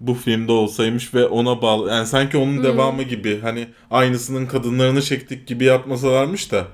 bu 0.00 0.14
filmde 0.14 0.52
olsaymış 0.52 1.14
ve 1.14 1.26
ona 1.26 1.62
bağlı 1.62 1.90
yani 1.90 2.06
sanki 2.06 2.36
onun 2.36 2.64
devamı 2.64 3.02
gibi 3.02 3.40
hani 3.40 3.68
aynısının 3.90 4.46
kadınlarını 4.46 5.02
çektik 5.02 5.46
gibi 5.46 5.64
yapmasalarmış 5.64 6.52
da 6.52 6.66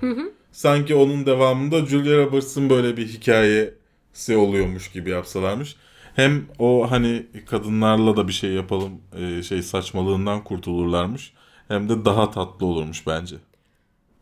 sanki 0.52 0.94
onun 0.94 1.26
devamında 1.26 1.86
Julia 1.86 2.16
Roberts'ın 2.18 2.70
böyle 2.70 2.96
bir 2.96 3.20
hikayesi 4.12 4.36
oluyormuş 4.36 4.90
gibi 4.92 5.10
yapsalarmış. 5.10 5.76
Hem 6.16 6.44
o 6.58 6.90
hani 6.90 7.26
kadınlarla 7.46 8.16
da 8.16 8.28
bir 8.28 8.32
şey 8.32 8.50
yapalım 8.52 8.92
e, 9.18 9.42
şey 9.42 9.62
saçmalığından 9.62 10.44
kurtulurlarmış. 10.44 11.32
Hem 11.68 11.88
de 11.88 12.04
daha 12.04 12.30
tatlı 12.30 12.66
olurmuş 12.66 13.06
bence. 13.06 13.36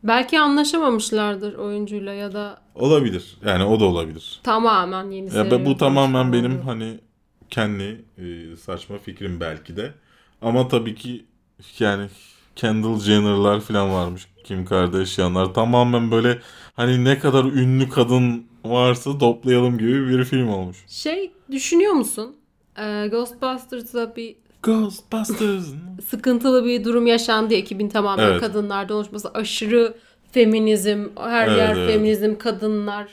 Belki 0.03 0.39
anlaşamamışlardır 0.39 1.53
oyuncuyla 1.53 2.13
ya 2.13 2.33
da 2.33 2.61
Olabilir. 2.75 3.37
Yani 3.45 3.63
o 3.63 3.79
da 3.79 3.85
olabilir. 3.85 4.39
tamamen 4.43 5.11
yeni 5.11 5.35
Ya 5.35 5.51
ben- 5.51 5.65
bu 5.65 5.77
tamamen 5.77 6.33
benim 6.33 6.51
oldu. 6.55 6.61
hani 6.65 6.99
kendi 7.49 8.05
e, 8.17 8.55
saçma 8.55 8.97
fikrim 8.97 9.39
belki 9.39 9.77
de. 9.77 9.93
Ama 10.41 10.67
tabii 10.67 10.95
ki 10.95 11.25
yani 11.79 12.07
Kendall 12.55 12.99
Jenner'lar 12.99 13.59
falan 13.61 13.93
varmış. 13.93 14.27
Kim 14.43 14.65
Kardashian'lar. 14.65 15.53
Tamamen 15.53 16.11
böyle 16.11 16.39
hani 16.75 17.03
ne 17.03 17.19
kadar 17.19 17.43
ünlü 17.45 17.89
kadın 17.89 18.45
varsa 18.65 19.17
toplayalım 19.17 19.77
gibi 19.77 20.09
bir 20.09 20.23
film 20.23 20.49
olmuş. 20.49 20.77
Şey 20.87 21.31
düşünüyor 21.51 21.93
musun? 21.93 22.35
Ee, 22.77 23.07
Ghostbusters'da 23.11 24.15
bir 24.15 24.35
Ghostbusters. 24.63 25.65
sıkıntılı 26.07 26.65
bir 26.65 26.83
durum 26.83 27.07
yaşandı. 27.07 27.53
Ekibin 27.53 27.89
tamamen 27.89 28.23
Evet. 28.23 28.41
kadınlardan 28.41 28.97
oluşması. 28.97 29.31
Aşırı 29.33 29.97
feminizm, 30.31 31.07
her 31.19 31.47
Evet, 31.47 31.57
yer 31.57 31.75
evet. 31.75 31.91
feminizm, 31.93 32.35
kadınlar. 32.37 33.07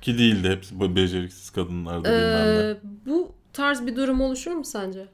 Ki 0.00 0.18
değildi. 0.18 0.48
Hepsi 0.48 0.80
böyle 0.80 0.96
beceriksiz 0.96 1.50
kadınlardı 1.50 2.04
bilmem 2.04 2.54
ne. 2.54 2.70
Ee, 2.70 2.76
bu 3.06 3.32
tarz 3.52 3.86
bir 3.86 3.96
durum 3.96 4.20
oluşur 4.20 4.52
mu 4.52 4.64
sence? 4.64 5.06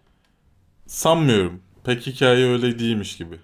Sanmıyorum. 0.87 1.61
Pek 1.85 2.07
hikaye 2.07 2.47
öyle 2.47 2.79
değilmiş 2.79 3.17
gibi. 3.17 3.37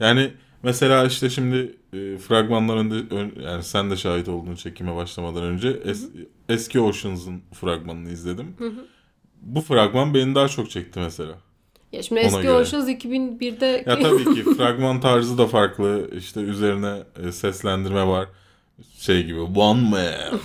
Yani 0.00 0.32
Mesela 0.62 1.06
işte 1.06 1.30
şimdi 1.30 1.76
e, 1.92 2.18
fragmanlar 2.18 2.76
önde 2.76 3.14
ön- 3.14 3.32
yani 3.42 3.62
sen 3.62 3.90
de 3.90 3.96
şahit 3.96 4.28
olduğun 4.28 4.54
çekime 4.54 4.96
başlamadan 4.96 5.42
önce 5.42 5.68
es- 5.68 6.26
eski 6.48 6.80
Oceans'ın 6.80 7.42
fragmanını 7.60 8.10
izledim. 8.10 8.56
Bu 9.42 9.60
fragman 9.60 10.14
beni 10.14 10.34
daha 10.34 10.48
çok 10.48 10.70
çekti 10.70 11.00
mesela. 11.00 11.34
Ya 11.92 12.02
şimdi 12.02 12.20
Ona 12.20 12.26
eski 12.26 12.42
göre. 12.42 12.54
Oceans 12.56 12.88
2001'de 12.88 13.84
Ya 13.86 13.98
tabii 14.00 14.24
ki 14.24 14.42
fragman 14.56 15.00
tarzı 15.00 15.38
da 15.38 15.46
farklı. 15.46 16.10
İşte 16.18 16.40
üzerine 16.40 17.02
e, 17.28 17.32
seslendirme 17.32 18.06
var. 18.06 18.28
Şey 18.98 19.24
gibi 19.24 19.40
one 19.40 19.80
man, 19.90 20.40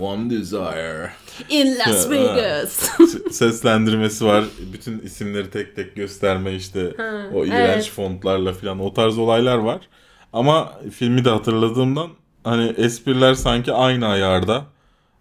one 0.00 0.30
desire. 0.30 1.10
In 1.50 1.76
Las 1.78 2.06
Ha, 2.06 2.10
Vegas. 2.10 2.90
Seslendirmesi 3.30 4.24
var. 4.24 4.44
Bütün 4.72 4.98
isimleri 4.98 5.50
tek 5.50 5.76
tek 5.76 5.96
gösterme 5.96 6.54
işte 6.54 6.94
Ha, 6.96 7.26
o 7.34 7.44
iğrenç 7.46 7.74
evet. 7.84 7.90
fontlarla 7.90 8.52
falan 8.52 8.80
o 8.80 8.94
tarz 8.94 9.18
olaylar 9.18 9.58
var. 9.58 9.88
Ama 10.34 10.72
filmi 10.92 11.24
de 11.24 11.30
hatırladığımdan 11.30 12.10
hani 12.44 12.72
espriler 12.76 13.34
sanki 13.34 13.72
aynı 13.72 14.06
ayarda. 14.06 14.64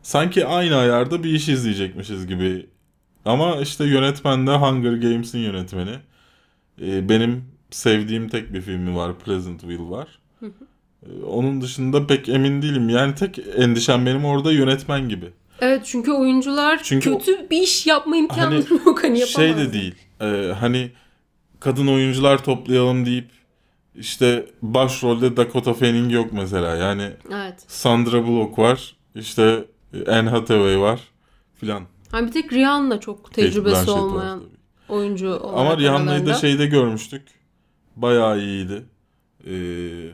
Sanki 0.02 0.46
aynı 0.46 0.76
ayarda 0.76 1.24
bir 1.24 1.30
iş 1.30 1.50
izleyecekmişiz 1.50 2.28
gibi. 2.28 2.66
Ama 3.26 3.56
işte 3.62 3.86
yönetmen 3.86 4.48
de 4.48 4.52
Hunger 4.52 4.94
Games'in 4.94 5.40
yönetmeni. 5.40 5.96
Ee, 6.82 7.10
benim 7.10 7.46
sevdiğim 7.72 8.30
tek 8.30 8.54
bir 8.54 8.62
filmi 8.62 8.96
var. 8.96 9.20
Pleasantville 9.20 9.90
var. 9.90 10.08
Ee, 10.44 11.24
Onun 11.28 11.62
dışında 11.62 12.08
pek 12.08 12.30
emin 12.30 12.62
değilim. 12.62 12.90
Yani 12.90 13.16
tek 13.16 13.40
endişem 13.58 14.06
benim 14.06 14.26
orada 14.26 14.52
yönetmen 14.52 15.10
gibi. 15.10 15.26
Evet 15.62 15.82
çünkü 15.86 16.12
oyuncular 16.12 16.80
Çünkü 16.84 17.14
kötü 17.14 17.50
bir 17.50 17.62
iş 17.62 17.88
yapma 17.88 18.18
imkanı 18.18 18.42
Hani 18.42 18.66
yok 18.86 19.04
hani 19.04 19.28
şey 19.28 19.58
de 19.58 19.74
değil. 19.74 19.96
Ee, 20.22 20.54
hani 20.60 20.92
kadın 21.60 21.88
oyuncular 21.88 22.44
toplayalım 22.44 23.06
deyip 23.06 23.30
işte 23.96 24.46
başrolde 24.62 25.38
Dakota 25.38 25.74
Fanning 25.74 26.14
yok 26.14 26.30
mesela. 26.34 26.76
Yani 26.76 27.10
Evet. 27.34 27.64
Sandra 27.68 28.28
Bullock 28.28 28.60
var. 28.60 28.96
İşte 29.16 29.66
Anne 30.08 30.30
Hathaway 30.30 30.80
var 30.80 31.00
filan. 31.56 31.84
Hani 32.12 32.28
bir 32.28 32.32
tek 32.32 32.54
Rihanna 32.54 33.00
çok 33.00 33.34
tecrübesi 33.34 33.92
var 33.92 33.98
olmayan 33.98 34.40
tabii. 34.40 34.98
oyuncu 34.98 35.30
olarak 35.36 35.60
Ama 35.60 35.78
Rihanna'yı 35.78 36.26
da 36.26 36.34
şey- 36.34 36.50
şeyde 36.52 36.66
görmüştük. 36.66 37.22
Bayağı 37.96 38.40
iyiydi. 38.40 38.84
Ee, 39.48 40.10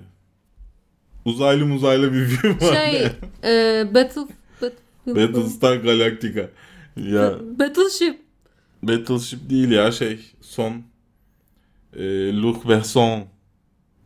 uzaylı 1.26 1.66
muzaylı 1.66 2.14
bir 2.14 2.26
film 2.26 2.52
var. 2.62 2.74
şey 2.76 3.04
e, 3.44 3.88
Battle, 3.96 4.22
Bat- 4.62 4.74
Battlestar 5.08 5.76
Galactica. 5.76 6.50
Ya 6.98 7.34
Battleship 7.60 8.20
Battleship 8.84 9.50
değil 9.50 9.72
ya 9.72 9.92
şey 9.92 10.20
son 10.42 10.74
e, 11.96 12.04
Luc 12.34 12.70
Besson 12.70 13.24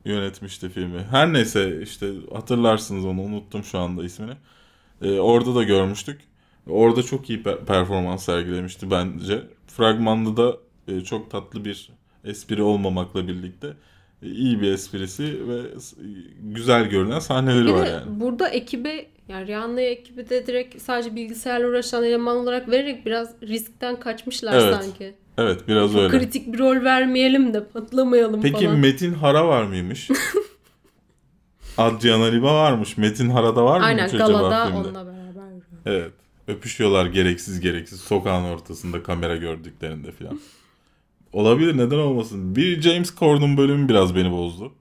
yönetmişti 0.06 0.70
filmi. 0.70 1.04
Her 1.04 1.34
neyse 1.34 1.82
işte 1.82 2.12
hatırlarsınız 2.34 3.06
onu 3.06 3.22
unuttum 3.22 3.64
şu 3.64 3.80
anda 3.80 4.04
ismini. 4.04 4.34
E, 5.02 5.20
orada 5.20 5.56
da 5.56 5.64
görmüştük. 5.64 6.22
Orada 6.70 7.04
çok 7.04 7.30
iyi 7.30 7.44
pe- 7.44 7.66
performans 7.66 8.26
sergilemişti 8.26 8.92
bence. 8.92 9.44
Fragmanda 9.68 10.38
da 10.38 10.58
e, 10.88 11.02
çok 11.02 11.32
tatlı 11.32 11.66
bir 11.66 11.90
espri 12.26 12.64
olmamakla 12.64 13.28
birlikte 13.28 13.74
e, 14.24 14.28
iyi 14.30 14.62
bir 14.62 14.72
esprisi 14.72 15.48
ve 15.50 15.80
s- 15.80 15.96
güzel 16.44 16.86
görünen 16.90 17.20
sahneleri 17.20 17.66
Bir 17.66 17.74
var 17.74 17.88
yani. 17.88 18.06
burada 18.06 18.50
ekibe 18.50 19.10
yani 19.28 19.48
Rihanna'ya 19.48 19.90
ekibi 19.90 20.30
de 20.30 20.48
direkt 20.48 20.82
sadece 20.82 21.16
bilgisayarla 21.16 21.68
uğraşan 21.68 22.04
eleman 22.04 22.38
olarak 22.38 22.70
vererek 22.70 23.06
biraz 23.06 23.42
riskten 23.42 24.00
kaçmışlar 24.00 24.60
Evet, 24.60 24.60
sanki. 24.60 25.16
Evet 25.38 25.68
biraz 25.68 25.92
Çok 25.92 26.02
öyle. 26.02 26.18
kritik 26.18 26.54
bir 26.54 26.60
rol 26.60 26.84
vermeyelim 26.84 27.54
de 27.54 27.64
patlamayalım 27.68 28.42
Peki 28.42 28.66
falan. 28.66 28.80
Metin 28.80 29.14
Hara 29.14 29.48
var 29.48 29.64
mıymış? 29.64 30.10
Adriana 31.78 32.26
Lima 32.26 32.54
varmış. 32.56 32.98
Metin 32.98 33.30
Hara'da 33.30 33.66
var 33.66 33.82
Aynen 33.82 34.04
mıymış 34.06 34.22
acaba 34.22 34.40
galada 34.40 34.66
filmde? 34.66 34.80
onunla 34.88 35.06
beraber. 35.06 35.44
Evet. 35.86 36.12
Öpüşüyorlar 36.48 37.06
gereksiz 37.06 37.60
gereksiz 37.60 38.00
sokağın 38.00 38.44
ortasında 38.44 39.04
kamera 39.04 39.36
gördüklerinde 39.36 40.12
falan. 40.12 40.40
Olabilir 41.34 41.78
neden 41.78 41.98
olmasın. 41.98 42.56
Bir 42.56 42.82
James 42.82 43.16
Corden 43.16 43.58
bölümü 43.58 43.90
biraz 43.90 44.16
beni 44.16 44.32
bozdu. 44.32 44.72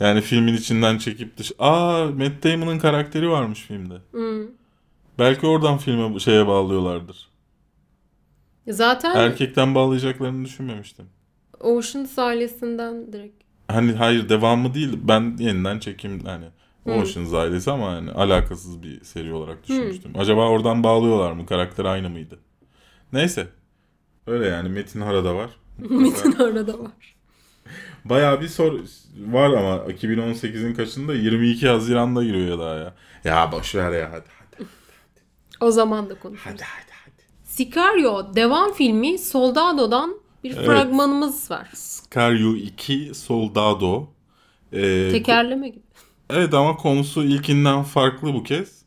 Yani 0.00 0.20
filmin 0.20 0.54
içinden 0.54 0.98
çekip 0.98 1.36
dış... 1.36 1.52
Aa 1.58 2.06
Matt 2.06 2.44
Damon'ın 2.44 2.78
karakteri 2.78 3.30
varmış 3.30 3.60
filmde. 3.60 3.94
Belki 5.18 5.46
oradan 5.46 5.78
filme 5.78 6.20
şeye 6.20 6.46
bağlıyorlardır. 6.46 7.27
Zaten 8.68 9.16
Erkekten 9.16 9.74
bağlayacaklarını 9.74 10.44
düşünmemiştim. 10.44 11.06
Oceans 11.60 12.18
ailesinden 12.18 13.12
direkt. 13.12 13.42
Hani 13.68 13.92
hayır 13.92 14.28
devamı 14.28 14.74
değil. 14.74 14.98
Ben 15.02 15.36
yeniden 15.38 15.78
çekim 15.78 16.20
hani 16.24 16.44
Ocean's 16.86 17.32
ailesi 17.34 17.70
ama 17.70 17.92
yani 17.92 18.10
alakasız 18.10 18.82
bir 18.82 19.04
seri 19.04 19.32
olarak 19.32 19.68
düşünmüştüm. 19.68 20.12
Acaba 20.18 20.48
oradan 20.48 20.82
bağlıyorlar 20.84 21.32
mı? 21.32 21.46
Karakter 21.46 21.84
aynı 21.84 22.10
mıydı? 22.10 22.38
Neyse. 23.12 23.48
Öyle 24.26 24.46
yani 24.46 24.68
Metin 24.68 25.00
Hara'da 25.00 25.34
var. 25.34 25.50
Metin 25.78 26.32
arada 26.32 26.78
var. 26.78 27.16
Bayağı 28.04 28.40
bir 28.40 28.48
sor 28.48 28.80
var 29.26 29.50
ama 29.50 29.76
2018'in 29.92 30.74
kaçında 30.74 31.14
22 31.14 31.68
Haziran'da 31.68 32.24
giriyor 32.24 32.48
ya 32.48 32.58
daha 32.58 32.74
ya. 32.74 32.94
Ya 33.24 33.52
boş 33.52 33.74
ver 33.74 33.92
ya 33.92 34.12
hadi 34.12 34.26
hadi. 34.38 34.66
O 35.60 35.70
zaman 35.70 36.10
da 36.10 36.14
konuşuruz. 36.18 36.46
Hadi 36.46 36.62
hadi 36.62 36.82
hadi. 36.86 36.87
Sicario 37.58 38.34
devam 38.34 38.72
filmi 38.72 39.18
Soldado'dan 39.18 40.20
bir 40.44 40.54
Evet. 40.54 40.66
fragmanımız 40.66 41.50
var. 41.50 41.68
Scario 41.74 42.54
2 42.54 43.14
Soldado. 43.14 44.08
Ee, 44.72 45.08
Tekerleme 45.12 45.68
gibi. 45.68 45.82
Evet 46.30 46.54
ama 46.54 46.76
konusu 46.76 47.24
ilkinden 47.24 47.82
farklı 47.82 48.34
bu 48.34 48.42
kez. 48.42 48.82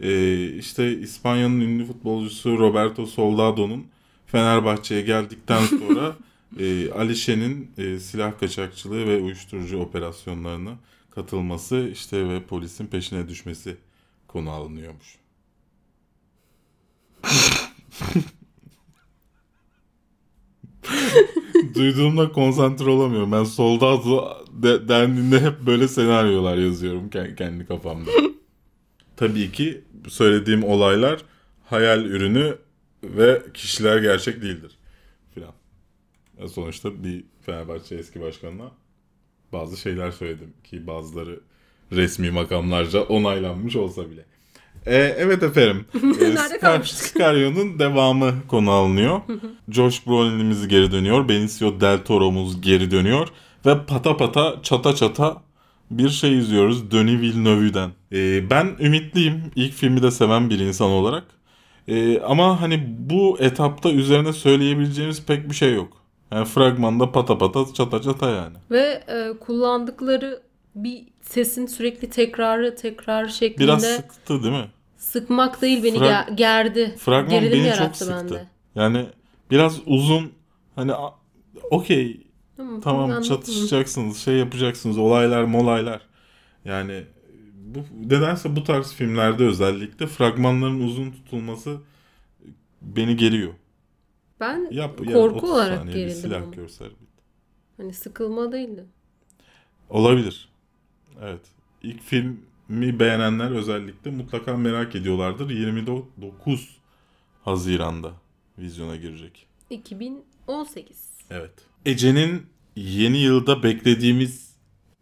Ee, 0.00 0.46
işte 0.46 0.98
İspanya'nın 0.98 1.60
ünlü 1.60 1.86
futbolcusu 1.86 2.58
Roberto 2.58 3.06
Soldado'nun 3.06 3.86
Fenerbahçe'ye 4.26 5.00
geldikten 5.00 5.62
sonra 5.66 6.16
e, 6.58 6.92
Alişe'nin 6.92 7.70
e, 7.78 7.98
silah 7.98 8.38
kaçakçılığı 8.40 9.06
ve 9.06 9.20
uyuşturucu 9.20 9.78
operasyonlarına 9.80 10.74
katılması 11.10 11.88
işte 11.92 12.28
ve 12.28 12.42
polisin 12.42 12.86
peşine 12.86 13.28
düşmesi 13.28 13.76
konu 14.28 14.50
alınıyormuş. 14.50 15.18
Duyduğumda 21.74 22.32
konsantre 22.32 22.90
olamıyorum. 22.90 23.32
Ben 23.32 23.44
Soldado 23.44 24.36
de, 24.52 24.88
dendiğinde 24.88 25.40
hep 25.40 25.60
böyle 25.66 25.88
senaryolar 25.88 26.56
yazıyorum 26.56 27.08
ke- 27.08 27.36
kendi 27.36 27.66
kafamda. 27.66 28.10
Tabii 29.16 29.52
ki 29.52 29.80
söylediğim 30.08 30.64
olaylar 30.64 31.20
hayal 31.64 32.04
ürünü 32.04 32.58
ve 33.04 33.42
kişiler 33.54 33.98
gerçek 33.98 34.42
değildir. 34.42 34.78
Filan. 35.34 35.52
E 36.38 36.48
Sonuçta 36.48 37.04
bir 37.04 37.24
Fenerbahçe 37.46 37.94
eski 37.94 38.20
başkanına 38.20 38.70
bazı 39.52 39.76
şeyler 39.76 40.10
söyledim 40.10 40.52
ki 40.64 40.86
bazıları 40.86 41.40
resmi 41.92 42.30
makamlarca 42.30 43.00
onaylanmış 43.02 43.76
olsa 43.76 44.10
bile. 44.10 44.24
E, 44.86 44.96
evet 44.96 45.42
efendim. 45.42 45.84
Nerede 46.02 46.58
Scar-? 46.58 46.84
Scario'nun 46.84 47.78
devamı 47.78 48.34
konu 48.48 48.70
alınıyor. 48.70 49.20
Josh 49.68 50.06
Brolin'imiz 50.06 50.68
geri 50.68 50.92
dönüyor. 50.92 51.28
Benicio 51.28 51.80
Del 51.80 51.98
Toro'muz 52.04 52.60
geri 52.60 52.90
dönüyor. 52.90 53.28
Ve 53.66 53.86
pata 53.86 54.16
pata 54.16 54.54
çata 54.62 54.94
çata 54.94 55.36
bir 55.90 56.08
şey 56.08 56.38
izliyoruz 56.38 56.90
Denis 56.90 57.20
Villeneuve'den. 57.20 57.90
E, 58.12 58.50
ben 58.50 58.76
ümitliyim. 58.80 59.42
İlk 59.56 59.72
filmi 59.72 60.02
de 60.02 60.10
seven 60.10 60.50
bir 60.50 60.58
insan 60.58 60.90
olarak. 60.90 61.24
E, 61.88 62.20
ama 62.20 62.60
hani 62.60 62.86
bu 62.98 63.36
etapta 63.40 63.90
üzerine 63.90 64.32
söyleyebileceğimiz 64.32 65.26
pek 65.26 65.50
bir 65.50 65.54
şey 65.54 65.74
yok. 65.74 65.92
Yani 66.32 66.44
fragmanda 66.44 67.12
pata 67.12 67.38
pata 67.38 67.60
çata 67.74 68.02
çata 68.02 68.30
yani. 68.30 68.56
Ve 68.70 69.02
e, 69.08 69.38
kullandıkları 69.40 70.40
bir 70.74 71.04
sesin 71.22 71.66
sürekli 71.66 72.10
tekrarı 72.10 72.76
tekrar 72.76 73.28
şeklinde 73.28 73.64
Biraz 73.64 73.82
sıktı 73.84 74.42
değil 74.42 74.54
mi? 74.54 74.70
sıkmak 74.96 75.62
değil 75.62 75.84
beni 75.84 75.96
Frag- 75.96 76.28
ge- 76.28 76.34
gerdi. 76.34 76.96
Fragman 76.98 77.30
Gerilim 77.40 77.64
beni 77.64 77.76
çok 77.76 77.96
sıktı. 77.96 78.14
bende. 78.14 78.46
Yani 78.74 79.06
biraz 79.50 79.80
uzun 79.86 80.32
hani 80.74 80.92
okey 81.70 82.26
Tamam, 82.56 82.80
tamam 82.80 83.22
çatışacaksınız 83.22 84.18
şey 84.18 84.34
yapacaksınız 84.34 84.98
olaylar 84.98 85.44
molaylar. 85.44 86.00
Yani 86.64 87.04
bu 87.54 87.78
nedense 88.08 88.56
bu 88.56 88.64
tarz 88.64 88.92
filmlerde 88.92 89.44
özellikle 89.44 90.06
fragmanların 90.06 90.80
uzun 90.80 91.10
tutulması 91.10 91.80
beni 92.82 93.16
geriyor. 93.16 93.54
Ben 94.40 94.68
Yap, 94.70 95.00
ya 95.06 95.12
korku 95.12 95.36
30 95.36 95.50
olarak 95.50 95.86
gerildim 95.92 96.10
silah 96.10 96.42
ama. 96.42 96.52
Hani 97.76 97.92
sıkılma 97.92 98.52
değildi. 98.52 98.84
Olabilir. 99.90 100.49
Evet. 101.20 101.40
İlk 101.82 102.02
filmi 102.02 103.00
beğenenler 103.00 103.50
özellikle 103.50 104.10
mutlaka 104.10 104.56
merak 104.56 104.94
ediyorlardır. 104.94 105.50
29 105.50 106.76
Haziran'da 107.44 108.12
vizyona 108.58 108.96
girecek. 108.96 109.46
2018. 109.70 111.10
Evet. 111.30 111.52
Ece'nin 111.86 112.46
yeni 112.76 113.18
yılda 113.18 113.62
beklediğimiz 113.62 114.50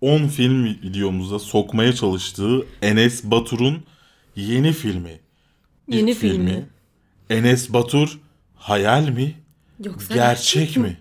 10 0.00 0.26
film 0.26 0.64
videomuzda 0.64 1.38
sokmaya 1.38 1.92
çalıştığı 1.92 2.66
Enes 2.82 3.24
Batur'un 3.24 3.84
yeni 4.36 4.72
filmi. 4.72 5.20
İlk 5.88 5.96
Yeni 5.96 6.14
filmi. 6.14 6.68
Enes 7.30 7.72
Batur 7.72 8.18
hayal 8.56 9.08
mi? 9.08 9.34
Yoksa 9.84 10.14
gerçek 10.14 10.76
mi? 10.76 10.98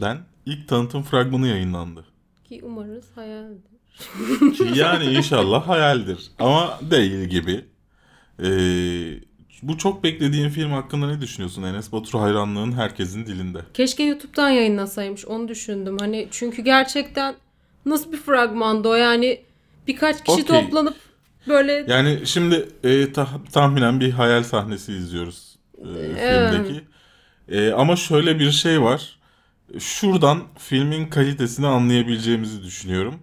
Den 0.00 0.18
ilk 0.46 0.68
tanıtım 0.68 1.02
fragmanı 1.02 1.46
yayınlandı. 1.48 2.04
Ki 2.44 2.60
umarız 2.64 3.04
hayaldir. 3.14 3.67
Yani 4.74 5.04
inşallah 5.04 5.68
hayaldir. 5.68 6.30
Ama 6.38 6.78
değil 6.90 7.24
gibi. 7.24 7.64
Ee, 8.42 9.28
bu 9.62 9.78
çok 9.78 10.04
beklediğin 10.04 10.48
film 10.48 10.70
hakkında 10.70 11.06
ne 11.06 11.20
düşünüyorsun? 11.20 11.62
Enes 11.62 11.92
Batur 11.92 12.18
hayranlığın 12.20 12.72
herkesin 12.72 13.26
dilinde. 13.26 13.58
Keşke 13.74 14.02
YouTube'dan 14.02 14.50
yayınlasaymış 14.50 15.26
onu 15.26 15.48
düşündüm. 15.48 15.96
Hani 16.00 16.28
çünkü 16.30 16.62
gerçekten 16.62 17.34
nasıl 17.86 18.12
bir 18.12 18.16
fragmandı 18.16 18.88
o 18.88 18.94
yani 18.94 19.40
birkaç 19.86 20.24
kişi 20.24 20.42
Okey. 20.42 20.62
toplanıp 20.62 20.96
böyle 21.48 21.84
Yani 21.88 22.20
şimdi 22.24 22.68
e, 22.84 23.12
ta- 23.12 23.40
tahminen 23.52 24.00
bir 24.00 24.10
hayal 24.10 24.42
sahnesi 24.42 24.92
izliyoruz 24.92 25.56
e, 25.78 26.16
filmdeki. 26.16 26.84
E, 27.48 27.72
ama 27.72 27.96
şöyle 27.96 28.38
bir 28.38 28.50
şey 28.50 28.82
var. 28.82 29.18
Şuradan 29.78 30.42
filmin 30.58 31.06
kalitesini 31.06 31.66
anlayabileceğimizi 31.66 32.62
düşünüyorum. 32.62 33.14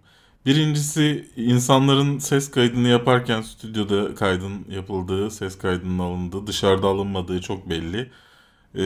Birincisi 0.45 1.27
insanların 1.35 2.19
ses 2.19 2.51
kaydını 2.51 2.87
yaparken 2.87 3.41
stüdyoda 3.41 4.15
kaydın 4.15 4.65
yapıldığı, 4.69 5.31
ses 5.31 5.57
kaydının 5.57 5.99
alındığı, 5.99 6.47
dışarıda 6.47 6.87
alınmadığı 6.87 7.41
çok 7.41 7.69
belli. 7.69 8.11
E, 8.77 8.85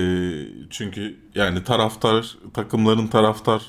çünkü 0.70 1.20
yani 1.36 1.64
taraftar, 1.64 2.38
takımların 2.54 3.08
taraftar 3.08 3.64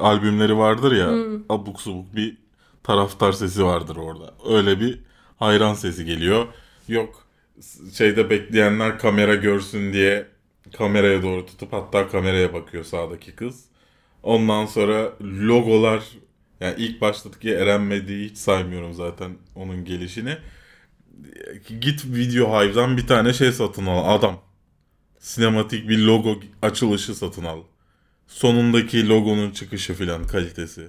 albümleri 0.00 0.56
vardır 0.56 0.92
ya 0.92 1.08
abuk 1.48 1.80
subuk 1.80 2.16
bir 2.16 2.36
taraftar 2.82 3.32
sesi 3.32 3.64
vardır 3.64 3.96
orada. 3.96 4.34
Öyle 4.48 4.80
bir 4.80 5.00
hayran 5.36 5.74
sesi 5.74 6.04
geliyor. 6.04 6.46
Yok 6.88 7.26
şeyde 7.92 8.30
bekleyenler 8.30 8.98
kamera 8.98 9.34
görsün 9.34 9.92
diye 9.92 10.26
kameraya 10.76 11.22
doğru 11.22 11.46
tutup 11.46 11.72
hatta 11.72 12.08
kameraya 12.08 12.52
bakıyor 12.52 12.84
sağdaki 12.84 13.36
kız. 13.36 13.64
Ondan 14.22 14.66
sonra 14.66 15.12
logolar 15.22 16.04
yani 16.60 16.74
ilk 16.78 17.00
baştaki 17.00 17.50
Eren 17.50 17.80
Medi'yi 17.80 18.30
hiç 18.30 18.38
saymıyorum 18.38 18.94
zaten 18.94 19.36
onun 19.54 19.84
gelişini. 19.84 20.36
Git 21.80 22.04
Video 22.04 22.48
Hive'dan 22.48 22.96
bir 22.96 23.06
tane 23.06 23.32
şey 23.32 23.52
satın 23.52 23.86
al 23.86 24.18
adam. 24.18 24.40
Sinematik 25.18 25.88
bir 25.88 25.98
logo 25.98 26.40
açılışı 26.62 27.14
satın 27.14 27.44
al. 27.44 27.62
Sonundaki 28.28 29.08
logonun 29.08 29.50
çıkışı 29.50 29.94
filan 29.94 30.26
kalitesi. 30.26 30.88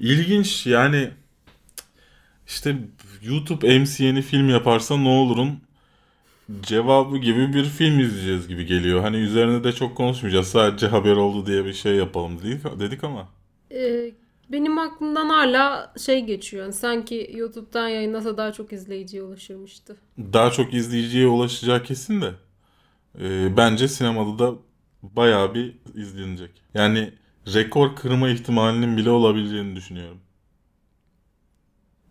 İlginç 0.00 0.66
yani 0.66 1.10
işte 2.46 2.76
YouTube 3.22 3.78
MCN'i 3.78 4.22
film 4.22 4.48
yaparsa 4.48 4.96
ne 4.96 5.08
olurun 5.08 5.60
cevabı 6.62 7.18
gibi 7.18 7.54
bir 7.54 7.64
film 7.64 8.00
izleyeceğiz 8.00 8.48
gibi 8.48 8.66
geliyor. 8.66 9.00
Hani 9.00 9.16
üzerine 9.16 9.64
de 9.64 9.72
çok 9.72 9.96
konuşmayacağız. 9.96 10.48
Sadece 10.48 10.86
haber 10.86 11.12
oldu 11.16 11.46
diye 11.46 11.64
bir 11.64 11.72
şey 11.72 11.94
yapalım 11.96 12.42
dedik, 12.42 12.80
dedik 12.80 13.04
ama. 13.04 13.28
e, 13.70 14.10
benim 14.52 14.78
aklımdan 14.78 15.28
hala 15.28 15.92
şey 15.98 16.24
geçiyor. 16.24 16.72
Sanki 16.72 17.30
YouTube'dan 17.34 17.88
yayınlasa 17.88 18.36
daha 18.36 18.52
çok 18.52 18.72
izleyiciye 18.72 19.22
ulaşırmıştı. 19.22 19.96
Daha 20.18 20.50
çok 20.50 20.74
izleyiciye 20.74 21.26
ulaşacağı 21.26 21.82
kesin 21.82 22.20
de. 22.22 22.34
Ee, 23.20 23.56
bence 23.56 23.88
sinemada 23.88 24.38
da 24.38 24.58
bayağı 25.02 25.54
bir 25.54 25.76
izlenecek. 25.94 26.62
Yani 26.74 27.14
rekor 27.54 27.96
kırma 27.96 28.28
ihtimalinin 28.30 28.96
bile 28.96 29.10
olabileceğini 29.10 29.76
düşünüyorum. 29.76 30.20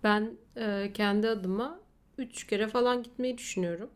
Ben 0.04 0.38
e, 0.58 0.92
kendi 0.94 1.30
adıma 1.30 1.80
3 2.18 2.48
kere 2.48 2.68
falan 2.68 3.04
gitmeyi 3.04 3.38
düşünüyorum. 3.38 3.90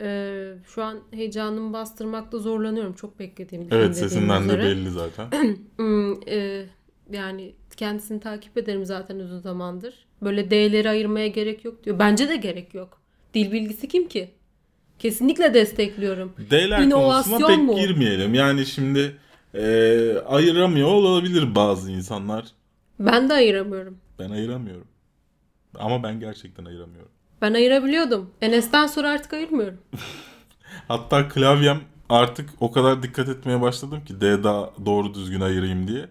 E, 0.00 0.54
şu 0.66 0.82
an 0.84 1.00
heyecanımı 1.10 1.72
bastırmakta 1.72 2.38
zorlanıyorum. 2.38 2.92
Çok 2.94 3.18
beklediğim 3.18 3.70
bir 3.70 3.72
Evet 3.76 3.96
sesinden 3.96 4.42
de 4.42 4.44
üzere. 4.44 4.62
belli 4.62 4.90
zaten. 4.90 5.28
Hmm, 5.76 6.28
e, 6.28 6.66
yani 7.12 7.54
kendisini 7.76 8.20
takip 8.20 8.58
ederim 8.58 8.86
zaten 8.86 9.18
uzun 9.18 9.38
zamandır. 9.38 9.94
Böyle 10.22 10.50
D'leri 10.50 10.90
ayırmaya 10.90 11.26
gerek 11.26 11.64
yok 11.64 11.84
diyor. 11.84 11.98
Bence 11.98 12.28
de 12.28 12.36
gerek 12.36 12.74
yok. 12.74 13.00
Dil 13.34 13.52
bilgisi 13.52 13.88
kim 13.88 14.08
ki? 14.08 14.30
Kesinlikle 14.98 15.54
destekliyorum. 15.54 16.32
D'ler 16.50 16.78
İnovasyon 16.78 17.38
konusuna 17.38 17.46
pek 17.46 17.58
mu? 17.58 17.80
girmeyelim. 17.80 18.34
Yani 18.34 18.66
şimdi 18.66 19.16
e, 19.54 19.64
ayıramıyor 20.26 20.88
olabilir 20.88 21.54
bazı 21.54 21.90
insanlar. 21.92 22.44
Ben 22.98 23.28
de 23.28 23.34
ayıramıyorum. 23.34 23.98
Ben 24.18 24.30
ayıramıyorum. 24.30 24.86
Ama 25.78 26.02
ben 26.02 26.20
gerçekten 26.20 26.64
ayıramıyorum. 26.64 27.10
Ben 27.42 27.54
ayırabiliyordum. 27.54 28.30
Enes'ten 28.40 28.86
sonra 28.86 29.10
artık 29.10 29.32
ayırmıyorum. 29.32 29.78
Hatta 30.88 31.28
klavyem 31.28 31.80
artık 32.08 32.50
o 32.60 32.72
kadar 32.72 33.02
dikkat 33.02 33.28
etmeye 33.28 33.60
başladım 33.60 34.04
ki 34.04 34.20
D 34.20 34.44
daha 34.44 34.70
doğru 34.86 35.14
düzgün 35.14 35.40
ayırayım 35.40 35.88
diye. 35.88 36.08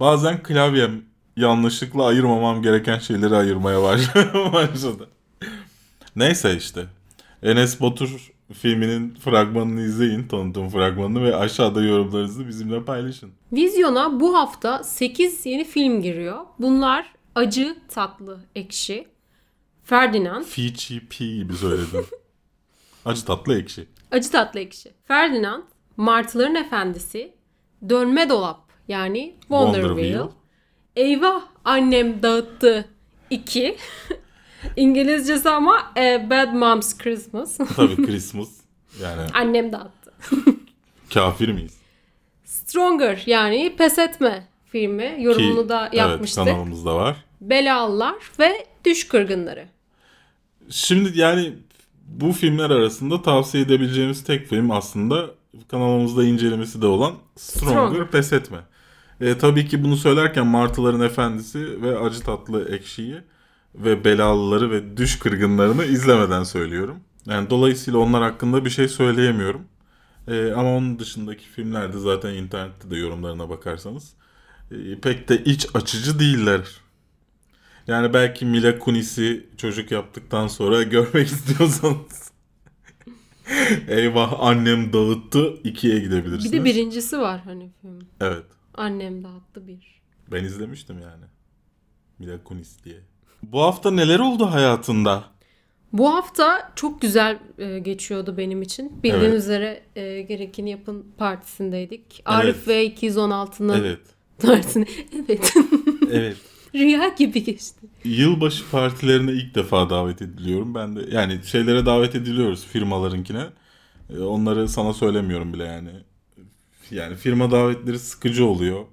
Bazen 0.00 0.42
klavyem 0.42 1.02
yanlışlıkla 1.36 2.06
ayırmamam 2.06 2.62
gereken 2.62 2.98
şeyleri 2.98 3.34
ayırmaya 3.36 3.82
baş- 3.82 4.14
başladı. 4.52 5.08
Neyse 6.16 6.56
işte. 6.56 6.86
Enes 7.42 7.80
Batur 7.80 8.32
filminin 8.52 9.14
fragmanını 9.14 9.80
izleyin. 9.80 10.28
Tanıtım 10.28 10.68
fragmanını 10.68 11.24
ve 11.24 11.36
aşağıda 11.36 11.82
yorumlarınızı 11.82 12.48
bizimle 12.48 12.84
paylaşın. 12.84 13.30
Vizyona 13.52 14.20
bu 14.20 14.36
hafta 14.38 14.82
8 14.84 15.46
yeni 15.46 15.64
film 15.64 16.02
giriyor. 16.02 16.40
Bunlar 16.58 17.12
acı, 17.34 17.76
tatlı, 17.88 18.40
ekşi, 18.54 19.08
Ferdinand, 19.84 20.44
Fiji 20.44 21.00
P 21.08 21.26
gibi 21.26 21.54
söyledin. 21.56 22.04
Acı 23.04 23.24
tatlı 23.24 23.58
ekşi. 23.58 23.86
acı 24.10 24.30
tatlı 24.30 24.60
ekşi. 24.60 24.90
Ferdinand, 25.08 25.62
Martıların 25.96 26.54
Efendisi, 26.54 27.32
Dönme 27.88 28.28
Dolap 28.28 28.63
yani 28.88 29.34
Wonder, 29.40 29.80
Wonder 29.82 30.02
Wheel. 30.02 30.12
Wheel. 30.12 30.28
Eyvah 30.96 31.42
annem 31.64 32.22
dağıttı 32.22 32.88
2. 33.30 33.76
İngilizcesi 34.76 35.50
ama 35.50 35.92
e, 35.96 36.30
Bad 36.30 36.52
Mom's 36.52 36.98
Christmas. 36.98 37.56
Tabii 37.76 38.06
Christmas. 38.06 38.48
Yani 39.02 39.20
annem 39.34 39.72
dağıttı. 39.72 40.12
kafir 41.14 41.48
miyiz? 41.48 41.78
Stronger 42.44 43.22
yani 43.26 43.74
Pes 43.78 43.98
Etme 43.98 44.48
filmi. 44.66 45.16
Yorumunu 45.18 45.62
Ki, 45.62 45.68
da 45.68 45.86
evet, 45.86 45.94
yapmıştık. 45.94 46.44
kanalımızda 46.44 46.94
var. 46.96 47.16
Belalılar 47.40 48.14
ve 48.38 48.66
Düş 48.84 49.08
Kırgınları. 49.08 49.66
Şimdi 50.70 51.18
yani 51.18 51.52
bu 52.06 52.32
filmler 52.32 52.70
arasında 52.70 53.22
tavsiye 53.22 53.64
edebileceğimiz 53.64 54.24
tek 54.24 54.46
film 54.46 54.70
aslında 54.70 55.30
kanalımızda 55.68 56.24
incelemesi 56.24 56.82
de 56.82 56.86
olan 56.86 57.14
Stronger, 57.36 57.72
Stronger. 57.72 58.10
Pes 58.10 58.32
Etme. 58.32 58.58
E, 59.20 59.38
tabii 59.38 59.68
ki 59.68 59.84
bunu 59.84 59.96
söylerken 59.96 60.46
Martıların 60.46 61.00
Efendisi 61.00 61.82
ve 61.82 61.98
Acı 61.98 62.20
Tatlı 62.20 62.68
Ekşi'yi 62.74 63.16
ve 63.74 64.04
Belalıları 64.04 64.70
ve 64.70 64.96
Düş 64.96 65.18
Kırgınlarını 65.18 65.84
izlemeden 65.84 66.42
söylüyorum. 66.42 66.96
Yani 67.26 67.50
dolayısıyla 67.50 67.98
onlar 67.98 68.22
hakkında 68.22 68.64
bir 68.64 68.70
şey 68.70 68.88
söyleyemiyorum. 68.88 69.62
E, 70.28 70.52
ama 70.52 70.76
onun 70.76 70.98
dışındaki 70.98 71.44
filmler 71.44 71.92
de 71.92 71.98
zaten 71.98 72.34
internette 72.34 72.90
de 72.90 72.96
yorumlarına 72.96 73.48
bakarsanız 73.48 74.12
e, 74.70 75.00
pek 75.00 75.28
de 75.28 75.44
iç 75.44 75.66
açıcı 75.74 76.18
değiller. 76.18 76.60
Yani 77.86 78.14
belki 78.14 78.46
Mila 78.46 78.78
Kunis'i 78.78 79.46
çocuk 79.56 79.90
yaptıktan 79.90 80.46
sonra 80.46 80.82
görmek 80.94 81.26
istiyorsanız 81.26 82.34
Eyvah 83.88 84.40
annem 84.40 84.92
dağıttı 84.92 85.54
ikiye 85.64 85.98
gidebilirsiniz. 85.98 86.52
Bir 86.52 86.58
de 86.58 86.64
birincisi 86.64 87.18
var 87.18 87.40
hani 87.44 87.70
film. 87.80 87.98
Evet. 88.20 88.44
Annem 88.74 89.24
dağıttı 89.24 89.66
bir. 89.68 90.00
Ben 90.32 90.44
izlemiştim 90.44 90.98
yani. 91.00 91.24
Mila 92.18 92.44
Kunis 92.44 92.84
diye. 92.84 92.96
Bu 93.42 93.60
hafta 93.62 93.90
neler 93.90 94.18
oldu 94.18 94.46
hayatında? 94.46 95.24
Bu 95.92 96.14
hafta 96.14 96.72
çok 96.76 97.00
güzel 97.00 97.38
e, 97.58 97.78
geçiyordu 97.78 98.36
benim 98.36 98.62
için. 98.62 99.02
Bildiğiniz 99.02 99.28
Evet. 99.30 99.38
üzere 99.42 99.82
e, 99.96 100.22
Gerekeni 100.22 100.70
Yapın 100.70 101.06
partisindeydik. 101.18 102.22
Arif 102.24 102.68
ve 102.68 102.86
216'nın 102.88 103.80
Evet. 103.80 104.00
partisinde. 104.42 104.86
Evet. 105.28 105.54
Evet. 106.10 106.36
Rüya 106.74 107.08
gibi 107.08 107.44
geçti. 107.44 107.86
Yılbaşı 108.04 108.70
partilerine 108.70 109.32
ilk 109.32 109.54
defa 109.54 109.90
davet 109.90 110.22
ediliyorum. 110.22 110.74
Ben 110.74 110.96
de 110.96 111.00
yani 111.10 111.40
şeylere 111.44 111.86
davet 111.86 112.14
ediliyoruz 112.14 112.64
firmalarınkine. 112.64 113.44
Ee, 114.10 114.18
Onları 114.22 114.68
sana 114.68 114.92
söylemiyorum 114.92 115.52
bile 115.52 115.64
yani. 115.64 115.90
Yani 116.90 117.16
firma 117.16 117.50
davetleri 117.50 117.98
sıkıcı 117.98 118.46
oluyor. 118.46 118.84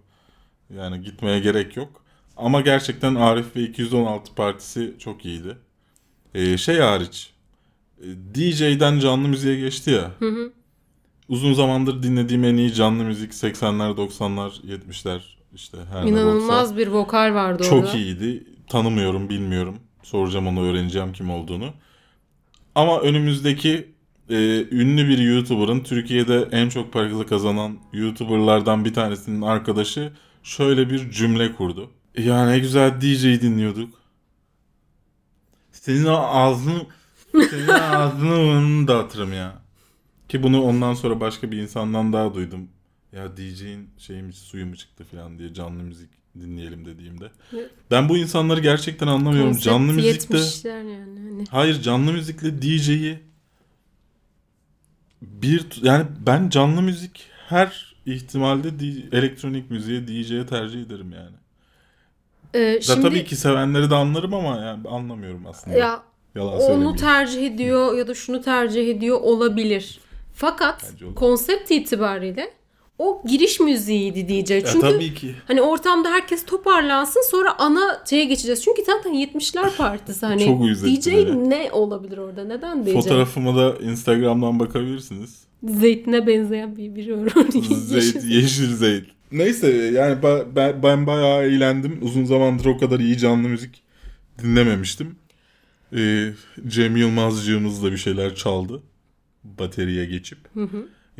Yani 0.78 1.02
gitmeye 1.02 1.40
gerek 1.40 1.78
yok. 1.78 2.02
Ama 2.38 2.62
gerçekten 2.62 3.16
Arif 3.16 3.56
ve 3.56 3.62
216 3.62 4.36
partisi 4.36 4.96
çok 5.00 5.26
iyiydi. 5.26 5.58
Ee, 6.34 6.58
şey 6.58 6.78
hariç. 6.78 7.34
e, 8.00 8.06
DJ'den 8.36 9.00
canlı 9.00 9.28
müziğe 9.28 9.60
geçti 9.60 9.92
ya. 9.92 10.12
Uzun 11.30 11.54
zamandır 11.54 12.04
dinlediğim 12.04 12.44
en 12.44 12.58
iyi 12.58 12.74
canlı 12.74 13.04
müzik 13.04 13.32
80'ler, 13.34 13.96
90'lar, 13.96 14.52
70'ler 14.68 15.22
işte 15.56 15.78
her 15.92 16.04
İnanılmaz 16.04 16.78
bir 16.78 16.88
vokal 16.88 17.34
vardı 17.34 17.64
orada. 17.64 17.88
Çok 17.88 17.96
iyiydi. 17.96 18.44
Tanımıyorum, 18.70 19.30
bilmiyorum. 19.30 19.78
Soracağım 20.04 20.48
onu, 20.48 20.64
öğreneceğim 20.66 21.14
kim 21.14 21.32
olduğunu. 21.32 21.74
Ama 22.76 23.00
önümüzdeki 23.00 23.91
e, 24.32 24.68
ünlü 24.72 25.08
bir 25.08 25.18
YouTuber'ın 25.18 25.80
Türkiye'de 25.80 26.48
en 26.52 26.70
çok 26.70 26.94
para 26.94 27.26
kazanan 27.26 27.78
YouTuber'lardan 27.94 28.86
bir 28.86 28.94
tanesinin 28.94 29.42
arkadaşı 29.42 30.14
şöyle 30.44 30.90
bir 30.90 31.12
cümle 31.12 31.54
kurdu. 31.54 31.92
Ya 32.18 32.46
ne 32.46 32.60
güzel 32.60 33.02
DJ 33.02 33.24
dinliyorduk. 33.24 34.02
Senin 35.72 36.06
ağzını 36.06 36.86
senin 37.32 37.68
ağzını 37.68 38.88
dağıtırım 38.88 39.34
ya. 39.34 39.62
Ki 40.30 40.44
bunu 40.44 40.62
ondan 40.64 40.94
sonra 40.94 41.20
başka 41.20 41.52
bir 41.52 41.58
insandan 41.58 42.14
daha 42.14 42.34
duydum. 42.34 42.70
Ya 43.12 43.38
DJ'in 43.38 43.90
şeymiş 43.98 44.38
suyu 44.38 44.66
mu 44.66 44.76
çıktı 44.76 45.04
falan 45.04 45.40
diye 45.40 45.54
canlı 45.54 45.84
müzik 45.84 46.10
dinleyelim 46.40 46.86
dediğimde. 46.86 47.32
Ben 47.92 48.10
bu 48.10 48.18
insanları 48.18 48.60
gerçekten 48.60 49.08
anlamıyorum. 49.08 49.52
Konsept 49.52 49.66
canlı 49.66 49.94
müzikte 49.94 50.70
yani. 50.70 50.96
Hani. 50.96 51.46
hayır 51.50 51.82
canlı 51.82 52.14
müzikle 52.14 52.62
DJ'yi 52.62 53.31
bir 55.22 55.66
yani 55.84 56.06
ben 56.26 56.50
canlı 56.50 56.82
müzik 56.82 57.24
her 57.50 57.96
ihtimalde 58.06 58.80
D- 58.80 59.18
elektronik 59.18 59.72
müziğe 59.72 60.08
DJ'ye 60.08 60.46
tercih 60.46 60.82
ederim 60.82 61.12
yani. 61.12 61.36
Ee, 62.54 62.78
Da 62.78 62.82
şimdi 62.82 63.02
tabii 63.02 63.26
ki 63.26 63.36
sevenleri 63.36 63.90
de 63.90 63.96
anlarım 63.96 64.34
ama 64.34 64.58
yani 64.58 64.90
anlamıyorum 64.90 65.48
aslında. 65.48 65.78
ya 65.78 66.04
Yalan 66.36 66.60
onu 66.62 66.96
tercih 66.96 67.48
ediyor 67.48 67.98
ya 67.98 68.08
da 68.08 68.14
şunu 68.16 68.42
tercih 68.42 68.90
ediyor 68.90 69.18
olabilir. 69.22 70.00
Fakat 70.34 70.94
konsept 71.16 71.72
itibariyle 71.72 72.54
o 73.02 73.22
giriş 73.28 73.60
müziğiydi. 73.60 74.34
Ya 74.54 74.66
Çünkü 74.66 74.80
tabii 74.80 75.14
ki. 75.14 75.36
hani 75.48 75.62
ortamda 75.62 76.10
herkes 76.10 76.46
toparlansın 76.46 77.24
sonra 77.32 77.60
ana 77.60 78.04
şeye 78.10 78.26
geçeceğiz. 78.26 78.64
Çünkü 78.64 78.82
zaten 78.86 79.14
70'ler 79.14 79.76
partisi 79.78 80.26
hani 80.26 80.46
Çok 80.46 80.64
DJ 80.64 81.08
beni. 81.08 81.50
ne 81.50 81.70
olabilir 81.72 82.18
orada? 82.18 82.44
Neden 82.44 82.86
DJ? 82.86 82.94
Fotoğrafıma 82.94 83.56
da 83.56 83.78
Instagram'dan 83.78 84.60
bakabilirsiniz. 84.60 85.44
Zeytine 85.64 86.28
benzeyen 86.28 86.78
bir 86.78 86.96
biri 86.96 87.18
var. 87.26 87.34
Zeyt, 87.76 88.24
yeşil 88.24 88.76
zeyt. 88.76 89.06
Neyse 89.32 89.68
yani 89.72 90.18
ben, 90.56 90.84
ben 90.84 91.08
bayağı 91.08 91.44
eğlendim. 91.44 92.00
Uzun 92.02 92.26
zamandır 92.26 92.66
o 92.66 92.78
kadar 92.78 93.00
iyi 93.00 93.18
canlı 93.18 93.48
müzik 93.50 93.84
dinlememiştim. 94.44 95.16
Ee, 95.96 96.30
Cem 96.68 96.98
Yılmazcığımız 96.98 97.84
da 97.84 97.92
bir 97.92 97.98
şeyler 97.98 98.36
çaldı. 98.36 98.82
Bateriye 99.44 100.06
geçip. 100.06 100.38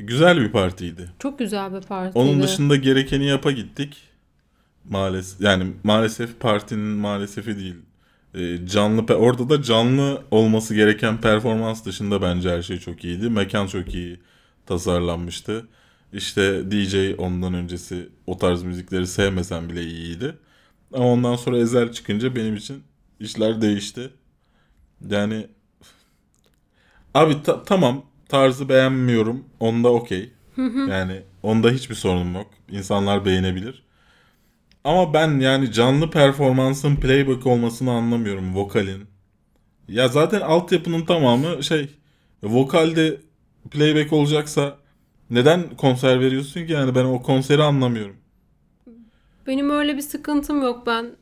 Güzel 0.06 0.42
bir 0.42 0.52
partiydi. 0.52 1.10
Çok 1.20 1.40
güzel 1.40 1.74
bir 1.74 1.82
partiydi. 1.82 2.20
Onun 2.20 2.44
dışında 2.44 2.76
gerekeni 2.76 3.26
yapa 3.26 3.52
gittik. 3.52 3.98
Maalesef 4.90 5.42
yani 5.42 5.74
maalesef 5.84 6.40
partinin 6.40 6.86
maalesef 6.86 7.46
değil. 7.46 7.76
Ee, 8.36 8.68
canlı 8.68 9.02
pe- 9.02 9.14
orada 9.14 9.50
da 9.50 9.62
canlı 9.64 10.24
olması 10.32 10.76
gereken 10.76 11.22
performans 11.22 11.86
dışında 11.86 12.22
bence 12.22 12.50
her 12.50 12.62
şey 12.62 12.78
çok 12.80 13.04
iyiydi. 13.06 13.30
Mekan 13.30 13.68
çok 13.68 13.94
iyi 13.96 14.20
tasarlanmıştı. 14.66 15.68
İşte 16.14 16.72
DJ 16.72 17.16
ondan 17.18 17.54
öncesi 17.54 18.10
o 18.28 18.38
tarz 18.38 18.64
müzikleri 18.64 19.08
sevmesen 19.08 19.70
bile 19.70 19.84
iyiydi. 19.84 20.38
Ama 20.94 21.06
ondan 21.06 21.36
sonra 21.36 21.58
Ezel 21.58 21.92
çıkınca 21.92 22.36
benim 22.36 22.56
için 22.56 22.84
işler 23.20 23.62
değişti. 23.62 24.10
Yani 25.10 25.48
abi 27.14 27.44
ta- 27.44 27.64
tamam 27.64 28.06
tarzı 28.32 28.70
beğenmiyorum. 28.70 29.46
Onda 29.60 29.94
okey. 29.94 30.32
Yani 30.90 31.22
onda 31.44 31.70
hiçbir 31.70 31.96
sorunum 31.96 32.34
yok. 32.36 32.48
İnsanlar 32.72 33.26
beğenebilir. 33.26 33.84
Ama 34.84 35.14
ben 35.14 35.40
yani 35.40 35.72
canlı 35.72 36.10
performansın 36.10 36.96
playback 36.96 37.48
olmasını 37.48 37.92
anlamıyorum 37.92 38.56
vokalin. 38.56 39.04
Ya 39.88 40.08
zaten 40.08 40.42
altyapının 40.42 41.06
tamamı 41.06 41.64
şey 41.64 41.90
vokalde 42.44 43.22
playback 43.72 44.14
olacaksa 44.14 44.78
neden 45.30 45.76
konser 45.76 46.20
veriyorsun 46.20 46.66
ki 46.66 46.74
yani 46.74 46.96
ben 46.96 47.06
o 47.06 47.22
konseri 47.22 47.64
anlamıyorum. 47.64 48.16
Benim 49.48 49.70
öyle 49.70 49.98
bir 49.98 50.02
sıkıntım 50.02 50.62
yok. 50.62 50.88
Ben 50.88 51.16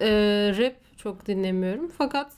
e, 0.00 0.08
rap 0.58 0.74
çok 0.96 1.26
dinlemiyorum. 1.26 1.90
Fakat 1.98 2.32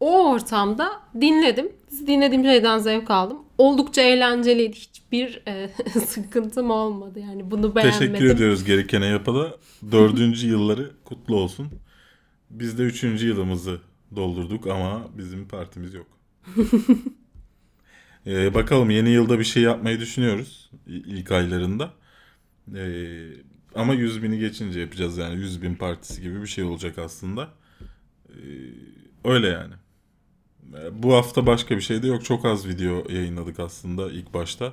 o 0.00 0.30
ortamda 0.30 0.90
dinledim. 1.20 1.72
Dinlediğim 2.06 2.44
şeyden 2.44 2.78
zevk 2.78 3.10
aldım. 3.10 3.38
Oldukça 3.58 4.02
eğlenceliydi. 4.02 4.76
Hiçbir 4.76 5.42
e, 5.46 5.70
sıkıntım 6.06 6.70
olmadı. 6.70 7.20
Yani 7.20 7.50
bunu 7.50 7.74
beğenmedim. 7.74 8.12
Teşekkür 8.12 8.34
ediyoruz 8.34 8.64
gerekene 8.64 9.06
yapala. 9.06 9.54
Dördüncü 9.92 10.48
yılları 10.48 10.90
kutlu 11.04 11.36
olsun. 11.36 11.68
Biz 12.50 12.78
de 12.78 12.82
üçüncü 12.82 13.28
yılımızı 13.28 13.80
doldurduk 14.16 14.66
ama 14.66 15.08
bizim 15.18 15.48
partimiz 15.48 15.94
yok. 15.94 16.06
Ee, 18.26 18.54
bakalım 18.54 18.90
yeni 18.90 19.10
yılda 19.10 19.38
bir 19.38 19.44
şey 19.44 19.62
yapmayı 19.62 20.00
düşünüyoruz 20.00 20.70
ilk 20.86 21.32
aylarında. 21.32 21.90
Ee, 22.76 23.28
ama 23.74 23.94
100 23.94 24.22
bini 24.22 24.38
geçince 24.38 24.80
yapacağız 24.80 25.18
yani 25.18 25.34
100 25.34 25.62
bin 25.62 25.74
partisi 25.74 26.22
gibi 26.22 26.42
bir 26.42 26.46
şey 26.46 26.64
olacak 26.64 26.98
aslında. 26.98 27.48
Ee, 28.28 28.34
öyle 29.24 29.48
yani. 29.48 29.74
Ee, 30.74 31.02
Bu 31.02 31.14
hafta 31.14 31.46
başka 31.46 31.76
bir 31.76 31.80
şey 31.80 32.02
de 32.02 32.06
yok. 32.06 32.24
Çok 32.24 32.44
az 32.44 32.68
video 32.68 33.04
yayınladık 33.12 33.60
aslında 33.60 34.12
ilk 34.12 34.34
başta. 34.34 34.72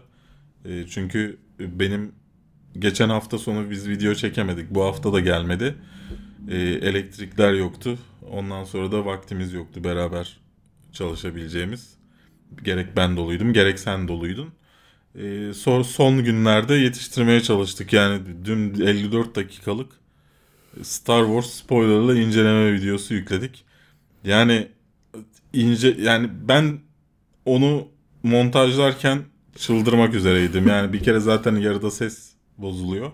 Ee, 0.66 0.86
çünkü 0.90 1.38
benim 1.60 2.12
geçen 2.80 3.10
hafta 3.10 3.38
sonu 3.38 3.70
biz 3.70 3.90
video 3.90 4.14
çekemedik. 4.14 4.70
Bu 4.72 4.84
hafta 4.84 5.14
da 5.14 5.20
gelmedi. 5.20 5.76
Ee, 6.50 6.58
elektrikler 6.58 7.54
yoktu. 7.54 7.98
Ondan 8.32 8.64
sonra 8.64 8.92
da 8.92 9.06
vaktimiz 9.06 9.54
yoktu 9.54 9.84
beraber 9.84 10.40
çalışabileceğimiz. 10.94 11.98
Gerek 12.64 12.96
ben 12.96 13.18
doluydum 13.18 13.54
gerek 13.54 13.80
sen 13.80 14.08
doluydun. 14.08 14.50
Ee, 15.16 15.54
son, 15.54 15.82
son 15.82 16.24
günlerde 16.24 16.74
yetiştirmeye 16.76 17.42
çalıştık. 17.42 17.94
Yani 17.94 18.22
dün 18.46 18.74
54 18.82 19.36
dakikalık 19.36 19.92
Star 20.84 21.26
Wars 21.26 21.50
spoilerlı 21.50 22.20
inceleme 22.20 22.74
videosu 22.74 23.14
yükledik. 23.14 23.66
Yani 24.24 24.68
ince 25.54 25.96
yani 26.00 26.30
ben 26.48 26.80
onu 27.46 27.88
montajlarken 28.24 29.20
çıldırmak 29.56 30.14
üzereydim. 30.14 30.68
Yani 30.70 30.94
bir 30.94 31.04
kere 31.04 31.20
zaten 31.20 31.56
yarıda 31.56 31.92
ses 31.92 32.32
bozuluyor. 32.58 33.12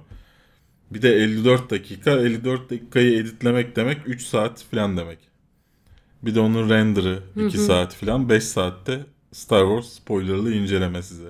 Bir 0.92 1.02
de 1.02 1.10
54 1.16 1.70
dakika. 1.70 2.12
54 2.12 2.70
dakikayı 2.70 3.18
editlemek 3.20 3.76
demek 3.76 3.98
3 4.06 4.22
saat 4.26 4.64
falan 4.64 4.98
demek. 4.98 5.20
Bir 6.24 6.36
de 6.36 6.40
onun 6.40 6.70
render'ı 6.70 7.24
2 7.48 7.58
saat 7.58 7.96
falan. 7.96 8.30
5 8.30 8.44
saatte 8.44 9.06
Star 9.32 9.62
Wars 9.62 9.94
spoilerlı 9.94 10.54
inceleme 10.54 11.02
size. 11.04 11.30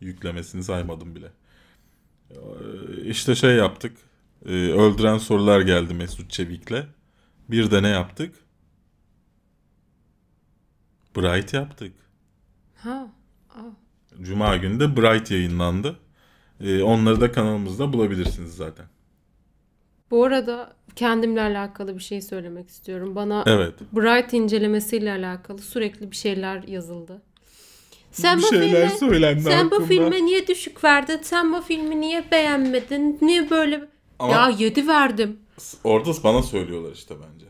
Yüklemesini 0.00 0.64
saymadım 0.64 1.14
bile. 1.16 1.26
Ee, 2.30 2.36
İşte 3.04 3.34
şey 3.34 3.54
yaptık. 3.56 3.96
Ee, 4.46 4.50
Öldüren 4.52 5.18
sorular 5.18 5.60
geldi 5.60 5.94
Mesut 5.94 6.30
Çevik'le. 6.30 6.86
Bir 7.50 7.70
de 7.70 7.82
ne 7.82 7.88
yaptık? 7.88 8.34
Bright 11.16 11.54
yaptık. 11.54 11.92
Ha. 12.76 13.06
Cuma 14.22 14.56
günü 14.56 14.80
de 14.80 14.96
Bright 14.96 15.30
yayınlandı. 15.30 15.96
Ee, 16.60 16.82
onları 16.82 17.20
da 17.20 17.32
kanalımızda 17.32 17.92
bulabilirsiniz 17.92 18.56
zaten. 18.56 18.86
Bu 20.10 20.24
arada 20.24 20.72
kendimle 20.96 21.40
alakalı 21.42 21.94
bir 21.94 22.02
şey 22.02 22.22
söylemek 22.22 22.68
istiyorum. 22.68 23.14
Bana 23.14 23.44
Evet. 23.46 23.74
Bright 23.92 24.32
incelemesiyle 24.32 25.12
alakalı 25.12 25.58
sürekli 25.58 26.10
bir 26.10 26.16
şeyler 26.16 26.62
yazıldı. 26.62 27.22
Sen 28.12 28.38
bir 28.38 28.42
bu 28.42 28.46
şeyler 28.46 28.88
filme, 28.88 28.98
söylendi 28.98 29.42
sen 29.42 29.70
bu 29.70 29.74
hakkında. 29.74 29.88
filme 29.88 30.24
niye 30.26 30.46
düşük 30.46 30.84
verdin? 30.84 31.18
Sen 31.22 31.52
bu 31.52 31.60
filmi 31.60 32.00
niye 32.00 32.24
beğenmedin? 32.30 33.18
Niye 33.22 33.50
böyle 33.50 33.88
Ama- 34.18 34.32
Ya 34.32 34.48
7 34.58 34.88
verdim. 34.88 35.38
Orada 35.84 36.10
bana 36.24 36.42
söylüyorlar 36.42 36.92
işte 36.92 37.14
bence. 37.14 37.46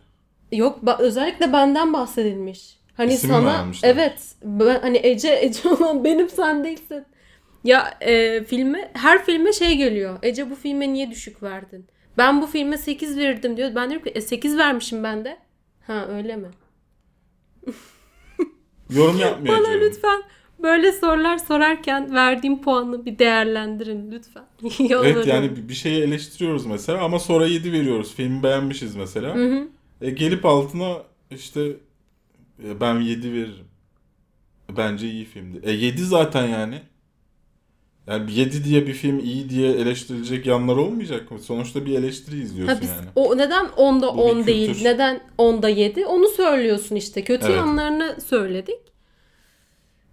Yok 0.52 0.80
özellikle 0.98 1.52
benden 1.52 1.92
bahsedilmiş. 1.92 2.78
Hani 2.96 3.14
İsim 3.14 3.30
sana 3.30 3.46
vermişler? 3.46 3.88
evet 3.90 4.34
ben, 4.44 4.80
hani 4.80 5.00
Ece 5.02 5.38
Ece 5.42 5.68
olan 5.80 6.04
benim 6.04 6.28
sen 6.28 6.64
değilsin. 6.64 7.04
Ya 7.64 7.98
e, 8.00 8.44
filme 8.44 8.90
her 8.94 9.24
filme 9.24 9.52
şey 9.52 9.76
geliyor. 9.76 10.18
Ece 10.22 10.50
bu 10.50 10.54
filme 10.54 10.92
niye 10.92 11.10
düşük 11.10 11.42
verdin? 11.42 11.86
Ben 12.18 12.42
bu 12.42 12.46
filme 12.46 12.78
8 12.78 13.18
verirdim 13.18 13.56
diyor. 13.56 13.74
Ben 13.74 13.90
diyorum 13.90 14.04
ki 14.04 14.10
e, 14.14 14.20
8 14.20 14.58
vermişim 14.58 15.04
ben 15.04 15.24
de. 15.24 15.36
Ha 15.86 16.06
öyle 16.10 16.36
mi? 16.36 16.48
Yorum 18.90 19.18
yapmayacağım. 19.18 19.64
Bana 19.64 19.72
lütfen 19.74 20.22
böyle 20.62 20.92
sorular 20.92 21.38
sorarken 21.38 22.14
verdiğim 22.14 22.62
puanı 22.62 23.06
bir 23.06 23.18
değerlendirin 23.18 24.10
lütfen. 24.12 24.44
Evet 25.04 25.26
yani 25.26 25.68
bir- 25.68 25.74
şeyi 25.74 26.02
eleştiriyoruz 26.02 26.66
mesela 26.66 27.04
ama 27.04 27.18
sonra 27.18 27.46
7 27.46 27.72
veriyoruz. 27.72 28.14
Filmi 28.14 28.42
beğenmişiz 28.42 28.96
mesela. 28.96 29.36
E, 30.00 30.10
gelip 30.10 30.44
altına 30.46 30.96
işte 31.30 31.60
ben 32.58 33.00
7 33.00 33.32
veririm. 33.32 33.66
Bence 34.76 35.10
iyi 35.10 35.24
filmdi. 35.24 35.60
E 35.62 35.72
7 35.72 36.04
zaten 36.04 36.46
yani. 36.46 36.82
Yani 38.06 38.32
7 38.32 38.64
diye 38.64 38.86
bir 38.86 38.92
film 38.92 39.18
iyi 39.18 39.50
diye 39.50 39.72
eleştirilecek 39.72 40.46
yanlar 40.46 40.76
olmayacak 40.76 41.30
mı? 41.30 41.38
Sonuçta 41.38 41.86
bir 41.86 41.98
eleştiri 41.98 42.40
izliyorsun 42.40 42.74
Ha 42.74 42.80
biz 42.82 42.88
yani. 42.90 43.08
o 43.14 43.38
neden 43.38 43.66
10'da 43.66 44.14
Bu 44.16 44.18
bir 44.18 44.22
10 44.22 44.46
değil, 44.46 44.82
neden 44.82 45.20
10'da 45.38 45.68
7? 45.68 46.06
Onu 46.06 46.28
söylüyorsun 46.28 46.96
işte. 46.96 47.24
Kötü 47.24 47.46
Evet. 47.46 47.56
yanlarını 47.56 48.20
söyledik. 48.20 48.78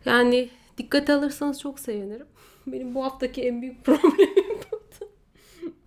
Yani 0.06 0.50
dikkate 0.78 1.14
alırsanız 1.14 1.60
çok 1.60 1.80
sevinirim. 1.80 2.28
Benim 2.68 2.96
bu 2.96 3.04
haftaki 3.04 3.42
en 3.42 3.62
büyük 3.62 3.84
problemim. 3.86 4.51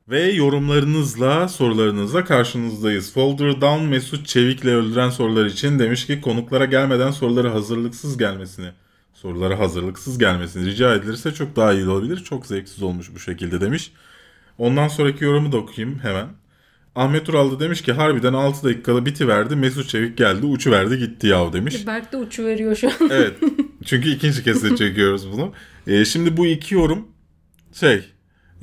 Ve 0.09 0.23
yorumlarınızla, 0.23 1.49
sorularınızla 1.49 2.25
karşınızdayız. 2.25 3.13
Folder 3.13 3.61
Down 3.61 3.85
Mesut 3.85 4.27
Çevik'le 4.27 4.65
öldüren 4.65 5.11
sorular 5.11 5.47
için 5.47 5.79
demiş 5.79 6.07
ki 6.07 6.21
konuklara 6.21 6.65
gelmeden 6.65 7.11
soruları 7.11 7.49
hazırlıksız 7.49 8.19
gelmesini, 8.19 8.71
sorulara 9.15 9.59
hazırlıksız 9.59 10.19
gelmesini 10.19 10.67
rica 10.67 10.95
edilirse 10.95 11.35
çok 11.35 11.57
daha 11.57 11.73
iyi 11.73 11.89
olabilir. 11.89 12.17
Çok 12.17 12.47
zevksiz 12.47 12.83
olmuş 12.83 13.15
bu 13.15 13.19
şekilde 13.19 13.61
demiş. 13.61 13.93
Ondan 14.59 14.89
sonraki 14.89 15.25
yorumu 15.25 15.53
da 15.53 15.57
okuyayım 15.57 15.99
hemen. 15.99 16.27
Ahmet 16.95 17.29
Ural 17.29 17.51
da 17.51 17.61
demiş 17.61 17.83
ki 17.83 17.93
harbiden 17.93 18.33
6 18.33 18.69
dakikada 18.69 19.07
bitiverdi. 19.07 19.57
Mesut 19.57 19.89
Çevik 19.89 20.19
geldi 20.19 20.47
uçuverdi 20.47 20.99
gitti 20.99 21.27
yav 21.27 21.53
demiş. 21.53 21.87
Berk 21.87 22.13
de 22.13 22.17
uçu 22.17 22.45
veriyor 22.45 22.77
şu 22.77 22.89
an. 22.89 22.95
Evet. 23.11 23.35
Çünkü 23.85 24.11
ikinci 24.11 24.45
kez 24.45 24.65
de 24.65 24.77
çekiyoruz 24.77 25.33
bunu. 25.33 25.53
Ee, 25.87 26.05
şimdi 26.05 26.37
bu 26.37 26.47
iki 26.47 26.75
yorum 26.75 27.09
şey 27.73 28.14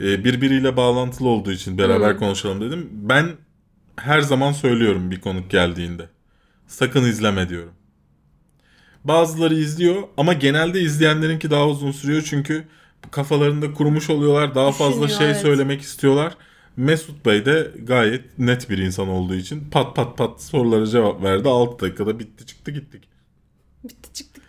e, 0.01 0.23
birbiriyle 0.25 0.77
bağlantılı 0.77 1.27
olduğu 1.29 1.51
için 1.51 1.77
beraber 1.77 2.11
Hmm. 2.11 2.19
konuşalım 2.19 2.61
dedim. 2.61 2.89
Ben 2.93 3.29
her 3.97 4.21
zaman 4.21 4.51
söylüyorum 4.51 5.11
bir 5.11 5.21
konuk 5.21 5.51
geldiğinde. 5.51 6.09
Sakın 6.67 7.03
izleme 7.03 7.49
diyorum. 7.49 7.73
Bazıları 9.03 9.55
izliyor 9.55 10.03
ama 10.17 10.33
genelde 10.33 10.81
izleyenlerinki 10.81 11.49
daha 11.51 11.67
uzun 11.67 11.91
sürüyor 11.91 12.21
çünkü 12.29 12.67
kafalarında 13.11 13.73
kurumuş 13.73 14.09
oluyorlar. 14.09 14.55
Daha 14.55 14.71
fazla 14.71 15.09
Düşünüyor, 15.09 15.09
şey 15.09 15.31
evet. 15.31 15.41
söylemek 15.41 15.81
istiyorlar. 15.81 16.37
Mesut 16.77 17.25
Bey 17.25 17.45
de 17.45 17.71
gayet 17.83 18.39
net 18.39 18.69
bir 18.69 18.77
insan 18.77 19.07
olduğu 19.07 19.35
için 19.35 19.69
pat 19.71 19.95
pat 19.95 20.17
pat 20.17 20.41
sorulara 20.43 20.85
cevap 20.85 21.23
verdi. 21.23 21.49
6 21.49 21.85
dakikada 21.85 22.19
bitti 22.19 22.45
çıktı 22.45 22.71
gittik. 22.71 23.03
Bitti 23.83 24.13
çıktı. 24.13 24.41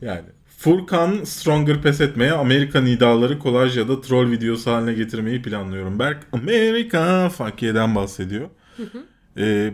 Yani 0.00 0.28
Furkan 0.56 1.24
Stronger 1.24 1.82
pes 1.82 2.00
etmeye 2.00 2.32
Amerika 2.32 2.80
nidaları 2.80 3.38
kolaj 3.38 3.78
ya 3.78 3.88
da 3.88 4.00
troll 4.00 4.30
videosu 4.30 4.70
haline 4.70 4.92
getirmeyi 4.92 5.42
planlıyorum. 5.42 5.98
Berk 5.98 6.26
Amerika 6.32 7.28
Fakiye'den 7.28 7.94
bahsediyor. 7.94 8.50
Ee, 9.38 9.72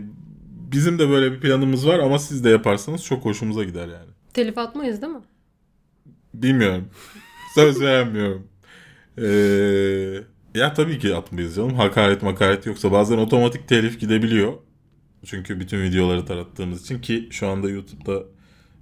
bizim 0.71 0.99
de 0.99 1.09
böyle 1.09 1.31
bir 1.31 1.39
planımız 1.39 1.87
var 1.87 1.99
ama 1.99 2.19
siz 2.19 2.43
de 2.43 2.49
yaparsanız 2.49 3.03
çok 3.03 3.25
hoşumuza 3.25 3.63
gider 3.63 3.87
yani. 3.87 4.11
Telif 4.33 4.57
atmayız 4.57 5.01
değil 5.01 5.13
mi? 5.13 5.21
Bilmiyorum. 6.33 6.89
Söz 7.55 7.81
vermiyorum. 7.81 8.47
Ee, 9.17 10.59
ya 10.59 10.73
tabii 10.73 10.99
ki 10.99 11.15
atmayız 11.15 11.55
canım. 11.55 11.75
Hakaret 11.75 12.21
makaret 12.21 12.65
yoksa 12.65 12.91
bazen 12.91 13.17
otomatik 13.17 13.67
telif 13.67 13.99
gidebiliyor. 13.99 14.53
Çünkü 15.25 15.59
bütün 15.59 15.81
videoları 15.81 16.25
tarattığımız 16.25 16.81
için 16.81 16.99
ki 16.99 17.27
şu 17.31 17.47
anda 17.47 17.69
YouTube'da 17.69 18.23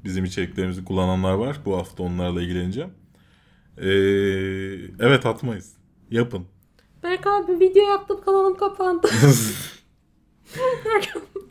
bizim 0.03 0.25
içeriklerimizi 0.25 0.85
kullananlar 0.85 1.33
var. 1.33 1.57
Bu 1.65 1.77
hafta 1.77 2.03
onlarla 2.03 2.41
ilgileneceğim. 2.41 2.89
Ee, 3.77 3.87
evet 4.99 5.25
atmayız. 5.25 5.73
Yapın. 6.11 6.45
Berk 7.03 7.27
abi 7.27 7.59
video 7.59 7.83
yaptım 7.89 8.21
kanalım 8.25 8.57
kapandı. 8.57 9.07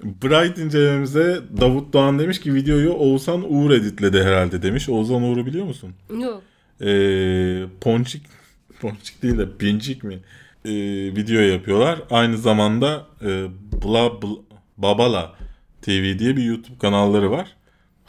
Bright 0.05 0.59
incelememize 0.59 1.41
Davut 1.61 1.93
Doğan 1.93 2.19
demiş 2.19 2.41
ki 2.41 2.55
videoyu 2.55 2.93
Oğuzhan 2.93 3.45
Uğur 3.55 3.71
editledi 3.71 4.23
herhalde 4.23 4.63
demiş. 4.63 4.89
Oğuzhan 4.89 5.23
Uğur'u 5.23 5.47
biliyor 5.47 5.65
musun? 5.67 5.93
Yok. 6.21 6.43
Ee, 6.81 7.65
Ponçik 7.81 8.27
Ponçik 8.81 9.23
değil 9.23 9.39
de 9.39 9.57
Pincik 9.59 10.05
mi? 10.05 10.15
Ee, 10.65 10.71
video 11.17 11.41
yapıyorlar. 11.41 12.03
Aynı 12.11 12.39
zamanda 12.39 13.07
e, 13.23 13.27
Bla, 13.85 13.99
Bla- 14.07 14.41
Babala 14.79 15.35
TV 15.83 16.19
diye 16.19 16.37
bir 16.37 16.43
YouTube 16.45 16.79
kanalları 16.79 17.31
var. 17.31 17.57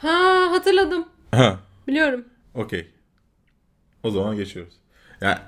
Ha 0.02 0.48
hatırladım. 0.50 1.04
Ha, 1.30 1.58
Biliyorum. 1.88 2.24
okey. 2.54 2.86
O 4.02 4.10
zaman 4.10 4.36
geçiyoruz. 4.36 4.74
Yani 5.20 5.38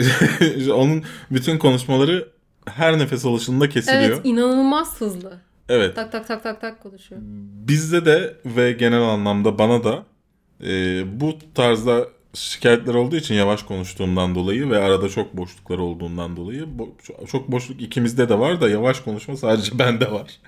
onun 0.72 1.04
bütün 1.30 1.58
konuşmaları 1.58 2.28
her 2.66 2.98
nefes 2.98 3.24
alışında 3.24 3.68
kesiliyor. 3.68 4.02
Evet 4.02 4.20
inanılmaz 4.24 5.00
hızlı. 5.00 5.40
evet. 5.68 5.96
Tak 5.96 6.12
tak 6.12 6.28
tak 6.28 6.42
tak 6.42 6.60
tak 6.60 6.82
konuşuyor. 6.82 7.20
Bizde 7.68 8.06
de 8.06 8.36
ve 8.46 8.72
genel 8.72 9.02
anlamda 9.02 9.58
bana 9.58 9.84
da 9.84 10.04
e, 10.64 11.02
bu 11.20 11.38
tarzda 11.54 12.08
şikayetler 12.34 12.94
olduğu 12.94 13.16
için 13.16 13.34
yavaş 13.34 13.62
konuştuğumdan 13.62 14.34
dolayı 14.34 14.70
ve 14.70 14.78
arada 14.78 15.08
çok 15.08 15.36
boşluklar 15.36 15.78
olduğundan 15.78 16.36
dolayı 16.36 16.62
bo- 16.78 17.26
çok 17.26 17.48
boşluk 17.52 17.82
ikimizde 17.82 18.28
de 18.28 18.38
var 18.38 18.60
da 18.60 18.68
yavaş 18.68 19.00
konuşma 19.00 19.36
sadece 19.36 19.78
bende 19.78 20.12
var. 20.12 20.40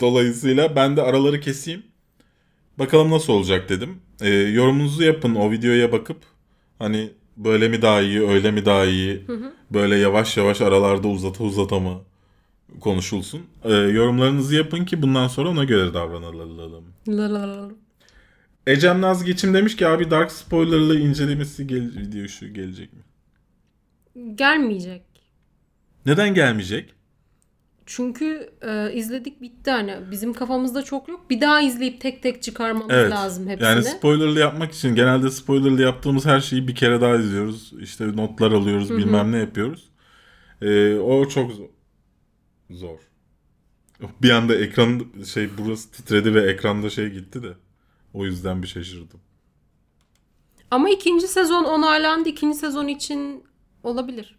Dolayısıyla 0.00 0.76
ben 0.76 0.96
de 0.96 1.02
araları 1.02 1.40
keseyim. 1.40 1.82
Bakalım 2.78 3.10
nasıl 3.10 3.32
olacak 3.32 3.68
dedim. 3.68 3.96
E, 4.20 4.30
yorumunuzu 4.30 5.02
yapın 5.02 5.34
o 5.34 5.50
videoya 5.50 5.92
bakıp 5.92 6.16
hani 6.78 7.10
böyle 7.36 7.68
mi 7.68 7.82
daha 7.82 8.00
iyi 8.00 8.28
öyle 8.28 8.50
mi 8.50 8.64
daha 8.64 8.84
iyi 8.84 9.24
böyle 9.70 9.96
yavaş 9.96 10.36
yavaş 10.36 10.60
aralarda 10.60 11.08
uzata 11.08 11.44
uzata 11.44 11.80
mı 11.80 12.00
konuşulsun. 12.80 13.40
E, 13.64 13.72
yorumlarınızı 13.72 14.54
yapın 14.54 14.84
ki 14.84 15.02
bundan 15.02 15.28
sonra 15.28 15.48
ona 15.48 15.64
göre 15.64 15.94
davranalım. 15.94 16.84
Ecem 18.66 19.00
Naz 19.00 19.24
Geçim 19.24 19.54
demiş 19.54 19.76
ki 19.76 19.86
abi 19.86 20.10
Dark 20.10 20.32
Spoiler'lı 20.32 20.98
incelemesi 20.98 21.66
gel 21.66 21.92
video 21.96 22.28
şu 22.28 22.54
gelecek 22.54 22.90
mi? 22.92 23.00
Gelmeyecek. 24.34 25.02
Neden 26.06 26.34
gelmeyecek? 26.34 26.94
Çünkü 27.90 28.50
e, 28.62 28.92
izledik 28.94 29.40
bitti 29.42 29.70
hani. 29.70 29.96
Bizim 30.10 30.32
kafamızda 30.32 30.82
çok 30.82 31.08
yok. 31.08 31.30
Bir 31.30 31.40
daha 31.40 31.60
izleyip 31.60 32.00
tek 32.00 32.22
tek 32.22 32.42
çıkarmamız 32.42 32.90
Evet. 32.90 33.12
lazım 33.12 33.48
hepsini. 33.48 33.68
Yani 33.68 33.84
spoilerlı 33.84 34.38
yapmak 34.40 34.72
için 34.72 34.94
genelde 34.94 35.30
spoilerlı 35.30 35.82
yaptığımız 35.82 36.26
her 36.26 36.40
şeyi 36.40 36.68
bir 36.68 36.74
kere 36.74 37.00
daha 37.00 37.16
izliyoruz. 37.16 37.72
İşte 37.80 38.16
notlar 38.16 38.52
alıyoruz, 38.52 38.90
bilmem 38.90 39.32
ne 39.32 39.38
yapıyoruz. 39.38 39.88
Ee, 40.62 40.94
o 40.94 41.28
çok 41.28 41.50
zo- 41.52 41.70
zor. 42.70 42.98
Bir 44.22 44.30
anda 44.30 44.56
ekran 44.56 45.06
şey 45.32 45.48
burası 45.58 45.90
titredi 45.90 46.34
ve 46.34 46.50
ekranda 46.50 46.90
şey 46.90 47.08
gitti 47.08 47.42
de. 47.42 47.52
O 48.14 48.24
yüzden 48.24 48.62
bir 48.62 48.68
şaşırdım. 48.68 49.20
Ama 50.70 50.90
ikinci 50.90 51.28
sezon 51.28 51.64
onaylandı. 51.64 52.28
İkinci 52.28 52.58
sezon 52.58 52.88
için 52.88 53.44
olabilir. 53.82 54.37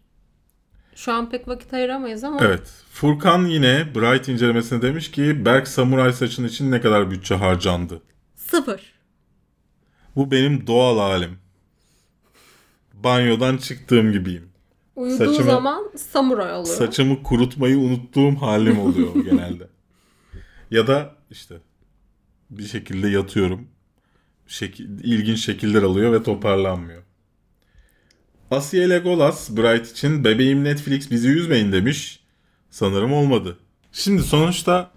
Şu 0.94 1.12
an 1.12 1.30
pek 1.30 1.48
vakit 1.48 1.74
ayıramayız 1.74 2.24
ama 2.24 2.38
Evet. 2.42 2.72
Furkan 2.92 3.44
yine 3.44 3.94
Bright 3.94 4.28
incelemesine 4.28 4.82
demiş 4.82 5.10
ki 5.10 5.44
Berk 5.44 5.68
samuray 5.68 6.12
saçın 6.12 6.44
için 6.44 6.70
ne 6.70 6.80
kadar 6.80 7.10
bütçe 7.10 7.34
harcandı? 7.34 8.02
sıfır. 8.36 8.92
Bu 10.16 10.30
benim 10.30 10.66
doğal 10.66 10.98
halim. 10.98 11.38
Banyodan 12.94 13.56
çıktığım 13.56 14.12
gibiyim. 14.12 14.48
Uyuduğu 14.96 15.16
Saçımı- 15.24 15.42
zaman 15.44 15.90
samuray 15.96 16.52
oluyor. 16.52 16.76
Saçımı 16.76 17.22
kurutmayı 17.22 17.78
unuttuğum 17.78 18.36
halim 18.42 18.78
oluyor 18.86 19.14
genelde. 19.24 19.68
Ya 20.70 20.86
da 20.86 21.14
işte 21.30 21.54
bir 22.50 22.64
şekilde 22.66 23.08
yatıyorum. 23.08 23.68
Şekil, 24.46 24.88
ilginç 25.04 25.38
şekiller 25.44 25.82
alıyor 25.82 26.12
ve 26.12 26.22
toparlanmıyor. 26.22 27.02
Asiye 28.50 28.90
Legolas 28.90 29.50
Bright 29.50 29.90
için 29.90 30.24
bebeğim 30.24 30.64
Netflix 30.64 31.10
bizi 31.10 31.28
üzmeyin 31.28 31.72
demiş. 31.72 32.20
Sanırım 32.70 33.12
olmadı. 33.12 33.56
Şimdi 33.92 34.22
sonuçta 34.22 34.90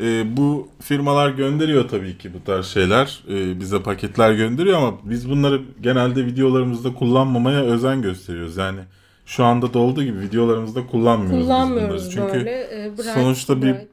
e, 0.00 0.36
bu 0.36 0.68
firmalar 0.80 1.30
gönderiyor 1.30 1.88
tabii 1.88 2.18
ki 2.18 2.34
bu 2.34 2.44
tarz 2.44 2.66
şeyler. 2.66 3.20
E, 3.28 3.60
bize 3.60 3.82
paketler 3.82 4.32
gönderiyor 4.32 4.78
ama 4.78 4.98
biz 5.04 5.30
bunları 5.30 5.62
genelde 5.80 6.26
videolarımızda 6.26 6.94
kullanmamaya 6.94 7.60
özen 7.62 8.02
gösteriyoruz. 8.02 8.56
Yani 8.56 8.80
şu 9.26 9.44
anda 9.44 9.74
da 9.74 9.78
olduğu 9.78 10.02
gibi 10.02 10.20
videolarımızda 10.20 10.86
kullanmıyoruz, 10.86 11.38
biz 11.38 11.46
Kullanmıyoruz 11.46 12.02
bunları. 12.02 12.10
Çünkü 12.10 12.46
böyle. 12.46 12.84
E, 12.84 12.92
bright, 12.98 13.04
sonuçta 13.14 13.62
bir- 13.62 13.74
bright. 13.74 13.88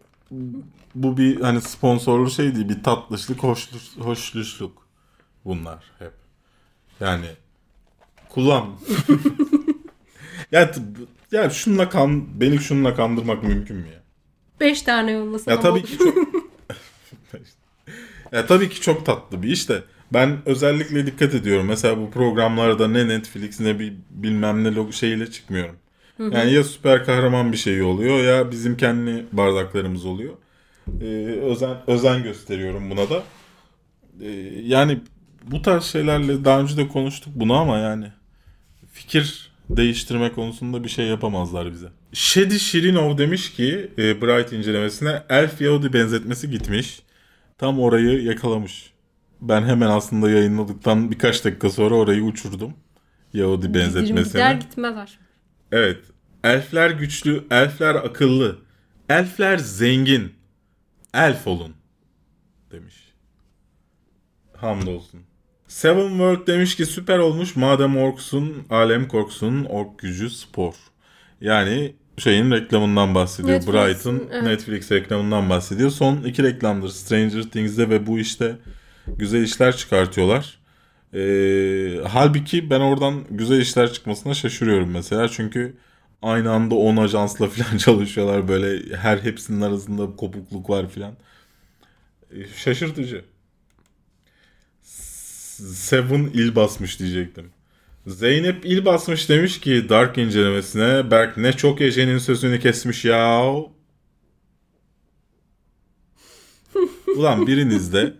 bu 0.95 1.17
bir 1.17 1.41
hani 1.41 1.61
sponsorlu 1.61 2.29
şey 2.29 2.55
değil, 2.55 2.69
bir 2.69 2.83
tatlışlık, 2.83 3.43
hoşluk, 3.43 3.81
hoşluşluk 3.99 4.87
bunlar 5.45 5.83
hep. 5.99 6.11
Yani 6.99 7.25
kullan. 8.29 8.65
ya 10.51 10.71
ya 11.31 11.49
şunla 11.49 11.89
kan 11.89 12.41
beni 12.41 12.59
şunla 12.59 12.95
kandırmak 12.95 13.43
mümkün 13.43 13.75
mü 13.75 13.87
ya? 13.87 14.03
Beş 14.59 14.81
tane 14.81 15.11
yollasın 15.11 15.51
Ya 15.51 15.59
tabii 15.59 15.83
ki 15.83 15.97
çok 15.97 16.17
Ya 18.31 18.45
tabii 18.45 18.69
ki 18.69 18.81
çok 18.81 19.05
tatlı 19.05 19.43
bir 19.43 19.49
iş 19.49 19.69
de 19.69 19.83
ben 20.13 20.37
özellikle 20.45 21.05
dikkat 21.05 21.33
ediyorum. 21.33 21.65
Mesela 21.65 21.97
bu 21.97 22.11
programlarda 22.11 22.87
ne 22.87 23.07
Netflix 23.07 23.59
ne 23.59 23.79
bir 23.79 23.93
bilmem 24.09 24.63
ne 24.63 24.75
logo 24.75 24.91
şeyle 24.91 25.31
çıkmıyorum. 25.31 25.75
Yani 26.19 26.53
ya 26.53 26.63
süper 26.63 27.05
kahraman 27.05 27.51
bir 27.51 27.57
şey 27.57 27.81
oluyor 27.81 28.23
ya 28.23 28.51
bizim 28.51 28.77
kendi 28.77 29.25
bardaklarımız 29.31 30.05
oluyor. 30.05 30.33
Ee, 31.01 31.05
özen 31.41 31.77
özen 31.87 32.23
gösteriyorum 32.23 32.89
buna 32.89 33.09
da. 33.09 33.23
Ee, 34.21 34.29
yani 34.63 34.99
bu 35.51 35.61
tarz 35.61 35.83
şeylerle 35.83 36.45
daha 36.45 36.59
önce 36.61 36.77
de 36.77 36.87
konuştuk 36.87 37.33
bunu 37.35 37.53
ama 37.53 37.77
yani 37.77 38.11
fikir 38.91 39.51
değiştirme 39.69 40.31
konusunda 40.31 40.83
bir 40.83 40.89
şey 40.89 41.07
yapamazlar 41.07 41.71
bize. 41.71 41.87
Shedi 42.13 42.59
Shirinov 42.59 43.17
demiş 43.17 43.53
ki 43.53 43.91
e, 43.97 44.21
Bright 44.21 44.53
incelemesine 44.53 45.23
Elf 45.29 45.61
Yahudi 45.61 45.93
benzetmesi 45.93 46.49
gitmiş. 46.49 46.99
Tam 47.57 47.79
orayı 47.79 48.23
yakalamış. 48.23 48.93
Ben 49.41 49.63
hemen 49.63 49.87
aslında 49.89 50.29
yayınladıktan 50.29 51.11
birkaç 51.11 51.45
dakika 51.45 51.69
sonra 51.69 51.95
orayı 51.95 52.23
uçurdum. 52.23 52.73
Yahudi 53.33 53.67
Gider 53.67 53.81
benzetmesini. 53.81 54.59
gitmez 54.59 54.97
aşk. 54.97 55.19
Evet. 55.71 55.97
Elfler 56.43 56.89
güçlü, 56.91 57.43
elfler 57.51 57.95
akıllı. 57.95 58.57
Elfler 59.09 59.57
zengin. 59.57 60.33
Elf 61.13 61.47
olun. 61.47 61.73
Demiş. 62.71 62.95
Hamdolsun. 64.57 65.21
Seven 65.67 66.09
World 66.09 66.47
demiş 66.47 66.75
ki 66.75 66.85
süper 66.85 67.17
olmuş 67.17 67.55
madem 67.55 67.97
orksun, 67.97 68.65
alem 68.69 69.07
korksun, 69.07 69.63
ork 69.63 69.99
gücü 69.99 70.29
spor. 70.29 70.73
Yani 71.41 71.95
şeyin 72.17 72.51
reklamından 72.51 73.15
bahsediyor. 73.15 73.55
Netflix'in, 73.59 73.87
Bright'ın 73.87 74.29
evet. 74.31 74.43
Netflix 74.43 74.91
reklamından 74.91 75.49
bahsediyor. 75.49 75.89
Son 75.89 76.17
iki 76.17 76.43
reklamdır 76.43 76.89
Stranger 76.89 77.43
Things'de 77.43 77.89
ve 77.89 78.07
bu 78.07 78.19
işte 78.19 78.55
güzel 79.07 79.41
işler 79.43 79.77
çıkartıyorlar. 79.77 80.57
Ee, 81.13 81.99
halbuki 82.07 82.69
ben 82.69 82.79
oradan 82.79 83.23
güzel 83.29 83.61
işler 83.61 83.93
çıkmasına 83.93 84.33
şaşırıyorum 84.33 84.91
mesela. 84.91 85.29
Çünkü 85.29 85.77
aynı 86.21 86.51
anda 86.51 86.75
10 86.75 86.97
ajansla 86.97 87.47
falan 87.49 87.77
çalışıyorlar. 87.77 88.47
Böyle 88.47 88.95
her 88.95 89.17
hepsinin 89.17 89.61
arasında 89.61 90.15
kopukluk 90.15 90.69
var 90.69 90.89
falan. 90.89 91.13
Ee, 92.31 92.47
şaşırtıcı. 92.55 93.25
Seven 95.57 96.29
il 96.33 96.55
basmış 96.55 96.99
diyecektim. 96.99 97.49
Zeynep 98.07 98.65
il 98.65 98.85
basmış 98.85 99.29
demiş 99.29 99.59
ki 99.59 99.89
Dark 99.89 100.17
incelemesine 100.17 101.11
Berk 101.11 101.37
ne 101.37 101.53
çok 101.53 101.81
Ece'nin 101.81 102.17
sözünü 102.17 102.59
kesmiş 102.59 103.05
ya. 103.05 103.53
Ulan 107.15 107.47
birinizde 107.47 108.13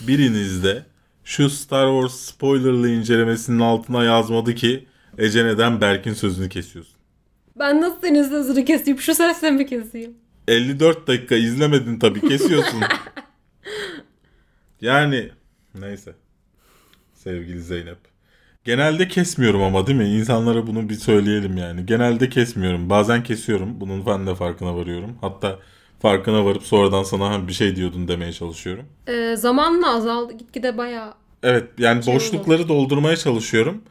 birinizde 0.00 0.86
şu 1.24 1.50
Star 1.50 2.00
Wars 2.00 2.20
spoilerlı 2.20 2.88
incelemesinin 2.88 3.60
altına 3.60 4.04
yazmadı 4.04 4.54
ki 4.54 4.86
Ece 5.18 5.44
neden 5.44 5.80
Berk'in 5.80 6.14
sözünü 6.14 6.48
kesiyorsun. 6.48 6.94
Ben 7.58 7.80
nasıl 7.80 8.00
senin 8.00 8.22
sözünü 8.22 8.64
keseyim? 8.64 9.00
Şu 9.00 9.14
sesle 9.14 9.50
mi 9.50 9.66
keseyim? 9.66 10.14
54 10.48 11.06
dakika 11.06 11.34
izlemedin 11.34 11.98
tabii 11.98 12.20
kesiyorsun. 12.20 12.80
yani 14.80 15.30
neyse. 15.74 16.14
Sevgili 17.24 17.60
Zeynep. 17.60 17.98
Genelde 18.64 19.08
kesmiyorum 19.08 19.62
ama 19.62 19.86
değil 19.86 19.98
mi? 19.98 20.08
İnsanlara 20.08 20.66
bunu 20.66 20.88
bir 20.88 20.94
söyleyelim 20.94 21.56
yani. 21.56 21.86
Genelde 21.86 22.28
kesmiyorum. 22.28 22.90
Bazen 22.90 23.22
kesiyorum. 23.22 23.80
Bunun 23.80 24.06
ben 24.06 24.26
de 24.26 24.34
farkına 24.34 24.76
varıyorum. 24.76 25.18
Hatta 25.20 25.58
farkına 26.02 26.44
varıp 26.44 26.62
sonradan 26.62 27.02
sana 27.02 27.30
"Ha, 27.30 27.48
bir 27.48 27.52
şey 27.52 27.76
diyordun 27.76 28.08
demeye 28.08 28.32
çalışıyorum. 28.32 28.84
Ee, 29.08 29.36
zamanla 29.36 29.94
azaldı. 29.94 30.32
Gitgide 30.32 30.78
bayağı 30.78 31.14
Evet 31.42 31.64
yani 31.78 32.04
Şey 32.04 32.14
boşlukları 32.14 32.68
doldurmaya 32.68 33.16
çalışıyorum. 33.16 33.82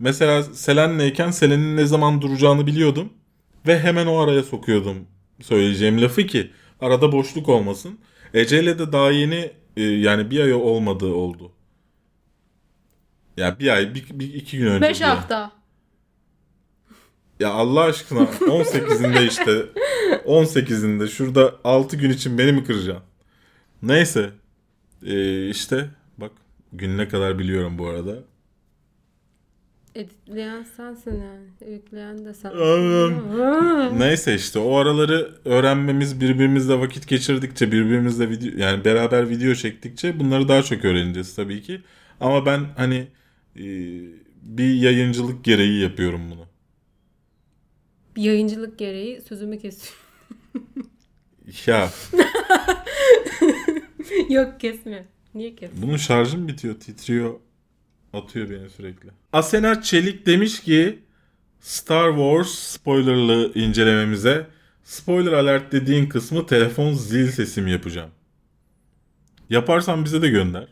Mesela 0.00 0.42
Selen'leyken 0.42 1.30
Selen'in 1.30 1.76
ne 1.76 1.86
zaman 1.86 2.22
duracağını 2.22 2.66
biliyordum. 2.66 3.08
Ve 3.66 3.78
hemen 3.80 4.06
o 4.06 4.18
araya 4.18 4.42
sokuyordum 4.42 4.96
söyleyeceğim 5.42 6.02
lafı 6.02 6.26
ki 6.26 6.50
arada 6.80 7.12
boşluk 7.12 7.48
olmasın. 7.48 7.98
Ece'yle 8.34 8.78
de 8.78 8.92
daha 8.92 9.10
yeni 9.10 9.50
e, 9.76 9.82
yani 9.82 10.30
bir 10.30 10.40
ay 10.40 10.54
olmadığı 10.54 11.12
oldu. 11.14 11.52
Ya 13.36 13.58
bir 13.58 13.68
ay, 13.68 13.94
bir, 13.94 14.04
bir 14.10 14.34
iki 14.34 14.58
gün 14.58 14.66
önce. 14.66 14.88
5 14.88 15.00
bir 15.00 15.04
ay. 15.04 15.10
hafta. 15.10 15.52
Ya 17.40 17.50
Allah 17.50 17.80
aşkına 17.80 18.20
18'inde 18.20 19.26
işte 19.26 19.66
18'inde 20.26 21.08
şurada 21.08 21.54
6 21.64 21.96
gün 21.96 22.10
için 22.10 22.38
beni 22.38 22.52
mi 22.52 22.64
kıracaksın? 22.64 23.04
Neyse 23.82 24.30
ee, 25.06 25.48
işte 25.48 25.88
bak 26.18 26.32
gününe 26.72 27.08
kadar 27.08 27.38
biliyorum 27.38 27.78
bu 27.78 27.86
arada. 27.86 28.14
Editleyen 29.94 30.62
sensin 30.76 31.10
yani. 31.10 31.72
Yükleyen 31.72 32.24
de 32.24 32.34
sen. 32.34 32.52
Neyse 34.00 34.34
işte 34.34 34.58
o 34.58 34.76
araları 34.76 35.34
öğrenmemiz 35.44 36.20
birbirimizle 36.20 36.78
vakit 36.78 37.08
geçirdikçe 37.08 37.72
birbirimizle 37.72 38.30
video 38.30 38.50
yani 38.56 38.84
beraber 38.84 39.28
video 39.28 39.54
çektikçe 39.54 40.20
bunları 40.20 40.48
daha 40.48 40.62
çok 40.62 40.84
öğreneceğiz 40.84 41.34
tabii 41.34 41.62
ki. 41.62 41.80
Ama 42.20 42.46
ben 42.46 42.66
hani 42.76 43.06
bir 43.56 44.74
yayıncılık 44.74 45.44
gereği 45.44 45.80
yapıyorum 45.82 46.30
bunu. 46.30 46.46
Bir 48.16 48.22
yayıncılık 48.22 48.78
gereği 48.78 49.20
sözümü 49.20 49.58
kesiyorum. 49.58 49.98
Ya 51.66 51.90
Yok 54.28 54.60
kesmiyor. 54.60 55.04
Niye 55.34 55.56
kes? 55.56 55.70
bunun 55.82 55.96
şarjım 55.96 56.48
bitiyor 56.48 56.80
titriyor 56.80 57.34
atıyor 58.12 58.50
beni 58.50 58.70
sürekli. 58.70 59.08
Asena 59.32 59.82
Çelik 59.82 60.26
demiş 60.26 60.60
ki 60.60 60.98
Star 61.60 62.10
Wars 62.10 62.48
spoilerlı 62.48 63.52
incelememize 63.54 64.46
spoiler 64.84 65.32
alert 65.32 65.72
dediğin 65.72 66.06
kısmı 66.08 66.46
telefon 66.46 66.92
zil 66.92 67.30
sesim 67.30 67.66
yapacağım. 67.66 68.10
Yaparsan 69.50 70.04
bize 70.04 70.22
de 70.22 70.28
gönder. 70.28 70.68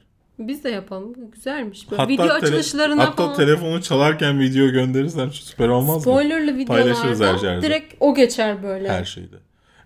Biz 0.49 0.65
de 0.65 0.71
yapalım. 0.71 1.31
Güzelmiş. 1.33 1.91
Böyle 1.91 2.03
Hatta 2.03 2.13
video 2.13 2.27
açılışlarına 2.27 3.03
hatta 3.03 3.25
falan. 3.25 3.37
telefonu 3.37 3.83
çalarken 3.83 4.41
video 4.41 4.69
gönderirsen 4.69 5.29
süper 5.29 5.69
olmaz 5.69 5.97
mı? 5.97 6.01
Spoilerlı 6.03 6.67
Paylaşırız 6.67 7.05
her 7.05 7.15
videolarda 7.15 7.47
yerde. 7.47 7.67
direkt 7.67 7.95
o 8.01 8.15
geçer 8.15 8.63
böyle. 8.63 8.89
Her 8.89 9.05
şeyde. 9.05 9.37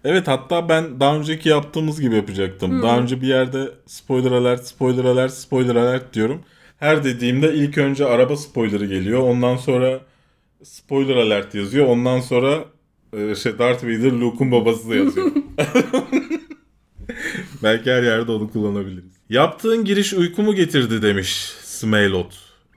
Evet 0.04 0.28
hatta 0.28 0.68
ben 0.68 1.00
daha 1.00 1.16
önceki 1.16 1.48
yaptığımız 1.48 2.00
gibi 2.00 2.14
yapacaktım. 2.16 2.82
Daha 2.82 2.98
önce 2.98 3.20
bir 3.20 3.26
yerde 3.26 3.68
spoiler 3.86 4.32
alert, 4.32 4.66
spoiler 4.66 5.04
alert, 5.04 5.32
spoiler 5.32 5.74
alert 5.76 6.14
diyorum. 6.14 6.42
Her 6.78 7.04
dediğimde 7.04 7.54
ilk 7.54 7.78
önce 7.78 8.06
araba 8.06 8.36
spoilerı 8.36 8.86
geliyor. 8.86 9.20
Ondan 9.20 9.56
sonra 9.56 10.00
spoiler 10.62 11.16
alert 11.16 11.54
yazıyor. 11.54 11.86
Ondan 11.86 12.20
sonra 12.20 12.64
şey 13.12 13.58
Darth 13.58 13.84
Vader 13.84 14.12
Luke'un 14.12 14.52
babası 14.52 14.90
da 14.90 14.94
yazıyor. 14.94 15.32
Belki 17.62 17.90
her 17.90 18.02
yerde 18.02 18.32
onu 18.32 18.50
kullanabiliriz. 18.50 19.13
Yaptığın 19.30 19.84
giriş 19.84 20.14
uykumu 20.14 20.54
getirdi 20.54 21.02
demiş 21.02 21.32
Smailot. 21.62 22.34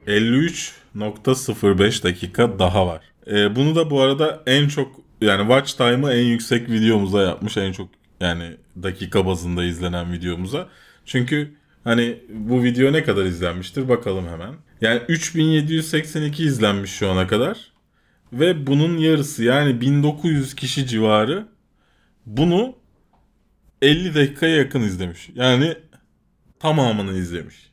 53.05 0.08 2.04
dakika 2.04 2.60
daha 2.60 2.88
var. 2.88 3.02
E, 3.28 3.56
bunu 3.56 3.76
da 3.76 3.90
bu 3.90 4.02
arada 4.02 4.44
en 4.46 4.68
çok 4.68 4.92
yani 5.22 5.42
watch 5.42 5.74
time'ı 5.74 6.14
en 6.14 6.26
yüksek 6.26 6.70
videomuza 6.70 7.22
yapmış. 7.22 7.58
En 7.58 7.72
çok 7.72 7.90
yani 8.22 8.58
dakika 8.84 9.26
bazında 9.26 9.64
izlenen 9.64 10.14
videomuza. 10.14 10.68
Çünkü 11.06 11.54
hani 11.84 12.18
bu 12.30 12.64
video 12.64 12.94
ne 12.94 13.04
kadar 13.04 13.26
izlenmiştir 13.26 13.90
bakalım 13.90 14.28
hemen. 14.28 14.54
Yani 14.82 15.02
3782 15.08 16.44
izlenmiş 16.44 16.92
şu 16.92 17.10
ana 17.10 17.28
kadar. 17.28 17.58
Ve 18.34 18.68
bunun 18.68 18.98
yarısı 18.98 19.44
yani 19.44 19.82
1900 19.82 20.56
kişi 20.56 20.88
civarı 20.88 21.48
bunu 22.26 22.76
50 23.82 24.16
dakikaya 24.16 24.56
yakın 24.56 24.82
izlemiş. 24.82 25.30
Yani 25.36 25.76
tamamını 26.60 27.14
izlemiş. 27.18 27.72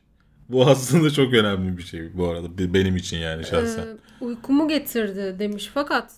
Bu 0.49 0.65
aslında 0.67 1.11
çok 1.11 1.33
önemli 1.33 1.77
bir 1.77 1.83
şey 1.83 2.17
bu 2.17 2.27
arada 2.27 2.57
be- 2.57 2.73
benim 2.73 2.95
için 2.95 3.17
yani 3.17 3.45
şahsen. 3.45 3.83
Ee, 3.87 3.97
uykumu 4.25 4.67
getirdi 4.67 5.35
demiş. 5.39 5.71
Fakat 5.73 6.11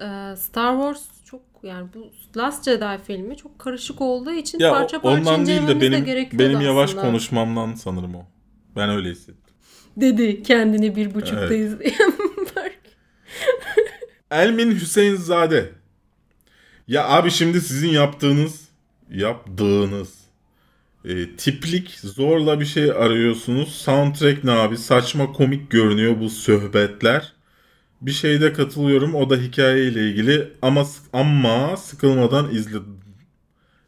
e, 0.00 0.36
Star 0.36 0.72
Wars 0.76 1.02
çok 1.24 1.40
yani 1.62 1.88
bu 1.94 2.10
Last 2.36 2.64
Jedi 2.64 2.86
filmi 3.06 3.36
çok 3.36 3.58
karışık 3.58 4.00
olduğu 4.00 4.32
için 4.32 4.58
ya 4.58 4.70
parça 4.72 5.00
parça 5.00 5.20
ondan 5.20 5.46
değil 5.46 5.58
de 5.58 5.62
incelememiz 5.72 6.06
de 6.06 6.16
benim 6.38 6.38
benim 6.38 6.60
yavaş 6.60 6.90
aslında. 6.90 7.02
konuşmamdan 7.02 7.74
sanırım 7.74 8.14
o. 8.14 8.26
Ben 8.76 8.90
öyle 8.90 9.10
hissettim. 9.10 9.54
Dedi 9.96 10.42
kendini 10.42 10.96
bir 10.96 11.14
buçukta 11.14 11.54
Evet. 11.54 11.60
izleyen. 11.60 12.12
Elmin 14.30 14.70
Hüseyinzade. 14.74 15.70
Ya 16.88 17.08
abi 17.08 17.30
şimdi 17.30 17.60
sizin 17.60 17.88
yaptığınız 17.88 18.68
yaptığınız 19.10 20.21
e, 21.04 21.36
tiplik 21.36 21.90
zorla 21.90 22.60
bir 22.60 22.64
şey 22.64 22.90
arıyorsunuz. 22.90 23.68
Soundtrack 23.74 24.44
ne 24.44 24.50
abi? 24.52 24.76
Saçma 24.78 25.32
komik 25.32 25.70
görünüyor 25.70 26.20
bu 26.20 26.30
sohbetler. 26.30 27.32
Bir 28.00 28.10
şeyde 28.12 28.52
katılıyorum. 28.52 29.14
O 29.14 29.30
da 29.30 29.36
hikaye 29.36 29.84
ile 29.88 30.10
ilgili 30.10 30.52
ama 30.62 30.86
ama 31.12 31.76
sıkılmadan 31.76 32.54
izle 32.54 32.78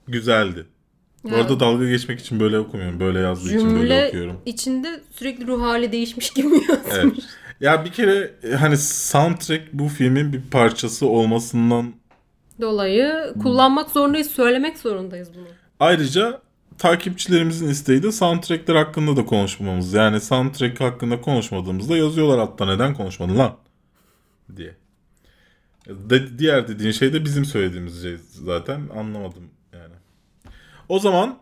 güzeldi. 0.09 0.67
Bu 1.25 1.35
Ya, 1.35 1.37
arada 1.37 1.61
dalga 1.61 1.89
geçmek 1.89 2.21
için 2.21 2.41
böyle 2.41 2.59
okumuyorum. 2.59 3.01
Böyle 3.01 3.19
yazdığı 3.19 3.49
için 3.55 3.71
böyle 3.71 3.79
cümle 3.81 4.09
okuyorum. 4.09 4.41
içinde 4.47 5.01
sürekli 5.11 5.47
ruh 5.47 5.63
hali 5.63 5.93
değişmiş 5.93 6.31
gibi 6.31 6.49
yazmış. 6.69 6.95
Evet. 6.95 7.13
Ya 7.61 7.85
bir 7.85 7.93
kere 7.93 8.35
e, 8.43 8.55
hani 8.55 8.77
soundtrack 8.79 9.63
bu 9.73 9.89
filmin 9.89 10.33
bir 10.33 10.43
parçası 10.51 11.07
olmasından 11.07 11.95
Dolayı 12.61 13.35
kullanmak 13.43 13.91
zorundayız, 13.91 14.31
söylemek 14.31 14.79
zorundayız 14.79 15.29
bunu. 15.35 15.47
Ayrıca 15.81 16.41
takipçilerimizin 16.79 17.69
isteği 17.69 18.03
de 18.03 18.13
soundtrackler 18.13 18.75
hakkında 18.75 19.17
da 19.17 19.25
konuşmamız. 19.27 19.93
Yani 19.93 20.21
soundtrack 20.21 20.81
hakkında 20.81 21.21
konuşmadığımızda 21.21 21.97
yazıyorlar 21.97 22.39
altta 22.39 22.67
neden 22.67 22.95
konuşmadın 22.95 23.39
lan? 23.39 23.57
diye. 24.57 24.75
De, 25.89 26.39
diğer 26.39 26.69
dediğin 26.69 26.93
şey 26.93 27.13
de 27.13 27.25
bizim 27.25 27.45
söylediğimiz 27.45 28.03
şey 28.03 28.17
zaten 28.45 28.81
anlamadım 28.97 29.51
yani. 29.73 29.95
O 30.89 30.99
zaman 30.99 31.39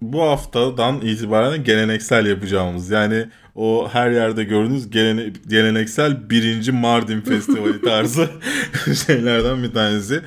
bu 0.00 0.22
haftadan 0.22 1.00
itibaren 1.00 1.64
geleneksel 1.64 2.26
yapacağımız 2.26 2.90
yani 2.90 3.28
o 3.54 3.88
her 3.92 4.10
yerde 4.10 4.44
gördüğünüz 4.44 4.90
gelene, 4.90 5.32
geleneksel 5.48 6.30
birinci 6.30 6.72
Mardin 6.72 7.20
Festivali 7.28 7.80
tarzı 7.80 8.30
şeylerden 9.06 9.62
bir 9.62 9.72
tanesi. 9.72 10.22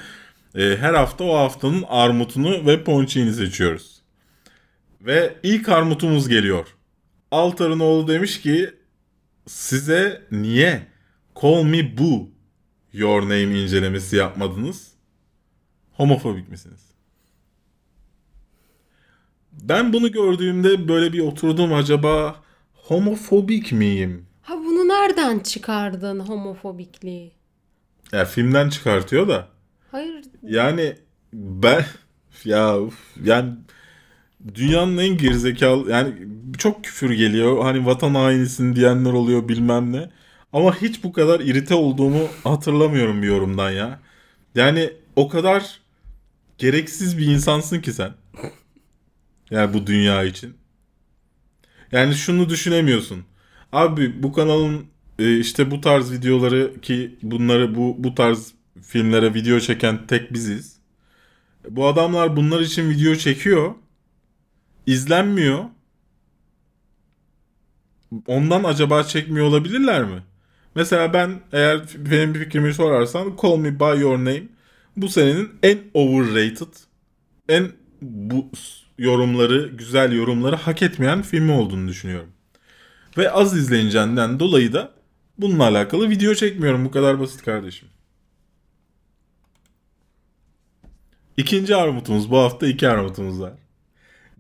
Ee, 0.56 0.77
her 0.80 0.93
hafta 0.93 1.23
o 1.23 1.38
haftanın 1.38 1.84
armutunu 1.88 2.65
ve 2.65 2.84
ponçiğini 2.84 3.34
seçiyoruz. 3.34 3.94
Ve 5.06 5.36
ilk 5.44 5.69
armutumuz 5.69 6.27
geliyor. 6.27 6.68
Altar'ın 7.32 7.80
oğlu 7.80 8.07
demiş 8.07 8.41
ki 8.41 8.73
size 9.48 10.22
niye 10.32 10.88
Call 11.41 11.64
Me 11.64 11.98
Bu 11.98 12.30
Your 12.94 13.22
Name 13.22 13.61
incelemesi 13.61 14.15
yapmadınız? 14.15 14.91
Homofobik 15.91 16.49
misiniz? 16.49 16.82
Ben 19.52 19.94
bunu 19.94 20.11
gördüğümde 20.11 20.88
böyle 20.88 21.14
bir 21.14 21.19
oturdum 21.19 21.73
acaba 21.73 22.44
homofobik 22.73 23.72
miyim? 23.72 24.26
Ha 24.41 24.53
bunu 24.57 24.88
nereden 24.88 25.40
çıkardın 25.40 26.19
homofobikliği? 26.19 27.32
Ya 28.11 28.26
filmden 28.26 28.69
çıkartıyor 28.69 29.27
da. 29.27 29.48
Hayır 29.91 30.26
Yani 30.44 30.95
ben 31.34 31.86
ya 32.45 32.77
yani 33.23 33.53
dünyanın 34.53 34.97
en 34.97 35.17
gerizekalı 35.17 35.91
yani 35.91 36.13
çok 36.57 36.84
küfür 36.84 37.11
geliyor. 37.11 37.63
Hani 37.63 37.85
vatan 37.85 38.15
hainisin 38.15 38.76
diyenler 38.76 39.13
oluyor 39.13 39.47
bilmem 39.49 39.93
ne. 39.93 40.09
Ama 40.53 40.81
hiç 40.81 41.03
bu 41.03 41.13
kadar 41.13 41.39
irite 41.39 41.73
olduğumu 41.73 42.27
hatırlamıyorum 42.43 43.22
bir 43.22 43.27
yorumdan 43.27 43.72
ya. 43.72 43.99
Yani 44.55 44.93
o 45.15 45.30
kadar 45.30 45.80
gereksiz 46.57 47.17
bir 47.17 47.26
insansın 47.26 47.81
ki 47.81 47.93
sen. 47.93 48.13
Yani 49.51 49.73
bu 49.73 49.88
dünya 49.88 50.23
için. 50.23 50.55
Yani 51.91 52.15
şunu 52.15 52.49
düşünemiyorsun. 52.49 53.26
Abi 53.72 54.23
bu 54.23 54.34
kanalın 54.34 54.85
e, 55.19 55.39
işte 55.39 55.72
bu 55.72 55.81
tarz 55.81 56.11
videoları 56.11 56.81
ki 56.81 57.15
bunları 57.23 57.76
bu 57.76 57.95
bu 57.99 58.15
tarz 58.15 58.53
filmlere 58.81 59.34
video 59.34 59.59
çeken 59.59 60.07
tek 60.07 60.34
biziz. 60.34 60.76
Bu 61.69 61.88
adamlar 61.88 62.35
bunlar 62.35 62.61
için 62.61 62.89
video 62.89 63.15
çekiyor. 63.15 63.73
İzlenmiyor. 64.85 65.65
Ondan 68.27 68.63
acaba 68.63 69.03
çekmiyor 69.03 69.45
olabilirler 69.45 70.03
mi? 70.03 70.23
Mesela 70.75 71.13
ben 71.13 71.41
eğer 71.51 71.81
benim 71.97 72.33
bir 72.33 72.39
fikrimi 72.39 72.73
sorarsan 72.73 73.37
Call 73.41 73.57
Me 73.57 73.79
By 73.79 74.01
Your 74.01 74.17
Name 74.17 74.43
bu 74.97 75.09
senenin 75.09 75.51
en 75.63 75.79
overrated, 75.93 76.73
en 77.49 77.71
bu 78.01 78.49
yorumları, 78.97 79.67
güzel 79.67 80.13
yorumları 80.13 80.55
hak 80.55 80.81
etmeyen 80.81 81.21
filmi 81.21 81.51
olduğunu 81.51 81.87
düşünüyorum. 81.87 82.31
Ve 83.17 83.31
az 83.31 83.57
izleneceğinden 83.57 84.39
dolayı 84.39 84.73
da 84.73 84.91
bununla 85.37 85.63
alakalı 85.63 86.09
video 86.09 86.33
çekmiyorum. 86.33 86.85
Bu 86.85 86.91
kadar 86.91 87.19
basit 87.19 87.45
kardeşim. 87.45 87.87
İkinci 91.37 91.75
armutumuz 91.75 92.31
bu 92.31 92.37
hafta 92.37 92.67
iki 92.67 92.89
armutumuz 92.89 93.41
var. 93.41 93.53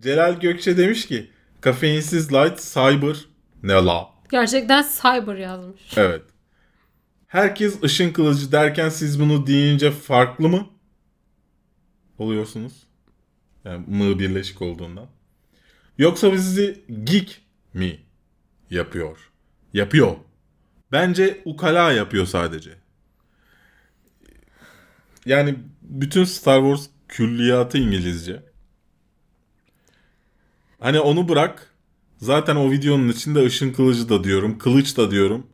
Celal 0.01 0.39
Gökçe 0.39 0.77
demiş 0.77 1.05
ki 1.05 1.29
kafeinsiz 1.61 2.33
light 2.33 2.73
cyber 2.73 3.15
ne 3.63 3.73
la? 3.73 4.15
gerçekten 4.29 4.85
cyber 5.01 5.35
yazmış. 5.35 5.97
Evet. 5.97 6.21
Herkes 7.27 7.83
ışın 7.83 8.13
kılıcı 8.13 8.51
derken 8.51 8.89
siz 8.89 9.19
bunu 9.19 9.47
deyince 9.47 9.91
farklı 9.91 10.49
mı 10.49 10.67
oluyorsunuz? 12.17 12.73
Yani 13.65 13.85
mı 13.87 14.19
birleşik 14.19 14.61
olduğundan. 14.61 15.07
Yoksa 15.97 16.33
bizi 16.33 16.83
geek 17.03 17.41
mi 17.73 17.99
yapıyor? 18.69 19.31
Yapıyor. 19.73 20.15
Bence 20.91 21.41
ukala 21.45 21.91
yapıyor 21.91 22.25
sadece. 22.25 22.71
Yani 25.25 25.55
bütün 25.81 26.23
Star 26.23 26.59
Wars 26.61 26.87
külliyatı 27.07 27.77
İngilizce. 27.77 28.43
Hani 30.85 30.99
onu 30.99 31.29
bırak. 31.29 31.71
Zaten 32.17 32.55
o 32.55 32.71
videonun 32.71 33.09
içinde 33.09 33.45
ışın 33.45 33.73
kılıcı 33.73 34.09
da 34.09 34.23
diyorum. 34.23 34.57
Kılıç 34.57 34.97
da 34.97 35.11
diyorum. 35.11 35.47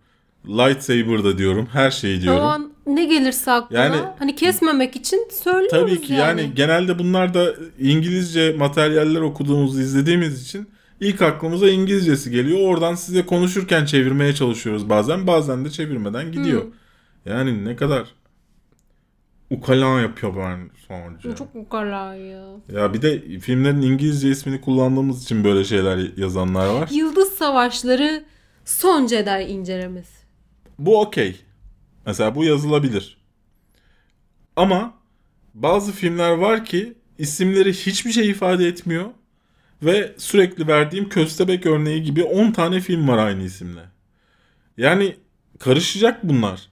Lightsaber 0.48 1.24
da 1.24 1.38
diyorum. 1.38 1.68
Her 1.72 1.92
şeyi 1.92 2.22
diyorum. 2.22 2.42
An 2.46 2.74
ne 2.88 3.06
gelirse 3.06 3.52
aklına 3.52 3.84
Yani- 3.84 3.96
hani 4.20 4.36
kesmemek 4.36 4.96
için 4.96 5.28
söylüyoruz 5.44 5.70
Tabii 5.72 6.02
ki 6.02 6.14
yani. 6.14 6.52
genelde 6.56 7.00
bunlar 7.00 7.34
da 7.34 7.54
İngilizce 7.80 8.56
materyaller 8.58 9.22
okuduğumuzu 9.22 9.80
izlediğimiz 9.82 10.44
için 10.44 10.70
ilk 11.00 11.22
aklımıza 11.22 11.70
İngilizcesi 11.70 12.32
geliyor. 12.32 12.60
Oradan 12.68 12.96
size 12.96 13.26
konuşurken 13.26 13.86
çevirmeye 13.86 14.36
çalışıyoruz 14.36 14.90
bazen. 14.90 15.28
Bazen 15.28 15.66
de 15.66 15.70
çevirmeden 15.70 16.32
gidiyor. 16.32 16.64
Yani 17.26 17.66
ne 17.66 17.76
kadar 17.76 18.04
ukala 19.52 20.02
yapıyor 20.02 20.36
ben 20.36 20.70
sonucu. 20.88 21.36
Çok 21.36 21.56
ukala 21.56 22.16
ya. 22.16 22.44
Ya 22.70 22.94
bir 22.94 23.02
de 23.02 23.40
filmlerin 23.40 23.82
İngilizce 23.82 24.30
ismini 24.30 24.62
kullandığımız 24.62 25.24
için 25.24 25.44
böyle 25.44 25.64
şeyler 25.64 26.18
yazanlar 26.18 26.68
var. 26.68 26.90
Yıldız 26.92 27.34
Savaşları 27.34 28.26
Son 28.66 29.08
Jedi 29.08 29.52
incelemesi. 29.52 30.22
Bu 30.80 31.02
okey. 31.02 31.42
Mesela 32.06 32.36
bu 32.36 32.44
yazılabilir. 32.44 33.18
Ama 34.56 34.94
bazı 35.54 35.92
filmler 35.92 36.32
var 36.32 36.66
ki 36.66 36.94
isimleri 37.18 37.74
hiçbir 37.74 38.12
şey 38.12 38.30
ifade 38.30 38.68
etmiyor. 38.68 39.10
Ve 39.84 40.16
sürekli 40.18 40.68
verdiğim 40.68 41.10
köstebek 41.10 41.66
örneği 41.66 42.04
gibi 42.04 42.24
10 42.24 42.52
tane 42.52 42.80
film 42.80 43.08
var 43.08 43.18
aynı 43.18 43.44
isimle. 43.44 43.82
Yani 44.78 45.16
karışacak 45.60 46.24
bunlar. 46.24 46.71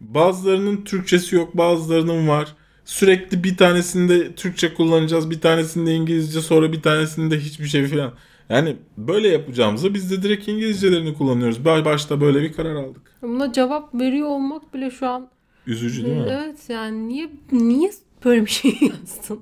Bazılarının 0.00 0.84
Türkçesi 0.84 1.36
yok, 1.36 1.56
bazılarının 1.56 2.28
var. 2.28 2.54
Sürekli 2.84 3.44
bir 3.44 3.56
tanesinde 3.56 4.34
Türkçe 4.34 4.74
kullanacağız, 4.74 5.30
bir 5.30 5.40
tanesinde 5.40 5.94
İngilizce, 5.94 6.40
sonra 6.40 6.72
bir 6.72 6.82
tanesinde 6.82 7.38
hiçbir 7.40 7.66
şey 7.66 7.86
falan. 7.86 8.12
Yani 8.48 8.76
böyle 8.96 9.28
yapacağımızı 9.28 9.94
biz 9.94 10.10
de 10.10 10.22
direkt 10.22 10.48
İngilizcelerini 10.48 11.14
kullanıyoruz. 11.14 11.64
Başta 11.64 12.20
böyle 12.20 12.42
bir 12.42 12.52
karar 12.52 12.74
aldık. 12.74 13.02
Buna 13.22 13.52
cevap 13.52 13.94
veriyor 13.94 14.28
olmak 14.28 14.74
bile 14.74 14.90
şu 14.90 15.06
an 15.08 15.28
Üzücü 15.66 16.04
değil 16.04 16.16
mi? 16.16 16.26
evet 16.30 16.58
yani 16.68 17.08
niye 17.08 17.30
niye 17.52 17.90
böyle 18.24 18.44
bir 18.44 18.50
şey 18.50 18.70
yazdın? 18.80 19.40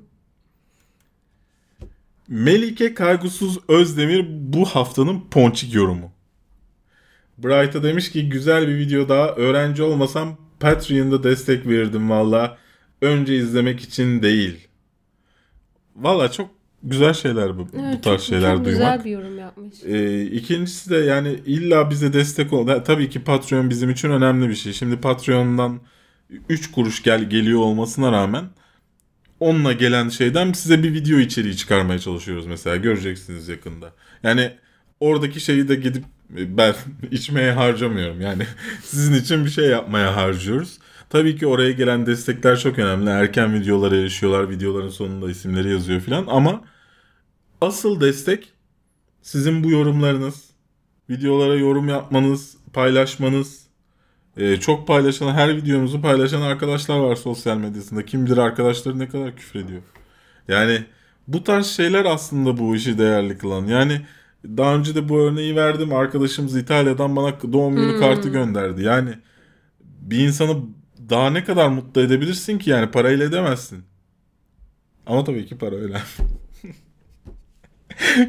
Melike 2.29 2.95
Kaygusuz 2.95 3.59
Özdemir 3.69 4.27
bu 4.29 4.65
haftanın 4.65 5.21
ponçik 5.31 5.75
yorumu. 5.75 6.13
Bright'a 7.39 7.83
demiş 7.83 8.11
ki 8.11 8.29
güzel 8.29 8.69
bir 8.69 8.77
video 8.79 9.09
daha. 9.09 9.29
Öğrenci 9.29 9.83
olmasam 9.83 10.37
Patreon'da 10.61 11.23
destek 11.23 11.67
verirdim 11.67 12.11
valla. 12.11 12.59
Önce 13.03 13.37
izlemek 13.37 13.81
için 13.81 14.23
değil. 14.23 14.69
Valla 15.97 16.33
çok 16.33 16.51
güzel 16.83 17.13
şeyler 17.15 17.59
bu, 17.59 17.69
bu 17.73 17.77
Evet, 17.89 18.03
tarz 18.05 18.21
çok, 18.21 18.29
şeyler 18.29 18.57
çok 18.57 18.65
duymak. 18.65 18.81
güzel 18.81 19.05
bir 19.05 19.11
yorum 19.11 19.39
yapmış. 19.39 19.75
Ee, 19.85 20.23
ikincisi 20.23 20.91
de 20.91 20.97
yani 20.97 21.39
illa 21.47 21.91
bize 21.91 22.13
destek 22.13 22.53
ol. 22.53 22.67
Tabii 22.85 23.11
ki 23.11 23.25
Patreon 23.25 23.71
bizim 23.71 23.91
için 23.91 24.11
önemli 24.11 24.49
bir 24.49 24.55
şey. 24.55 24.73
Şimdi 24.73 24.97
Patreon'dan 25.01 25.81
3 26.49 26.71
kuruş 26.73 27.03
gel 27.03 27.31
geliyor 27.31 27.61
olmasına 27.61 28.13
rağmen 28.13 28.45
onunla 29.41 29.73
gelen 29.73 30.09
şeyden 30.09 30.53
size 30.53 30.83
bir 30.83 30.93
video 30.95 31.19
içeriği 31.19 31.57
çıkarmaya 31.57 31.99
çalışıyoruz 31.99 32.47
mesela. 32.47 32.77
Göreceksiniz 32.77 33.49
yakında. 33.49 33.93
Yani 34.23 34.53
oradaki 35.01 35.41
şeyi 35.41 35.69
de 35.69 35.75
gidip 35.75 36.05
ben 36.31 36.75
içmeye 37.11 37.53
harcamıyorum. 37.53 38.21
Yani 38.21 38.43
sizin 38.83 39.15
için 39.15 39.45
bir 39.45 39.51
şey 39.51 39.65
yapmaya 39.65 40.17
harcıyoruz. 40.17 40.79
Tabii 41.11 41.37
ki 41.37 41.47
oraya 41.47 41.73
gelen 41.73 42.07
destekler 42.07 42.59
çok 42.59 42.79
önemli. 42.79 43.11
Erken 43.11 43.55
videolara 43.55 43.97
erişiyorlar. 43.97 44.51
Videoların 44.51 44.89
sonunda 44.89 45.31
isimleri 45.31 45.71
yazıyor 45.71 46.01
falan 46.01 46.25
ama 46.29 46.65
asıl 47.61 48.01
destek 48.01 48.53
sizin 49.23 49.65
bu 49.65 49.71
yorumlarınız, 49.71 50.51
videolara 51.11 51.55
yorum 51.55 51.89
yapmanız, 51.89 52.57
paylaşmanız, 52.73 53.67
e, 54.37 54.57
çok 54.57 54.87
paylaşan, 54.87 55.35
her 55.35 55.57
videomuzu 55.57 56.03
paylaşan 56.03 56.41
arkadaşlar 56.43 56.99
var 56.99 57.17
sosyal 57.17 57.57
medyasında. 57.57 58.05
Kim 58.07 58.27
bilir 58.27 58.37
arkadaşları 58.37 58.99
ne 58.99 59.09
kadar 59.09 59.37
küfür 59.37 59.61
ediyor. 59.61 59.83
Yani 60.49 60.85
bu 61.29 61.45
tarz 61.45 61.67
şeyler 61.67 62.05
aslında 62.05 62.57
bu 62.59 62.77
işi 62.77 62.99
değerli 62.99 63.39
kılan. 63.39 63.67
Yani 63.67 64.03
daha 64.45 64.75
önce 64.75 64.95
de 64.95 65.09
bu 65.09 65.21
örneği 65.21 65.57
verdim. 65.57 65.93
Arkadaşımız 65.93 66.57
İtalya'dan 66.57 67.17
bana 67.17 67.53
doğum 67.53 67.77
günü 67.77 67.93
Hmm. 67.93 68.01
kartı 68.01 68.29
gönderdi. 68.29 68.83
Yani 68.83 69.11
bir 69.81 70.19
insanı 70.19 70.57
daha 71.11 71.31
ne 71.31 71.45
kadar 71.45 71.69
mutlu 71.69 72.01
edebilirsin 72.01 72.59
ki 72.59 72.71
yani 72.71 72.91
parayla 72.91 73.25
edemezsin. 73.25 73.85
Ama 75.07 75.25
tabii 75.25 75.47
ki 75.47 75.59
para 75.59 75.77
öyle. 75.77 76.03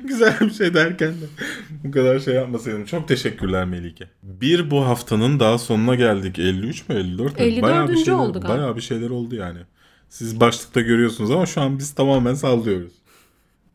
Güzel 0.03 0.38
bir 0.41 0.52
şey 0.52 0.73
derken 0.73 1.10
de 1.11 1.26
bu 1.84 1.91
kadar 1.91 2.19
şey 2.19 2.36
yapmasaydım. 2.36 2.86
Çok 2.86 3.07
teşekkürler 3.07 3.65
Melike. 3.65 4.07
Bir 4.23 4.72
bu 4.72 4.86
haftanın 4.86 5.40
daha 5.40 5.57
sonuna 5.57 5.95
geldik. 5.95 6.40
53 6.40 6.90
mü 6.90 6.95
54 6.95 7.40
mü? 7.40 7.45
54. 7.45 7.64
Bayağı 7.64 7.90
bir 7.90 7.95
şeyler, 7.98 8.11
oldu 8.11 8.41
galiba. 8.41 8.57
Bayağı 8.57 8.76
bir 8.76 8.81
şeyler 8.81 9.10
oldu 9.10 9.36
yani. 9.36 9.60
Siz 10.10 10.40
başlıkta 10.40 10.81
görüyorsunuz 10.81 11.31
ama 11.31 11.45
şu 11.45 11.61
an 11.61 11.80
biz 11.80 11.95
tamamen 11.95 12.34
sallıyoruz. 12.34 12.91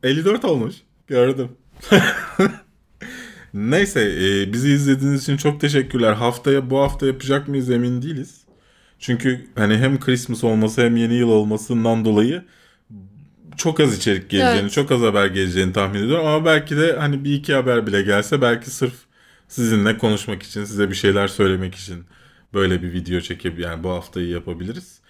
54 0.03 0.45
olmuş. 0.45 0.75
Gördüm. 1.07 1.49
Neyse 3.55 4.01
e, 4.01 4.53
bizi 4.53 4.71
izlediğiniz 4.71 5.23
için 5.23 5.37
çok 5.37 5.61
teşekkürler. 5.61 6.13
Haftaya 6.13 6.71
bu 6.71 6.81
hafta 6.81 7.07
yapacak 7.07 7.49
mıyız 7.49 7.71
emin 7.71 8.03
değiliz. 8.03 8.41
Çünkü 8.99 9.47
hani 9.55 9.77
hem 9.77 10.01
Christmas 10.01 10.45
olması 10.45 10.83
hem 10.83 10.97
yeni 10.97 11.15
yıl 11.15 11.29
olmasından 11.29 12.05
dolayı 12.05 12.45
çok 13.57 13.81
az 13.81 13.97
içerik 13.99 14.31
geleceğini, 14.31 14.61
Evet. 14.61 14.73
çok 14.73 14.93
az 14.93 15.01
haber 15.01 15.27
geleceğini 15.27 15.73
tahmin 15.73 15.99
ediyorum. 16.03 16.27
Ama 16.27 16.45
belki 16.45 16.77
de 16.77 16.97
hani 16.97 17.25
bir 17.25 17.35
iki 17.35 17.55
haber 17.55 17.87
bile 17.87 18.03
gelse 18.03 18.43
belki 18.43 18.71
sırf 18.71 18.95
sizinle 19.49 19.99
konuşmak 19.99 20.43
için, 20.43 20.65
size 20.65 20.91
bir 20.91 20.95
şeyler 20.95 21.29
söylemek 21.29 21.75
için 21.75 22.05
böyle 22.55 22.83
bir 22.83 22.93
video 22.93 23.21
çekip 23.21 23.59
yani 23.59 23.85
bu 23.85 23.91
haftayı 23.91 24.29
yapabiliriz. 24.29 25.01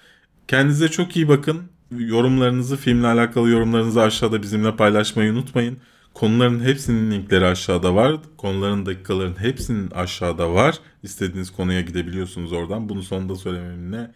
Kendinize 0.49 0.89
çok 0.89 1.17
iyi 1.17 1.29
bakın. 1.29 1.63
Yorumlarınızı, 1.99 2.77
filmle 2.77 3.07
alakalı 3.07 3.49
yorumlarınızı 3.51 4.03
aşağıda 4.03 4.43
bizimle 4.43 4.77
paylaşmayı 4.77 5.33
unutmayın. 5.33 5.79
Konuların 6.15 6.61
hepsinin 6.65 7.11
linkleri 7.11 7.47
aşağıda 7.47 7.95
var. 7.95 8.17
Konuların 8.37 8.87
dakikaların 8.87 9.41
hepsinin 9.41 9.91
aşağıda 9.91 10.55
var. 10.55 10.79
İstediğiniz 11.03 11.51
konuya 11.51 11.81
gidebiliyorsunuz 11.81 12.53
oradan. 12.53 12.89
Bunu 12.89 13.03
sonunda 13.03 13.37
söylememin 13.37 13.93
ne 13.93 14.11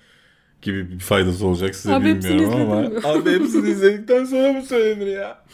gibi 0.63 0.91
bir 0.91 0.99
faydası 0.99 1.47
olacak 1.47 1.75
size 1.75 1.95
Abi 1.95 2.05
bilmiyorum 2.05 2.61
ama. 2.73 2.81
mi? 2.81 2.99
Abi 3.05 3.31
hepsini 3.31 3.71
izledikten 3.71 4.25
sonra 4.25 4.53
mı 4.53 4.63
söylenir 4.63 5.07
ya? 5.07 5.45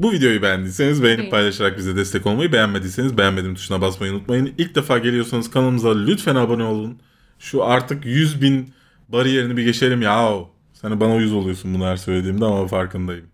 Bu 0.00 0.12
videoyu 0.12 0.42
beğendiyseniz 0.42 1.02
beğenip 1.02 1.20
Beğen. 1.20 1.30
paylaşarak 1.30 1.78
bize 1.78 1.96
destek 1.96 2.26
olmayı, 2.26 2.52
beğenmediyseniz 2.52 3.18
beğenmedim 3.18 3.54
tuşuna 3.54 3.80
basmayı 3.80 4.12
unutmayın. 4.12 4.54
İlk 4.58 4.74
defa 4.74 4.98
geliyorsanız 4.98 5.50
kanalımıza 5.50 5.98
lütfen 5.98 6.34
abone 6.36 6.64
olun. 6.64 6.98
Şu 7.38 7.64
artık 7.64 8.04
100 8.06 8.42
bin 8.42 8.72
bariyerini 9.08 9.56
bir 9.56 9.62
geçelim 9.64 10.02
ya. 10.02 10.34
Sen 10.72 11.00
bana 11.00 11.14
uyuz 11.14 11.32
oluyorsun 11.32 11.74
bunu 11.74 11.84
her 11.86 11.96
söylediğimde 11.96 12.44
ama 12.44 12.66
farkındayım. 12.66 13.26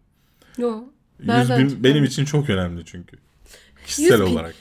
Yo. 0.59 0.72
100 1.20 1.28
Nereden 1.28 1.68
bin 1.68 1.84
benim 1.84 2.05
için 2.05 2.24
çok 2.24 2.51
önemli 2.51 2.84
çünkü. 2.84 3.16
Kişisel 3.86 4.18
100 4.18 4.20
bin. 4.20 4.34
olarak. 4.34 4.55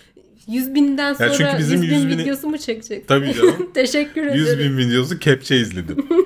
100 0.47 0.75
binden 0.75 1.13
sonra 1.13 1.33
çünkü 1.33 1.57
bizim 1.57 1.83
100 1.83 1.91
bin 1.91 1.97
100 1.97 2.05
bini- 2.07 2.21
videosu 2.21 2.47
mu 2.49 2.57
çekecek? 2.57 3.07
Tabii 3.07 3.33
canım. 3.33 3.71
Teşekkür 3.73 4.33
100 4.35 4.49
ederim. 4.49 4.77
bin 4.77 4.87
videosu 4.87 5.19
kepçe 5.19 5.57
izledim. 5.57 5.97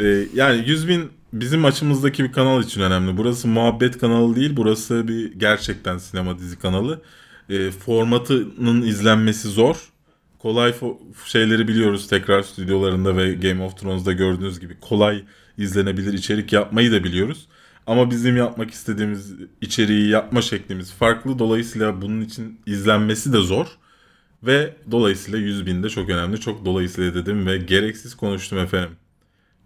Ee, 0.00 0.24
yani 0.34 0.64
100 0.68 0.88
bin 0.88 1.10
bizim 1.32 1.64
açımızdaki 1.64 2.24
bir 2.24 2.32
kanal 2.32 2.62
için 2.62 2.80
önemli. 2.80 3.16
Burası 3.16 3.48
muhabbet 3.48 3.98
kanalı 3.98 4.36
değil. 4.36 4.56
Burası 4.56 5.08
bir 5.08 5.32
gerçekten 5.32 5.98
sinema 5.98 6.38
dizi 6.38 6.58
kanalı. 6.58 7.02
Ee, 7.50 7.70
formatının 7.70 8.82
izlenmesi 8.82 9.48
zor. 9.48 9.76
Kolay 10.38 10.74
şeyleri 11.26 11.68
biliyoruz 11.68 12.08
tekrar 12.08 12.42
stüdyolarında 12.42 13.16
ve 13.16 13.34
Game 13.34 13.62
of 13.64 13.76
Thrones'da 13.80 14.12
gördüğünüz 14.12 14.60
gibi 14.60 14.76
kolay 14.80 15.24
izlenebilir 15.58 16.12
içerik 16.12 16.52
yapmayı 16.52 16.92
da 16.92 17.04
biliyoruz. 17.04 17.46
Ama 17.86 18.10
bizim 18.10 18.36
yapmak 18.36 18.70
istediğimiz 18.70 19.32
içeriği 19.60 20.08
yapma 20.08 20.42
şeklimiz 20.42 20.92
farklı. 20.92 21.38
Dolayısıyla 21.38 22.02
bunun 22.02 22.20
için 22.20 22.60
izlenmesi 22.66 23.32
de 23.32 23.38
zor. 23.38 23.66
Ve 24.42 24.74
dolayısıyla 24.90 25.38
100 25.38 25.66
bin 25.66 25.82
de 25.82 25.88
çok 25.88 26.10
önemli. 26.10 26.40
Çok 26.40 26.64
dolayısıyla 26.64 27.14
dedim 27.14 27.46
ve 27.46 27.56
gereksiz 27.58 28.14
konuştum 28.14 28.58
efendim. 28.58 28.90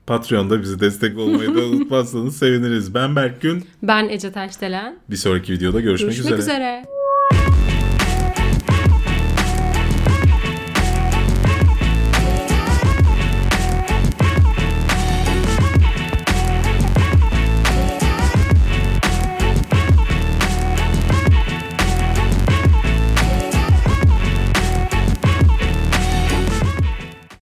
Patreon'da 0.06 0.62
bizi 0.62 0.80
destek 0.80 1.18
olmayı 1.18 1.54
da 1.54 1.58
unutmazsanız 1.66 2.36
seviniriz. 2.38 2.94
Ben 2.94 3.16
Berk 3.16 3.40
Gün. 3.40 3.64
Ben 3.82 4.08
Ece 4.08 4.32
Taşdelen. 4.32 4.98
Bir 5.10 5.16
sonraki 5.16 5.52
videoda 5.52 5.80
görüşmek, 5.80 6.10
Görüşmek 6.10 6.38
üzere. 6.38 6.42
üzere. 6.42 6.84